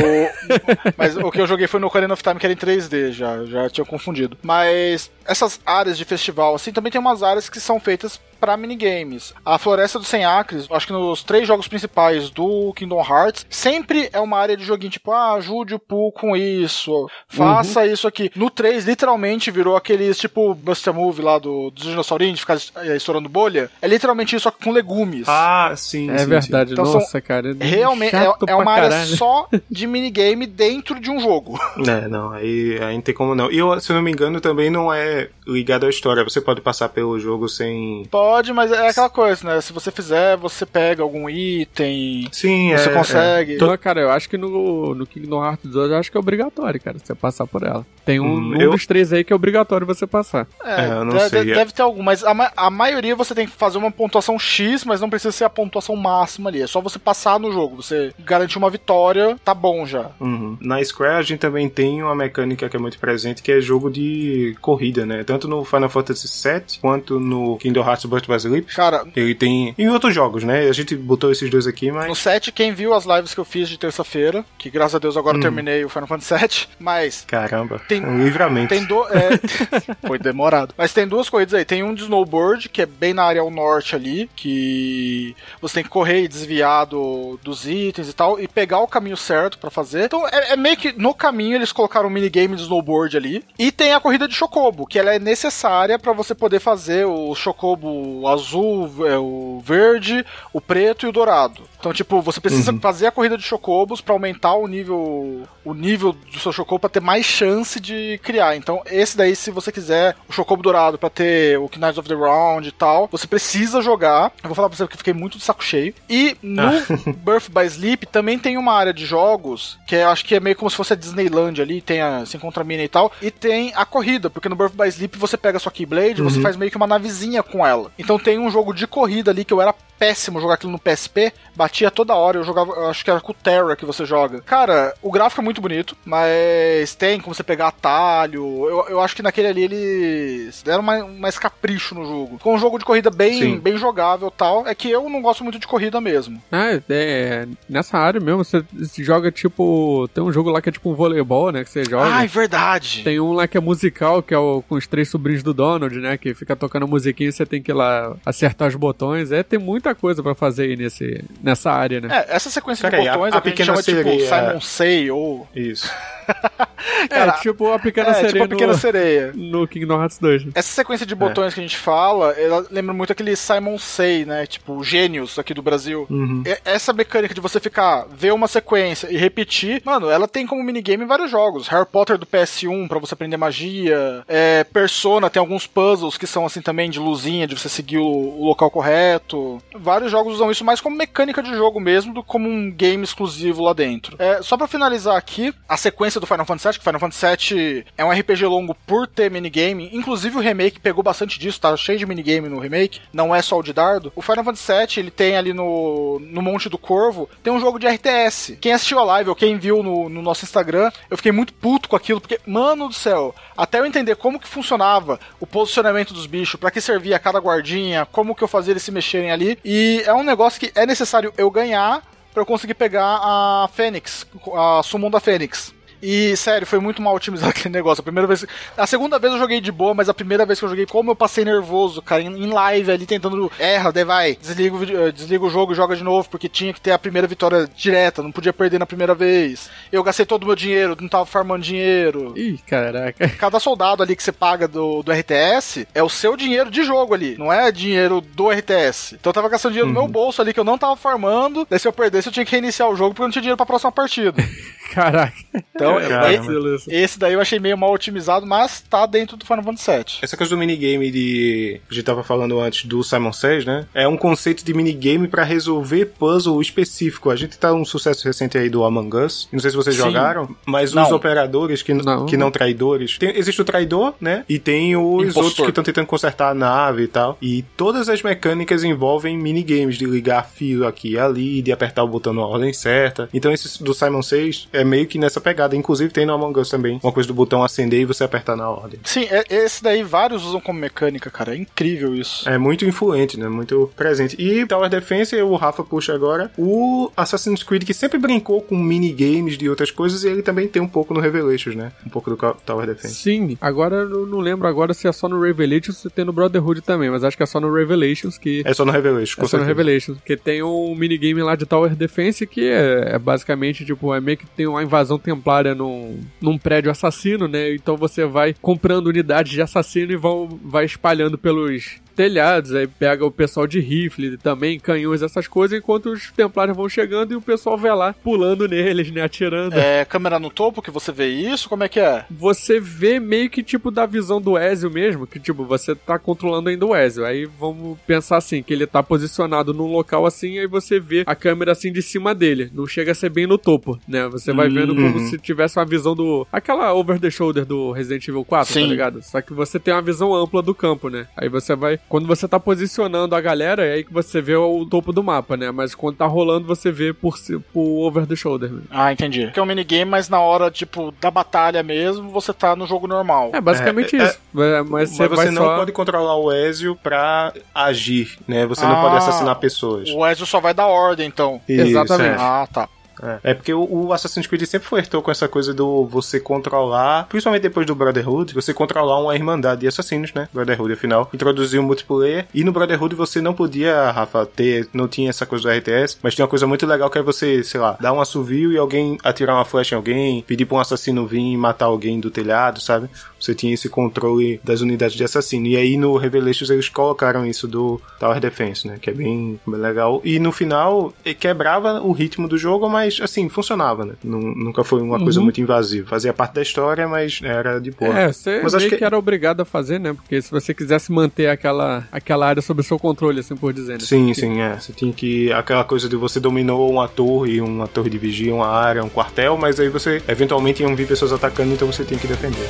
[0.98, 3.44] mas o que eu joguei foi no Ocarina of Time, que era em 3D, já,
[3.44, 4.38] já tinha confundido.
[4.42, 9.34] Mas essas áreas de festival, assim, também tem umas áreas que são feitas para minigames.
[9.46, 14.10] A Floresta dos 100 Acres, acho que nos três jogos principais do Kingdom Hearts, sempre
[14.12, 17.86] é uma área de joguinho tipo, ah, ajude o Pooh com isso, faça uhum.
[17.86, 18.30] isso aqui.
[18.36, 22.98] No 3, literalmente virou aqueles tipo Buster Move lá do, dos dinossaurinhos, de ficar é,
[22.98, 23.70] estourando bolha.
[23.82, 25.26] É literalmente isso, só com legumes.
[25.30, 26.12] Ah, sim.
[26.12, 26.74] É sim, verdade, sim.
[26.74, 27.56] Então, Nossa, cara.
[27.58, 31.60] É realmente, é, é uma área só de minigame dentro de um jogo.
[31.88, 33.52] É, não, aí, aí não tem como não.
[33.52, 36.24] E eu, se eu não me engano, também não é ligado à história.
[36.24, 38.06] Você pode passar pelo jogo sem.
[38.10, 39.62] Pode, mas é aquela coisa, né?
[39.62, 42.28] Se você fizer, você pega algum item.
[42.32, 43.52] Sim, você é, consegue.
[43.54, 43.56] É.
[43.56, 46.80] Então, cara, eu acho que no, no Kingdom Hearts 2 eu acho que é obrigatório,
[46.82, 47.86] cara, você passar por ela.
[48.06, 48.72] Tem um, hum, um eu...
[48.72, 50.48] dos três aí que é obrigatório você passar.
[50.64, 51.46] É, é eu não deve, sei.
[51.46, 55.00] Deve ter algum, mas a, a maioria você tem que fazer uma pontuação X, mas
[55.00, 56.62] não precisa ser a pontuação máxima ali.
[56.62, 57.78] É só você passar no jogo.
[57.78, 60.12] Você garantir uma vitória, tá bom já.
[60.20, 60.58] Uhum.
[60.60, 63.90] Na Square a gente também tem uma mecânica que é muito presente, que é jogo
[63.90, 65.24] de corrida, né?
[65.34, 68.76] Tanto no Final Fantasy VII quanto no Kingdom Hearts Birth by Sleep.
[68.76, 69.74] Cara, ele tem.
[69.76, 70.70] em outros jogos, né?
[70.70, 72.08] A gente botou esses dois aqui, mas.
[72.08, 75.18] No 7, quem viu as lives que eu fiz de terça-feira, que graças a Deus
[75.18, 75.42] agora hum.
[75.42, 77.26] terminei o Final Fantasy VII, mas.
[77.28, 77.82] Caramba.
[77.88, 78.70] Tem um livramento.
[78.70, 79.04] Tem do...
[79.08, 79.40] É...
[80.06, 80.76] Foi demorado.
[80.78, 81.66] Mas tem duas corridas aí.
[81.66, 85.84] Tem um de snowboard, que é bem na área ao norte ali, que você tem
[85.84, 89.72] que correr e desviar do, dos itens e tal, e pegar o caminho certo para
[89.72, 90.06] fazer.
[90.06, 93.44] Então é, é, meio que no caminho eles colocaram um minigame de snowboard ali.
[93.58, 97.34] E tem a corrida de chocobo, que ela é necessária para você poder fazer o
[97.34, 101.64] chocobo azul, é, o verde, o preto e o dourado.
[101.80, 102.80] Então, tipo, você precisa uhum.
[102.80, 106.90] fazer a corrida de chocobos para aumentar o nível o nível do seu chocobo para
[106.90, 108.56] ter mais chance de criar.
[108.56, 112.16] Então, esse daí, se você quiser o chocobo dourado para ter o Knights of the
[112.16, 114.32] Round e tal, você precisa jogar.
[114.44, 115.94] Eu vou falar pra você que eu fiquei muito de saco cheio.
[116.10, 116.84] E no ah.
[117.24, 120.56] Birth by Sleep também tem uma área de jogos que é, acho que é meio
[120.56, 123.32] como se fosse a Disneyland ali, tem a, se encontra a mina e tal, e
[123.32, 126.30] tem a corrida, porque no Birth by Sleep você pega a sua Keyblade, uhum.
[126.30, 127.92] você faz meio que uma navezinha com ela.
[127.98, 129.74] Então tem um jogo de corrida ali que eu era
[130.04, 133.32] péssimo jogar aquilo no PSP, batia toda hora, eu jogava, eu acho que era com
[133.32, 134.42] o Terra que você joga.
[134.42, 138.44] Cara, o gráfico é muito bonito, mas tem como você pegar atalho.
[138.68, 142.38] Eu, eu acho que naquele ali eles deram mais, mais capricho no jogo.
[142.40, 144.68] Com um jogo de corrida bem, bem jogável tal.
[144.68, 146.42] É que eu não gosto muito de corrida mesmo.
[146.52, 147.48] Ah, é.
[147.70, 148.64] Nessa área mesmo, você
[148.98, 150.10] joga tipo.
[150.14, 151.64] Tem um jogo lá que é tipo um voleibol, né?
[151.64, 152.14] Que você joga.
[152.14, 153.04] Ah, é verdade.
[153.04, 155.96] Tem um lá que é musical, que é o com os três sobrinhos do Donald,
[155.98, 156.18] né?
[156.18, 159.32] Que fica tocando musiquinha e você tem que ir lá acertar os botões.
[159.32, 162.10] É, tem muita coisa para fazer aí nesse, nessa área, né?
[162.12, 164.18] É, essa sequência Pera de botões a, a, a pequena chama sereia.
[164.18, 165.48] tipo Simon Say ou.
[165.56, 165.90] Isso.
[167.10, 168.32] Cara, é, tipo a Pequena é, Sereia.
[168.32, 169.32] Tipo a Pequena no, Sereia.
[169.34, 170.48] No Kingdom Hearts 2.
[170.56, 171.56] Essa sequência de botões é.
[171.56, 174.46] que a gente fala, ela lembra muito aquele Simon Say, né?
[174.46, 176.06] Tipo, gênios aqui do Brasil.
[176.10, 176.44] Uhum.
[176.66, 181.04] Essa mecânica de você ficar, ver uma sequência e repetir, mano, ela tem como minigame
[181.04, 181.68] em vários jogos.
[181.68, 184.24] Harry Potter do PS1 para você aprender magia.
[184.28, 188.06] É, Persona tem alguns puzzles que são assim também de luzinha, de você seguir o,
[188.06, 189.62] o local correto.
[189.76, 193.04] Vários jogos usam isso mais como mecânica de jogo mesmo do que como um game
[193.04, 194.16] exclusivo lá dentro.
[194.18, 197.86] É, só para finalizar aqui, a sequência do Final Fantasy VII, que Final Fantasy VII
[197.98, 202.00] é um RPG longo por ter minigame, inclusive o remake pegou bastante disso, tá cheio
[202.00, 204.12] de minigame no remake, não é só o de dardo.
[204.16, 207.80] O Final Fantasy VII, ele tem ali no, no Monte do Corvo, tem um jogo
[207.80, 208.58] de RTS.
[208.60, 211.88] Quem assistiu a live ou quem viu no, no nosso Instagram, eu fiquei muito puto
[211.88, 216.26] com aquilo, porque, mano do céu, até eu entender como que funcionava o posicionamento dos
[216.26, 220.04] bichos, para que servia cada guardinha, como que eu fazia eles se mexerem ali, e
[220.06, 222.02] é um negócio que é necessário eu ganhar
[222.34, 225.74] para eu conseguir pegar a Fênix, a Summon da Fênix.
[226.04, 228.02] E, sério, foi muito mal otimizado aquele negócio.
[228.02, 228.46] A primeira vez.
[228.78, 231.12] A segunda vez eu joguei de boa, mas a primeira vez que eu joguei, como
[231.12, 233.50] eu passei nervoso, cara, em live ali tentando.
[233.58, 236.82] Erra, daí vai, desliga, o, desliga o jogo e joga de novo, porque tinha que
[236.82, 239.70] ter a primeira vitória direta, não podia perder na primeira vez.
[239.92, 242.34] Eu gastei todo o meu dinheiro, não tava farmando dinheiro.
[242.36, 243.30] Ih, caraca.
[243.40, 247.14] Cada soldado ali que você paga do, do RTS é o seu dinheiro de jogo
[247.14, 249.16] ali, não é dinheiro do RTS.
[249.16, 249.94] Então eu tava gastando dinheiro uhum.
[249.94, 250.12] no meu uhum.
[250.12, 252.90] bolso ali que eu não tava farmando, daí se eu perdesse eu tinha que reiniciar
[252.90, 254.44] o jogo porque eu não tinha dinheiro pra próxima partida.
[254.94, 255.34] Caraca.
[255.74, 259.92] Então, esse, esse, daí eu achei meio mal otimizado, mas tá dentro do Final Fantasy
[259.92, 260.06] VII.
[260.22, 261.82] Essa coisa do minigame de.
[261.90, 263.86] A gente tava falando antes do Simon Says, né?
[263.94, 267.30] É um conceito de minigame para resolver puzzle específico.
[267.30, 269.48] A gente tá um sucesso recente aí do Among Us.
[269.52, 270.04] Não sei se vocês Sim.
[270.04, 271.04] jogaram, mas não.
[271.04, 273.18] os operadores que não, que não traidores.
[273.18, 274.46] Tem, existe o traidor, né?
[274.48, 275.44] E tem os Impostor.
[275.44, 277.38] outros que estão tentando consertar a nave e tal.
[277.42, 282.08] E todas as mecânicas envolvem minigames de ligar fio aqui e ali, de apertar o
[282.08, 283.30] botão na ordem certa.
[283.34, 285.73] Então esse do Simon Says é meio que nessa pegada.
[285.76, 288.70] Inclusive tem no Among Us também uma coisa do botão acender e você apertar na
[288.70, 289.00] ordem.
[289.04, 291.54] Sim, é, esse daí vários usam como mecânica, cara.
[291.54, 292.48] É incrível isso.
[292.48, 293.48] É muito influente, né?
[293.48, 294.36] Muito presente.
[294.40, 299.58] E Tower Defense, o Rafa puxa agora, o Assassin's Creed que sempre brincou com minigames
[299.58, 301.92] de outras coisas e ele também tem um pouco no Revelations, né?
[302.06, 303.16] Um pouco do Tower Defense.
[303.16, 306.34] Sim, agora eu não lembro agora se é só no Revelations ou se tem no
[306.34, 308.62] Brotherhood também, mas acho que é só no Revelations que...
[308.66, 311.96] É só no Revelations, É só no Revelations, porque tem um minigame lá de Tower
[311.96, 316.58] Defense que é, é basicamente, tipo, é meio que tem uma invasão templária num, num
[316.58, 317.74] prédio assassino, né?
[317.74, 323.26] Então você vai comprando unidades de assassino e vão, vai espalhando pelos telhados, aí pega
[323.26, 327.42] o pessoal de rifle também, canhões, essas coisas, enquanto os templários vão chegando e o
[327.42, 329.74] pessoal vai lá pulando neles, né, atirando.
[329.74, 331.68] É câmera no topo que você vê isso?
[331.68, 332.26] Como é que é?
[332.30, 336.70] Você vê meio que tipo da visão do Ezio mesmo, que tipo, você tá controlando
[336.70, 337.26] ainda o Ezio.
[337.26, 341.36] Aí vamos pensar assim, que ele tá posicionado num local assim, aí você vê a
[341.36, 342.70] câmera assim de cima dele.
[342.74, 344.28] Não chega a ser bem no topo, né?
[344.30, 345.30] Você vai vendo como uhum.
[345.30, 346.48] se tivesse uma visão do.
[346.52, 348.86] aquela over the shoulder do Resident Evil 4, tá Sim.
[348.86, 349.22] tá ligado?
[349.22, 351.28] Só que você tem uma visão ampla do campo, né?
[351.36, 354.86] Aí você vai quando você tá posicionando a galera, é aí que você vê o
[354.86, 355.72] topo do mapa, né?
[355.72, 357.36] Mas quando tá rolando, você vê por,
[357.72, 358.72] por over the shoulder.
[358.72, 358.82] Né?
[358.90, 359.50] Ah, entendi.
[359.52, 363.08] Que é um minigame, mas na hora, tipo, da batalha mesmo, você tá no jogo
[363.08, 363.52] normal.
[363.54, 364.40] É, basicamente é, isso.
[364.58, 365.78] É, mas, mas você, você não só...
[365.78, 368.66] pode controlar o Ezio pra agir, né?
[368.66, 370.10] Você ah, não pode assassinar pessoas.
[370.10, 371.62] O Ezio só vai dar ordem, então.
[371.68, 372.40] Isso, Exatamente.
[372.40, 372.44] É.
[372.44, 372.90] Ah, tá.
[373.24, 377.26] É, é porque o, o, Assassin's Creed sempre flertou com essa coisa do você controlar,
[377.30, 380.50] principalmente depois do Brotherhood, você controlar uma irmandade de assassinos, né?
[380.52, 382.46] Brotherhood, afinal, introduziu o multiplayer.
[382.54, 386.36] E no Brotherhood você não podia, Rafa, ter, não tinha essa coisa do RTS, mas
[386.36, 389.18] tinha uma coisa muito legal que é você, sei lá, dar um assovio e alguém
[389.24, 392.82] atirar uma flecha em alguém, pedir pra um assassino vir e matar alguém do telhado,
[392.82, 393.10] sabe?
[393.44, 395.68] Você tinha esse controle das unidades de assassino.
[395.68, 398.98] E aí no Revelations eles colocaram isso do Tower Defense, né?
[399.02, 400.22] Que é bem, bem legal.
[400.24, 404.14] E no final quebrava o ritmo do jogo, mas assim, funcionava, né?
[404.24, 405.24] Nunca foi uma uhum.
[405.24, 406.08] coisa muito invasiva.
[406.08, 408.18] Fazia parte da história, mas era de boa.
[408.18, 408.98] É, você mas acho que...
[408.98, 409.04] que...
[409.04, 410.14] era obrigado a fazer, né?
[410.14, 413.94] Porque se você quisesse manter aquela, aquela área sob seu controle, assim por dizer.
[413.94, 414.00] Né?
[414.00, 414.80] Sim, sim, é.
[414.80, 415.52] Você tinha que.
[415.52, 419.58] Aquela coisa de você dominou uma torre, uma torre de vigia, uma área, um quartel,
[419.58, 422.70] mas aí você eventualmente iam vir pessoas atacando, então você tinha que defender.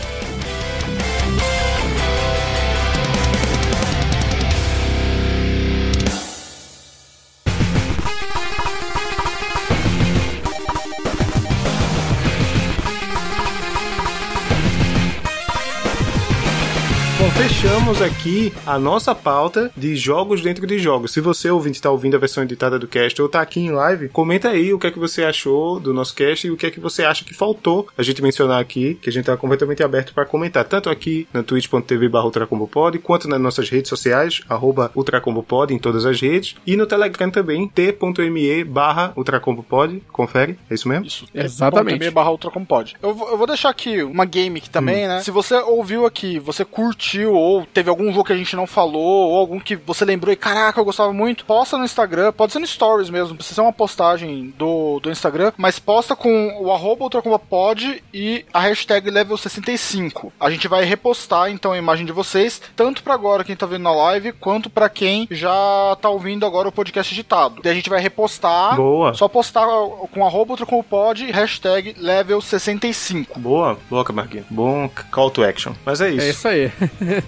[17.93, 21.11] Fechamos aqui a nossa pauta de jogos dentro de jogos.
[21.11, 24.09] Se você ouvinte está ouvindo a versão editada do cast ou está aqui em live,
[24.09, 26.71] comenta aí o que é que você achou do nosso cast e o que é
[26.71, 30.13] que você acha que faltou a gente mencionar aqui, que a gente está completamente aberto
[30.13, 35.79] para comentar, tanto aqui na twitch.tv ultracombopod, quanto nas nossas redes sociais, arroba ultracombopod em
[35.79, 41.05] todas as redes, e no Telegram também, t.me barra ultracombopod, confere, é isso mesmo?
[41.05, 42.09] Isso, exatamente.
[42.11, 42.95] barra ultracombopod.
[43.01, 45.09] Eu, eu vou deixar aqui uma game aqui também, hum.
[45.09, 45.21] né?
[45.21, 49.31] Se você ouviu aqui, você curtiu ou teve algum jogo que a gente não falou,
[49.31, 52.59] ou algum que você lembrou e caraca, eu gostava muito, posta no Instagram, pode ser
[52.59, 57.03] no Stories mesmo, precisa ser uma postagem do, do Instagram, mas posta com o arroba
[57.03, 60.31] ultracombapod e a hashtag level 65.
[60.39, 63.83] A gente vai repostar então a imagem de vocês, tanto para agora quem tá vendo
[63.83, 67.61] na live, quanto para quem já tá ouvindo agora o podcast editado.
[67.61, 69.13] Daí a gente vai repostar, boa.
[69.13, 69.67] só postar
[70.11, 73.39] com arroba ultracombapod e hashtag level 65.
[73.39, 74.45] Boa, boa, Camarguinho.
[74.49, 75.73] Bom call to action.
[75.85, 76.25] Mas é isso.
[76.25, 76.71] É isso aí.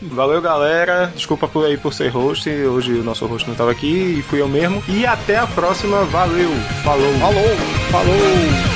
[0.02, 1.12] Valeu, galera.
[1.16, 2.50] Desculpa por aí por ser host.
[2.50, 4.84] Hoje o nosso host não estava aqui e fui eu mesmo.
[4.88, 6.04] E até a próxima.
[6.06, 6.52] Valeu.
[6.84, 7.14] Falou.
[7.20, 7.56] Falou.
[7.92, 8.76] Falou.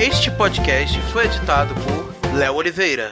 [0.00, 3.10] Este podcast foi editado por Léo Oliveira.